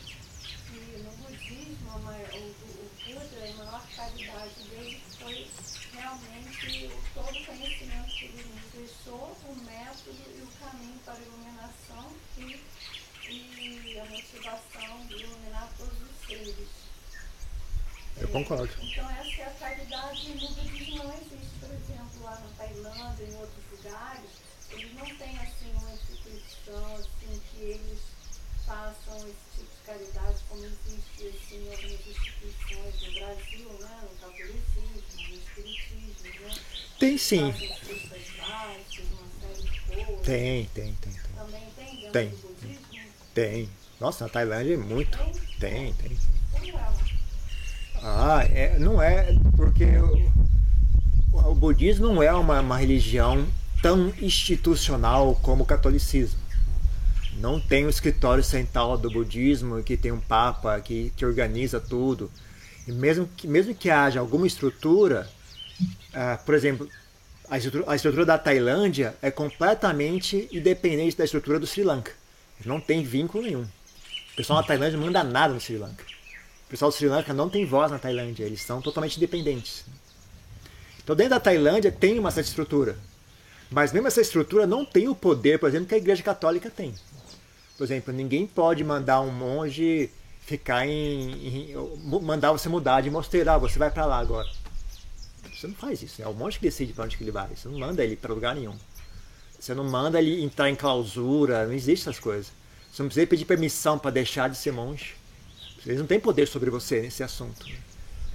que 0.68 0.98
no 0.98 1.10
budismo 1.12 1.90
o, 1.90 1.96
o 1.96 2.90
Buda 3.06 3.36
é 3.40 3.50
a 3.50 3.54
maior 3.54 3.86
caridade 3.96 4.62
dele 4.68 5.00
foi 5.18 5.48
realmente 5.94 6.90
todo 7.14 7.38
o 7.38 7.46
conhecimento 7.46 8.10
que 8.10 8.24
ele 8.26 8.44
nos 8.54 8.72
deixou, 8.74 9.36
o 9.48 9.56
método 9.64 10.24
e 10.28 10.42
o 10.42 10.48
caminho 10.60 11.00
para 11.02 11.14
a 11.14 11.20
iluminação 11.20 12.12
e, 12.36 12.60
e 13.30 13.98
a 13.98 14.04
motivação 14.04 15.06
de 15.06 15.14
iluminar 15.14 15.72
todos 15.78 15.94
os 16.02 16.26
seres 16.26 16.79
concordo. 18.28 18.70
Então 18.82 19.10
essa 19.10 19.40
é 19.40 19.44
a 19.44 19.50
caridade 19.50 20.28
no 20.28 20.48
budismo 20.48 21.04
não 21.04 21.14
existe, 21.14 21.50
por 21.60 21.70
exemplo, 21.70 22.22
lá 22.22 22.40
na 22.40 22.48
Tailândia, 22.56 23.24
em 23.24 23.34
outros 23.36 23.64
lugares, 23.72 24.30
eles 24.70 24.94
não 24.94 25.06
têm 25.16 25.38
assim 25.38 25.72
uma 25.74 25.92
instituição 25.92 26.96
assim 26.96 27.40
que 27.50 27.62
eles 27.62 27.98
façam 28.66 29.16
esse 29.16 29.56
tipo 29.56 29.70
de 29.70 29.82
caridade 29.84 30.38
como 30.48 30.64
existe 30.64 31.26
assim, 31.26 31.66
em 31.66 31.70
algumas 31.70 32.06
instituições 32.06 33.02
no 33.02 33.12
Brasil, 33.14 33.72
né? 33.80 34.00
no 34.02 34.18
catolicismo, 34.20 35.02
no 35.16 35.34
espiritismo, 35.34 36.40
né? 36.40 36.54
Tem 36.98 37.18
sim. 37.18 37.52
Tem, 40.24 40.66
tem, 40.66 40.66
tem, 40.66 40.94
tem. 40.94 41.12
Também 41.34 41.70
tem 41.74 41.96
dentro 41.96 42.12
tem. 42.12 42.28
do 42.28 42.36
budismo? 42.36 43.12
Tem. 43.34 43.70
Nossa, 43.98 44.24
na 44.24 44.30
Tailândia 44.30 44.74
é 44.74 44.76
muito. 44.76 45.18
Tem, 45.58 45.92
tem. 45.94 45.94
tem. 45.94 46.39
Ah, 48.02 48.44
é, 48.50 48.78
não 48.78 49.00
é, 49.00 49.36
porque 49.56 49.84
o, 51.32 51.50
o 51.50 51.54
budismo 51.54 52.06
não 52.06 52.22
é 52.22 52.32
uma, 52.32 52.60
uma 52.60 52.76
religião 52.76 53.46
tão 53.82 54.12
institucional 54.20 55.38
como 55.42 55.64
o 55.64 55.66
catolicismo. 55.66 56.38
Não 57.38 57.60
tem 57.60 57.86
o 57.86 57.90
escritório 57.90 58.44
central 58.44 58.98
do 58.98 59.10
budismo 59.10 59.82
que 59.82 59.96
tem 59.96 60.12
um 60.12 60.20
papa 60.20 60.78
que, 60.80 61.12
que 61.16 61.24
organiza 61.24 61.80
tudo. 61.80 62.30
E 62.86 62.92
mesmo 62.92 63.28
que, 63.36 63.46
mesmo 63.46 63.74
que 63.74 63.90
haja 63.90 64.20
alguma 64.20 64.46
estrutura, 64.46 65.28
uh, 65.80 66.44
por 66.44 66.54
exemplo, 66.54 66.88
a 67.48 67.56
estrutura, 67.56 67.84
a 67.90 67.96
estrutura, 67.96 68.26
da 68.26 68.38
Tailândia 68.38 69.14
é 69.22 69.30
completamente 69.30 70.48
independente 70.52 71.16
da 71.16 71.24
estrutura 71.24 71.58
do 71.58 71.66
Sri 71.66 71.82
Lanka. 71.82 72.12
Não 72.64 72.80
tem 72.80 73.02
vínculo 73.02 73.44
nenhum. 73.44 73.62
O 73.62 74.36
pessoal 74.36 74.60
da 74.60 74.68
Tailândia 74.68 74.98
não 74.98 75.06
manda 75.06 75.24
nada 75.24 75.54
no 75.54 75.60
Sri 75.60 75.78
Lanka. 75.78 76.04
Pessoal 76.70 76.90
do 76.90 76.94
Sri 76.94 77.08
Lanka 77.08 77.34
não 77.34 77.50
tem 77.50 77.66
voz 77.66 77.90
na 77.90 77.98
Tailândia, 77.98 78.44
eles 78.44 78.62
são 78.62 78.80
totalmente 78.80 79.16
independentes. 79.16 79.84
Então, 81.02 81.16
dentro 81.16 81.30
da 81.30 81.40
Tailândia 81.40 81.90
tem 81.90 82.16
uma 82.16 82.30
certa 82.30 82.48
estrutura. 82.48 82.96
Mas 83.68 83.92
mesmo 83.92 84.06
essa 84.06 84.20
estrutura 84.20 84.68
não 84.68 84.84
tem 84.84 85.08
o 85.08 85.14
poder, 85.14 85.58
por 85.58 85.68
exemplo, 85.68 85.88
que 85.88 85.94
a 85.96 85.98
Igreja 85.98 86.22
Católica 86.22 86.70
tem. 86.70 86.94
Por 87.76 87.82
exemplo, 87.82 88.14
ninguém 88.14 88.46
pode 88.46 88.84
mandar 88.84 89.20
um 89.20 89.32
monge 89.32 90.10
ficar 90.42 90.86
em, 90.86 91.72
em 91.72 91.74
mandar 92.22 92.52
você 92.52 92.68
mudar 92.68 93.00
de 93.00 93.10
mosteiro, 93.10 93.50
ah, 93.50 93.58
você 93.58 93.78
vai 93.78 93.90
para 93.90 94.06
lá 94.06 94.18
agora. 94.18 94.48
Você 95.52 95.66
não 95.66 95.74
faz 95.74 96.02
isso, 96.02 96.22
é 96.22 96.26
o 96.26 96.32
monge 96.32 96.58
que 96.58 96.64
decide 96.64 96.92
para 96.92 97.04
onde 97.04 97.16
que 97.16 97.24
ele 97.24 97.32
vai. 97.32 97.48
Você 97.48 97.68
não 97.68 97.78
manda 97.78 98.04
ele 98.04 98.14
para 98.14 98.32
lugar 98.32 98.54
nenhum. 98.54 98.76
Você 99.58 99.74
não 99.74 99.84
manda 99.84 100.20
ele 100.20 100.42
entrar 100.42 100.70
em 100.70 100.76
clausura, 100.76 101.66
não 101.66 101.72
existe 101.72 102.08
essas 102.08 102.20
coisas. 102.20 102.52
Você 102.92 103.02
não 103.02 103.08
precisa 103.08 103.26
pedir 103.26 103.44
permissão 103.44 103.98
para 103.98 104.10
deixar 104.10 104.48
de 104.48 104.56
ser 104.56 104.72
monge. 104.72 105.19
Eles 105.84 105.98
não 105.98 106.06
têm 106.06 106.20
poder 106.20 106.46
sobre 106.46 106.70
você 106.70 107.00
nesse 107.00 107.22
assunto. 107.22 107.66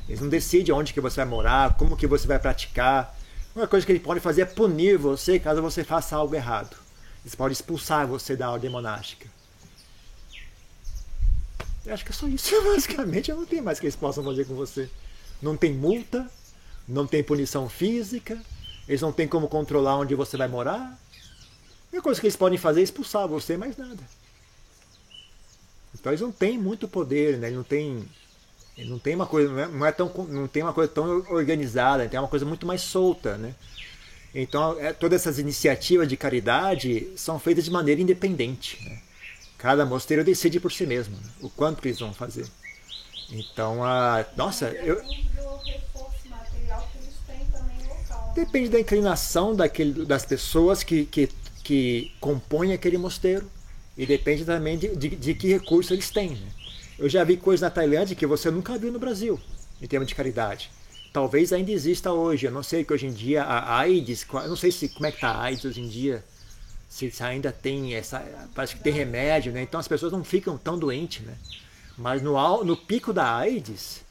Eles 0.08 0.22
não 0.22 0.30
decidem 0.30 0.74
onde 0.74 0.94
que 0.94 1.02
você 1.02 1.18
vai 1.18 1.26
morar, 1.26 1.78
como 1.78 1.98
que 1.98 2.08
você 2.08 2.28
vai 2.28 2.40
praticar. 2.40 3.18
A 3.56 3.60
única 3.60 3.70
coisa 3.70 3.86
que 3.86 3.92
eles 3.92 4.04
podem 4.04 4.22
fazer 4.22 4.42
é 4.42 4.46
punir 4.46 4.98
você 4.98 5.40
caso 5.40 5.62
você 5.62 5.84
faça 5.84 6.16
algo 6.16 6.36
errado. 6.36 6.76
Eles 7.24 7.36
podem 7.36 7.54
expulsar 7.54 8.08
você 8.08 8.36
da 8.36 8.52
ordem 8.52 8.70
monástica. 8.70 9.28
Eu 11.86 11.94
acho 11.94 12.04
que 12.04 12.12
é 12.12 12.14
só 12.14 12.28
isso, 12.28 12.62
basicamente. 12.64 13.30
Eu 13.30 13.38
não 13.38 13.46
tenho 13.46 13.64
mais 13.64 13.80
que 13.80 13.86
eles 13.86 13.96
possam 13.96 14.24
fazer 14.24 14.46
com 14.46 14.56
você. 14.56 14.90
Não 15.42 15.56
tem 15.56 15.74
multa, 15.74 16.30
não 16.88 17.06
tem 17.06 17.24
punição 17.24 17.70
física, 17.70 18.40
eles 18.88 19.02
não 19.02 19.12
têm 19.12 19.28
como 19.28 19.48
controlar 19.48 19.98
onde 19.98 20.16
você 20.16 20.38
vai 20.38 20.48
morar. 20.48 20.80
A 20.80 21.92
única 21.92 22.02
coisa 22.02 22.20
que 22.20 22.28
eles 22.28 22.36
podem 22.36 22.58
fazer 22.58 22.82
é 22.82 22.84
expulsar 22.84 23.28
você, 23.28 23.58
mais 23.58 23.78
nada. 23.78 24.04
Então 26.06 26.14
eles 26.14 26.22
não 26.22 26.32
têm 26.32 26.56
muito 26.56 26.88
poder, 26.88 27.40
né? 27.40 27.48
Ele 27.48 27.56
não 27.56 27.64
tem, 27.64 28.08
ele 28.78 28.90
não 28.92 29.00
tem 29.00 29.16
uma 29.16 29.26
coisa, 29.26 29.52
não 29.52 29.60
é, 29.60 29.68
não 29.68 29.86
é 29.88 29.92
tão, 29.92 30.14
não 30.30 30.48
tem 30.48 30.62
uma 30.62 30.72
coisa 30.72 30.92
tão 30.94 31.26
organizada, 31.32 32.08
tem 32.08 32.20
uma 32.20 32.30
coisa 32.30 32.46
muito 32.46 32.64
mais 32.64 32.82
solta, 32.82 33.40
né? 33.40 33.56
Então 34.32 34.80
é, 34.80 34.94
todas 34.94 35.22
essas 35.22 35.40
iniciativas 35.40 36.08
de 36.08 36.16
caridade 36.16 37.08
são 37.16 37.40
feitas 37.40 37.66
de 37.66 37.72
maneira 37.72 38.00
independente. 38.00 38.78
Né? 38.88 39.00
Cada 39.58 39.84
mosteiro 39.84 40.24
decide 40.24 40.60
por 40.60 40.72
si 40.72 40.86
mesmo 40.86 41.16
né? 41.16 41.28
o 41.42 41.50
quanto 41.50 41.84
eles 41.88 42.00
vão 42.00 42.14
fazer. 42.14 42.46
Então 43.32 43.84
a, 43.84 44.24
nossa, 44.38 44.68
eu 44.68 45.02
têm 47.26 47.48
também 47.52 47.80
local, 47.88 48.32
Depende 48.36 48.70
da 48.70 48.80
inclinação 48.80 49.56
daquele, 49.56 50.06
das 50.06 50.24
pessoas 50.24 50.84
que, 50.84 51.04
que, 51.06 51.30
que 51.64 52.12
compõem 52.20 52.74
aquele 52.74 53.00
mosteiro. 53.00 53.55
E 53.98 54.06
depende 54.06 54.44
também 54.44 54.78
de, 54.78 54.96
de, 54.96 55.10
de 55.10 55.34
que 55.34 55.48
recurso 55.48 55.94
eles 55.94 56.10
têm. 56.10 56.32
Né? 56.32 56.48
Eu 57.00 57.10
já 57.10 57.24
vi 57.24 57.38
coisas 57.38 57.62
na 57.62 57.70
Tailândia 57.70 58.16
que 58.16 58.26
você 58.26 58.52
nunca 58.52 58.78
viu 58.78 58.92
no 58.92 59.00
Brasil, 59.00 59.40
em 59.82 59.88
termos 59.88 60.08
de 60.08 60.16
caridade. 60.16 60.70
Talvez 61.14 61.54
ainda 61.54 61.72
exista 61.72 62.12
hoje. 62.12 62.46
Eu 62.46 62.52
não 62.52 62.64
sei 62.64 62.84
que 62.84 62.94
hoje 62.94 63.08
em 63.08 63.14
dia 63.14 63.44
a 63.44 63.78
AIDS, 63.78 64.26
eu 64.34 64.50
não 64.50 64.56
sei 64.56 64.72
se 64.72 64.90
como 64.90 65.06
é 65.06 65.12
que 65.12 65.18
está 65.18 65.32
a 65.32 65.44
AIDS 65.44 65.64
hoje 65.64 65.82
em 65.82 65.88
dia, 65.88 66.24
se, 66.90 67.12
ainda 67.22 67.52
tem 67.52 67.94
essa, 67.94 68.20
parece 68.54 68.76
que 68.76 68.84
tem 68.84 68.94
remédio, 68.94 69.52
né? 69.52 69.62
Então 69.62 69.80
as 69.80 69.88
pessoas 69.88 70.12
não 70.12 70.24
ficam 70.24 70.58
tão 70.58 70.78
doentes, 70.78 71.26
né? 71.26 71.36
Mas 71.98 72.22
no, 72.22 72.64
no 72.64 72.76
pico 72.76 73.14
da 73.14 73.36
AIDS, 73.36 74.02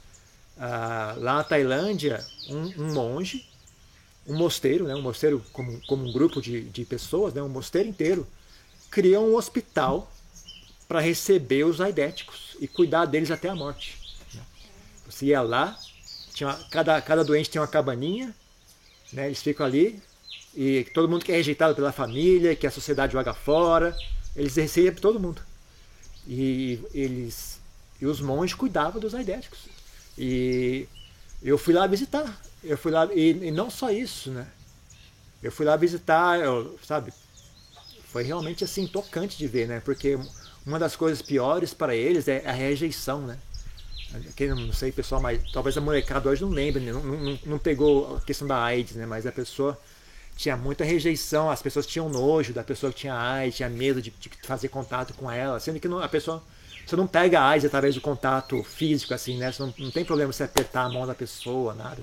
ah, 0.58 1.14
lá 1.18 1.34
na 1.36 1.44
Tailândia, 1.44 2.24
um, 2.48 2.82
um, 2.82 2.92
monge, 2.92 3.46
um 4.26 4.36
mosteiro, 4.36 4.86
né? 4.86 4.94
Um 4.94 5.02
mosteiro 5.02 5.42
como, 5.52 5.80
como 5.86 6.06
um 6.06 6.12
grupo 6.12 6.40
de, 6.40 6.62
de 6.62 6.84
pessoas, 6.84 7.32
né? 7.34 7.42
Um 7.42 7.48
mosteiro 7.48 7.88
inteiro 7.88 8.26
criou 8.94 9.28
um 9.28 9.34
hospital 9.34 10.08
para 10.86 11.00
receber 11.00 11.64
os 11.64 11.80
aidéticos 11.80 12.56
e 12.60 12.68
cuidar 12.68 13.06
deles 13.06 13.32
até 13.32 13.48
a 13.48 13.54
morte. 13.54 13.98
Você 15.04 15.26
ia 15.26 15.42
lá, 15.42 15.76
tinha 16.32 16.54
cada, 16.70 17.02
cada 17.02 17.24
doente 17.24 17.50
tem 17.50 17.60
uma 17.60 17.66
cabaninha, 17.66 18.32
né, 19.12 19.26
eles 19.26 19.42
ficam 19.42 19.66
ali, 19.66 20.00
e 20.54 20.84
todo 20.94 21.08
mundo 21.08 21.24
que 21.24 21.32
é 21.32 21.34
rejeitado 21.34 21.74
pela 21.74 21.90
família, 21.90 22.54
que 22.54 22.68
a 22.68 22.70
sociedade 22.70 23.14
joga 23.14 23.34
fora, 23.34 23.96
eles 24.36 24.54
recebem 24.54 24.94
todo 24.94 25.18
mundo. 25.18 25.42
E 26.24 26.78
eles 26.94 27.60
e 28.00 28.06
os 28.06 28.20
monges 28.20 28.54
cuidavam 28.54 29.00
dos 29.00 29.14
aidéticos. 29.14 29.66
E 30.16 30.86
eu 31.42 31.58
fui 31.58 31.74
lá 31.74 31.86
visitar. 31.88 32.40
Eu 32.62 32.78
fui 32.78 32.92
lá 32.92 33.08
e, 33.12 33.30
e 33.30 33.50
não 33.50 33.68
só 33.68 33.90
isso, 33.90 34.30
né? 34.30 34.46
Eu 35.42 35.50
fui 35.50 35.66
lá 35.66 35.76
visitar, 35.76 36.38
eu, 36.38 36.78
sabe? 36.82 37.12
Foi 38.14 38.22
realmente 38.22 38.62
assim 38.62 38.86
tocante 38.86 39.36
de 39.36 39.48
ver, 39.48 39.66
né? 39.66 39.82
Porque 39.84 40.16
uma 40.64 40.78
das 40.78 40.94
coisas 40.94 41.20
piores 41.20 41.74
para 41.74 41.96
eles 41.96 42.28
é 42.28 42.44
a 42.46 42.52
rejeição, 42.52 43.22
né? 43.22 43.36
Quem 44.36 44.50
não 44.50 44.72
sei, 44.72 44.92
pessoal, 44.92 45.20
mas 45.20 45.42
talvez 45.50 45.76
a 45.76 45.80
molecada 45.80 46.28
hoje 46.28 46.40
não 46.40 46.50
lembre, 46.50 46.80
né? 46.80 46.92
não, 46.92 47.02
não, 47.02 47.38
não 47.44 47.58
pegou 47.58 48.18
a 48.18 48.20
questão 48.20 48.46
da 48.46 48.62
AIDS, 48.62 48.94
né? 48.94 49.04
Mas 49.04 49.26
a 49.26 49.32
pessoa 49.32 49.76
tinha 50.36 50.56
muita 50.56 50.84
rejeição, 50.84 51.50
as 51.50 51.60
pessoas 51.60 51.88
tinham 51.88 52.08
nojo 52.08 52.52
da 52.52 52.62
pessoa 52.62 52.92
que 52.92 53.00
tinha 53.00 53.16
AIDS, 53.16 53.56
tinha 53.56 53.68
medo 53.68 54.00
de, 54.00 54.10
de 54.10 54.30
fazer 54.44 54.68
contato 54.68 55.12
com 55.14 55.28
ela, 55.28 55.58
sendo 55.58 55.80
que 55.80 55.88
não, 55.88 55.98
a 55.98 56.08
pessoa 56.08 56.40
você 56.86 56.94
não 56.94 57.08
pega 57.08 57.40
a 57.40 57.48
AIDS 57.48 57.66
através 57.66 57.96
do 57.96 58.00
contato 58.00 58.62
físico, 58.62 59.12
assim, 59.12 59.38
né? 59.38 59.50
Você 59.50 59.60
não, 59.60 59.74
não 59.76 59.90
tem 59.90 60.04
problema 60.04 60.32
você 60.32 60.44
apertar 60.44 60.84
a 60.84 60.88
mão 60.88 61.04
da 61.04 61.16
pessoa, 61.16 61.74
nada. 61.74 62.00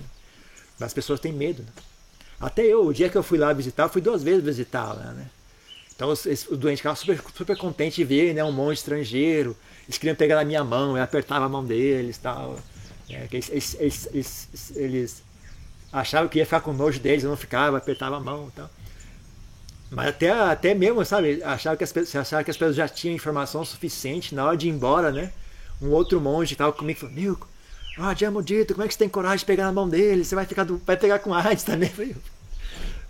Mas 0.77 0.87
as 0.87 0.93
pessoas 0.93 1.21
têm 1.21 1.31
medo, 1.31 1.63
né? 1.63 1.69
Até 2.37 2.63
eu, 2.63 2.85
o 2.85 2.93
dia 2.93 3.07
que 3.07 3.17
eu 3.17 3.23
fui 3.23 3.37
lá 3.37 3.53
visitar, 3.53 3.87
fui 3.87 4.01
duas 4.01 4.21
vezes 4.21 4.43
visitá-la, 4.43 5.13
né? 5.13 5.29
Então 6.01 6.09
os 6.09 6.57
doentes 6.57 6.79
ficavam 6.79 6.95
super, 6.95 7.21
super 7.31 7.55
contentes 7.55 7.93
de 7.93 8.03
ver 8.03 8.33
né, 8.33 8.43
um 8.43 8.51
monge 8.51 8.79
estrangeiro. 8.79 9.55
Eles 9.83 9.99
queriam 9.99 10.15
pegar 10.15 10.37
na 10.37 10.43
minha 10.43 10.63
mão, 10.63 10.97
eu 10.97 11.03
apertava 11.03 11.45
a 11.45 11.49
mão 11.49 11.63
deles 11.63 12.17
tal. 12.17 12.57
É, 13.07 13.27
eles, 13.31 13.75
eles, 13.79 14.07
eles, 14.11 14.71
eles, 14.75 15.23
achavam 15.93 16.27
que 16.27 16.39
ia 16.39 16.45
ficar 16.45 16.61
com 16.61 16.73
nojo 16.73 16.99
deles, 16.99 17.23
eu 17.23 17.29
não 17.29 17.37
ficava, 17.37 17.77
apertava 17.77 18.17
a 18.17 18.19
mão 18.19 18.47
e 18.47 18.51
tal. 18.51 18.67
Mas 19.91 20.07
até, 20.07 20.31
até 20.31 20.73
mesmo, 20.73 21.05
sabe, 21.05 21.43
achava 21.43 21.77
que, 21.77 21.83
as, 21.83 21.91
que 21.91 22.17
as 22.17 22.57
pessoas 22.57 22.75
já 22.75 22.87
tinham 22.87 23.13
informação 23.13 23.63
suficiente 23.63 24.33
na 24.33 24.43
hora 24.43 24.57
de 24.57 24.67
ir 24.67 24.71
embora, 24.71 25.11
né? 25.11 25.31
Um 25.79 25.89
outro 25.89 26.19
monge 26.19 26.55
estava 26.55 26.73
comigo 26.73 26.97
e 26.97 26.99
falou, 26.99 27.15
meu, 27.15 27.37
ah, 27.99 28.15
Diamo 28.15 28.41
Dito, 28.41 28.73
como 28.73 28.83
é 28.83 28.87
que 28.87 28.95
você 28.95 28.99
tem 28.99 29.09
coragem 29.09 29.37
de 29.37 29.45
pegar 29.45 29.65
na 29.65 29.71
mão 29.71 29.87
dele? 29.87 30.25
Você 30.25 30.33
vai, 30.33 30.47
ficar 30.47 30.63
do, 30.63 30.81
vai 30.83 30.97
pegar 30.97 31.19
com 31.19 31.31
AIDS 31.31 31.63
também. 31.63 31.89
Falei, 31.93 32.15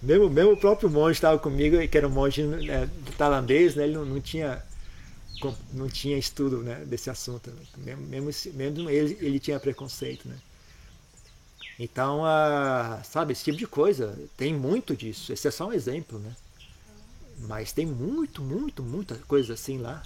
mesmo, 0.02 0.30
mesmo 0.30 0.54
o 0.54 0.58
próprio 0.58 0.90
monge 0.90 1.14
estava 1.14 1.38
comigo, 1.38 1.88
que 1.88 1.98
era 1.98 2.08
um 2.08 2.12
monge 2.12 2.44
né, 2.44 2.90
tailandês, 3.18 3.76
né, 3.76 3.84
ele 3.84 3.94
não, 3.94 4.06
não, 4.06 4.22
tinha 4.22 4.64
não 5.74 5.88
tinha 5.88 6.18
estudo 6.18 6.58
né, 6.58 6.84
desse 6.86 7.10
assunto. 7.10 7.52
Né? 7.78 7.96
Mesmo, 7.96 8.32
mesmo, 8.54 8.90
ele, 8.90 9.18
ele 9.22 9.40
tinha 9.40 9.60
preconceito. 9.60 10.28
Né? 10.28 10.38
Então, 11.80 12.22
uh, 12.22 13.04
sabe, 13.04 13.34
esse 13.34 13.44
tipo 13.44 13.58
de 13.58 13.68
coisa, 13.68 14.18
tem 14.38 14.54
muito 14.54 14.96
disso. 14.96 15.32
Esse 15.32 15.48
é 15.48 15.52
só 15.52 15.68
um 15.68 15.74
exemplo, 15.74 16.20
né? 16.20 16.36
Mas 17.40 17.72
tem 17.72 17.86
muito, 17.86 18.42
muito, 18.42 18.84
muita 18.84 19.16
coisa 19.16 19.54
assim 19.54 19.80
lá. 19.80 20.04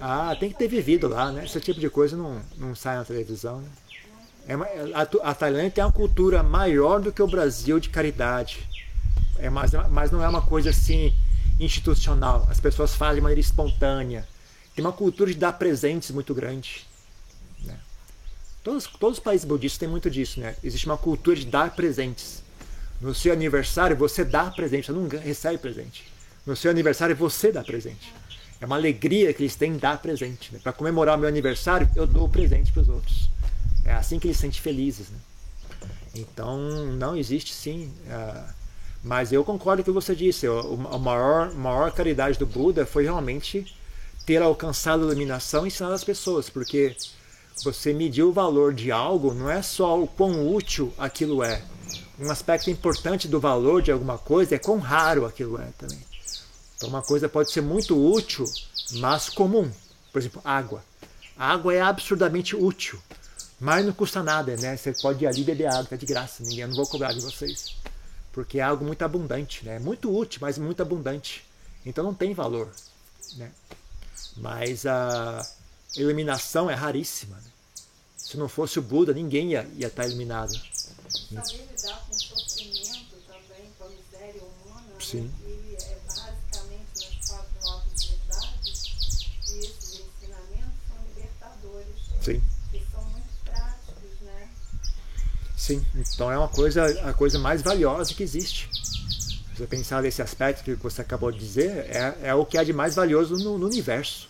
Ah, 0.00 0.34
tem 0.38 0.50
que 0.50 0.58
ter 0.58 0.68
vivido 0.68 1.08
lá, 1.08 1.30
né? 1.32 1.44
Esse 1.44 1.60
tipo 1.60 1.78
de 1.78 1.88
coisa 1.88 2.16
não, 2.16 2.42
não 2.56 2.74
sai 2.74 2.96
na 2.96 3.04
televisão, 3.04 3.60
né? 3.60 3.68
É, 4.46 4.54
a, 4.94 5.30
a, 5.30 5.34
Tailândia 5.34 5.70
tem 5.70 5.84
uma 5.84 5.92
cultura 5.92 6.42
maior 6.42 7.00
do 7.00 7.12
que 7.12 7.22
o 7.22 7.26
Brasil 7.26 7.80
de 7.80 7.88
caridade. 7.88 8.68
É, 9.38 9.48
mas, 9.48 9.72
mas 9.90 10.10
não 10.10 10.22
é 10.22 10.28
uma 10.28 10.42
coisa 10.42 10.70
assim 10.70 11.14
institucional. 11.58 12.46
As 12.50 12.60
pessoas 12.60 12.94
fazem 12.94 13.16
de 13.16 13.20
maneira 13.22 13.40
espontânea. 13.40 14.26
Tem 14.74 14.84
uma 14.84 14.92
cultura 14.92 15.30
de 15.32 15.38
dar 15.38 15.54
presentes 15.54 16.10
muito 16.10 16.34
grande. 16.34 16.86
Né? 17.62 17.76
Todos, 18.62 18.86
todos 18.86 19.18
os 19.18 19.24
países 19.24 19.46
budistas 19.46 19.78
têm 19.78 19.88
muito 19.88 20.10
disso. 20.10 20.40
Né? 20.40 20.54
Existe 20.62 20.86
uma 20.86 20.98
cultura 20.98 21.36
de 21.36 21.46
dar 21.46 21.70
presentes. 21.74 22.42
No 23.00 23.14
seu 23.14 23.32
aniversário, 23.32 23.96
você 23.96 24.24
dá 24.24 24.50
presente, 24.50 24.86
você 24.86 24.92
não 24.92 25.08
recebe 25.08 25.58
presente. 25.58 26.04
No 26.46 26.54
seu 26.54 26.70
aniversário, 26.70 27.16
você 27.16 27.50
dá 27.50 27.62
presente. 27.62 28.12
É 28.60 28.66
uma 28.66 28.76
alegria 28.76 29.32
que 29.32 29.42
eles 29.42 29.56
têm 29.56 29.76
dar 29.76 30.00
presente. 30.00 30.52
Né? 30.52 30.60
Para 30.62 30.72
comemorar 30.72 31.16
o 31.16 31.20
meu 31.20 31.28
aniversário, 31.28 31.88
eu 31.96 32.06
dou 32.06 32.28
presente 32.28 32.72
para 32.72 32.82
os 32.82 32.88
outros. 32.88 33.30
É 33.84 33.92
assim 33.92 34.18
que 34.18 34.26
eles 34.26 34.36
se 34.36 34.42
sentem 34.42 34.60
felizes. 34.60 35.08
Né? 35.10 35.18
Então, 36.14 36.58
não 36.92 37.16
existe 37.16 37.52
sim. 37.52 37.92
Uh, 38.06 38.54
mas 39.02 39.32
eu 39.32 39.44
concordo 39.44 39.84
com 39.84 39.90
o 39.90 39.94
que 39.94 40.00
você 40.00 40.14
disse. 40.14 40.46
A 40.46 40.98
maior, 40.98 41.52
maior 41.52 41.92
caridade 41.92 42.38
do 42.38 42.46
Buda 42.46 42.86
foi 42.86 43.04
realmente 43.04 43.76
ter 44.24 44.40
alcançado 44.40 45.02
a 45.02 45.06
iluminação 45.06 45.64
e 45.64 45.68
ensinar 45.68 45.92
as 45.92 46.04
pessoas. 46.04 46.48
Porque 46.48 46.96
você 47.62 47.92
medir 47.92 48.22
o 48.22 48.32
valor 48.32 48.72
de 48.72 48.90
algo 48.90 49.34
não 49.34 49.50
é 49.50 49.60
só 49.60 50.00
o 50.00 50.06
quão 50.06 50.48
útil 50.54 50.92
aquilo 50.96 51.42
é. 51.42 51.62
Um 52.18 52.30
aspecto 52.30 52.70
importante 52.70 53.28
do 53.28 53.40
valor 53.40 53.82
de 53.82 53.92
alguma 53.92 54.16
coisa 54.16 54.54
é 54.54 54.58
quão 54.58 54.78
raro 54.78 55.26
aquilo 55.26 55.60
é 55.60 55.68
também. 55.76 55.98
Então, 56.76 56.88
uma 56.88 57.02
coisa 57.02 57.28
pode 57.28 57.52
ser 57.52 57.60
muito 57.60 57.96
útil, 57.96 58.44
mas 58.92 59.28
comum. 59.28 59.70
Por 60.12 60.20
exemplo, 60.20 60.40
água. 60.44 60.82
A 61.36 61.52
água 61.52 61.74
é 61.74 61.80
absurdamente 61.80 62.56
útil. 62.56 62.98
Mas 63.64 63.82
não 63.82 63.94
custa 63.94 64.22
nada, 64.22 64.54
né? 64.58 64.76
Você 64.76 64.92
pode 64.92 65.24
ir 65.24 65.26
ali 65.26 65.42
beber 65.42 65.68
água, 65.68 65.86
tá 65.86 65.96
de 65.96 66.04
graça, 66.04 66.42
ninguém, 66.42 66.60
eu 66.60 66.68
não 66.68 66.76
vou 66.76 66.86
cobrar 66.86 67.14
de 67.14 67.20
vocês. 67.20 67.74
Porque 68.30 68.58
é 68.58 68.62
algo 68.62 68.84
muito 68.84 69.00
abundante, 69.00 69.64
né? 69.64 69.78
Muito 69.78 70.14
útil, 70.14 70.38
mas 70.42 70.58
muito 70.58 70.82
abundante. 70.82 71.42
Então 71.86 72.04
não 72.04 72.12
tem 72.12 72.34
valor, 72.34 72.70
né? 73.36 73.50
Mas 74.36 74.84
a 74.84 75.40
iluminação 75.96 76.70
é 76.70 76.74
raríssima. 76.74 77.36
Né? 77.36 77.50
Se 78.18 78.36
não 78.36 78.50
fosse 78.50 78.78
o 78.78 78.82
Buda, 78.82 79.14
ninguém 79.14 79.52
ia, 79.52 79.66
ia 79.78 79.86
estar 79.86 80.06
iluminado. 80.06 80.52
Saber 80.52 81.66
lidar 81.70 82.04
com 82.06 82.12
sofrimento 82.12 83.16
também, 83.26 83.72
com 83.78 83.84
a 83.84 83.88
miséria 83.88 84.42
humana, 84.42 84.88
né? 84.88 85.00
Sim. 85.00 85.20
Né? 85.22 85.30
que 85.42 85.84
é 85.84 85.98
basicamente 86.06 87.16
nas 87.16 87.28
quatro 87.28 87.60
novas 87.62 88.04
verdades, 88.04 88.84
e 89.48 89.58
esses 89.58 90.00
ensinamentos 90.00 90.74
são 90.86 90.98
libertadores. 91.08 91.96
Sim. 92.22 92.42
Sim, 95.64 95.82
então 95.94 96.30
é 96.30 96.36
uma 96.36 96.48
coisa, 96.48 96.84
a 97.08 97.14
coisa 97.14 97.38
mais 97.38 97.62
valiosa 97.62 98.12
que 98.12 98.22
existe. 98.22 98.68
Se 98.70 99.56
você 99.56 99.66
pensar 99.66 100.02
nesse 100.02 100.20
aspecto 100.20 100.62
que 100.62 100.74
você 100.74 101.00
acabou 101.00 101.32
de 101.32 101.38
dizer, 101.38 101.86
é, 101.88 102.18
é 102.24 102.34
o 102.34 102.44
que 102.44 102.58
há 102.58 102.62
de 102.64 102.74
mais 102.74 102.94
valioso 102.94 103.34
no, 103.38 103.56
no 103.56 103.64
universo. 103.64 104.28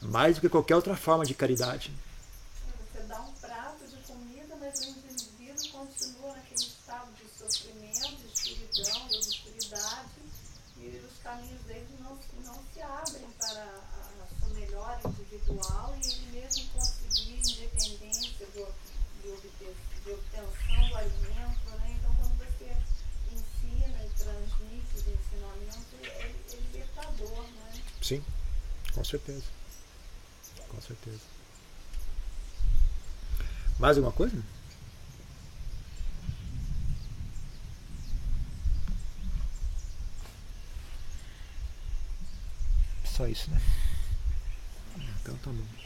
Mais 0.00 0.36
do 0.36 0.40
que 0.40 0.48
qualquer 0.48 0.76
outra 0.76 0.96
forma 0.96 1.26
de 1.26 1.34
caridade. 1.34 1.92
Você 2.90 3.06
dá 3.06 3.20
um 3.20 3.32
prato 3.32 3.84
de 3.86 3.96
comida, 4.10 4.56
mas 4.58 4.80
o 4.80 4.88
indivíduo 4.88 5.72
continua 5.72 6.34
naquele 6.34 6.62
estado 6.62 7.08
de 7.20 7.38
sofrimento, 7.38 8.16
de 8.16 8.32
escuridão, 8.32 9.08
de 9.08 9.16
obscuridade, 9.16 10.08
e 10.78 11.02
os 11.04 11.22
caminhos 11.22 11.60
dele 11.66 11.86
não, 12.00 12.18
não 12.46 12.58
se 12.72 12.80
abrem 12.80 13.28
para 13.38 13.60
a, 13.60 14.24
a 14.24 14.40
sua 14.40 14.54
melhora 14.54 15.00
individual 15.04 15.94
e 16.02 16.08
ele 16.08 16.40
mesmo 16.40 16.64
conseguir 16.70 17.42
independência 17.44 18.46
do, 18.54 18.66
de 19.20 19.28
obter 19.28 19.76
de 20.04 20.12
obtenção 20.12 20.88
do 20.88 20.96
alimento, 20.96 21.70
né? 21.78 21.96
Então 21.98 22.14
quando 22.14 22.38
você 22.38 22.76
ensina 23.32 24.04
e 24.04 24.10
transmite 24.18 24.96
os 24.96 25.06
ensinamentos, 25.06 25.86
é, 26.02 26.06
é 26.06 26.56
libertador, 26.56 27.42
né? 27.42 27.72
Sim, 28.02 28.24
com 28.94 28.99
certeza. 29.10 29.44
Com 30.68 30.80
certeza. 30.80 31.20
Mais 33.78 33.96
alguma 33.96 34.12
coisa? 34.12 34.40
Só 43.04 43.26
isso, 43.26 43.50
né? 43.50 43.60
Então 45.22 45.36
tá 45.38 45.50
bom. 45.50 45.79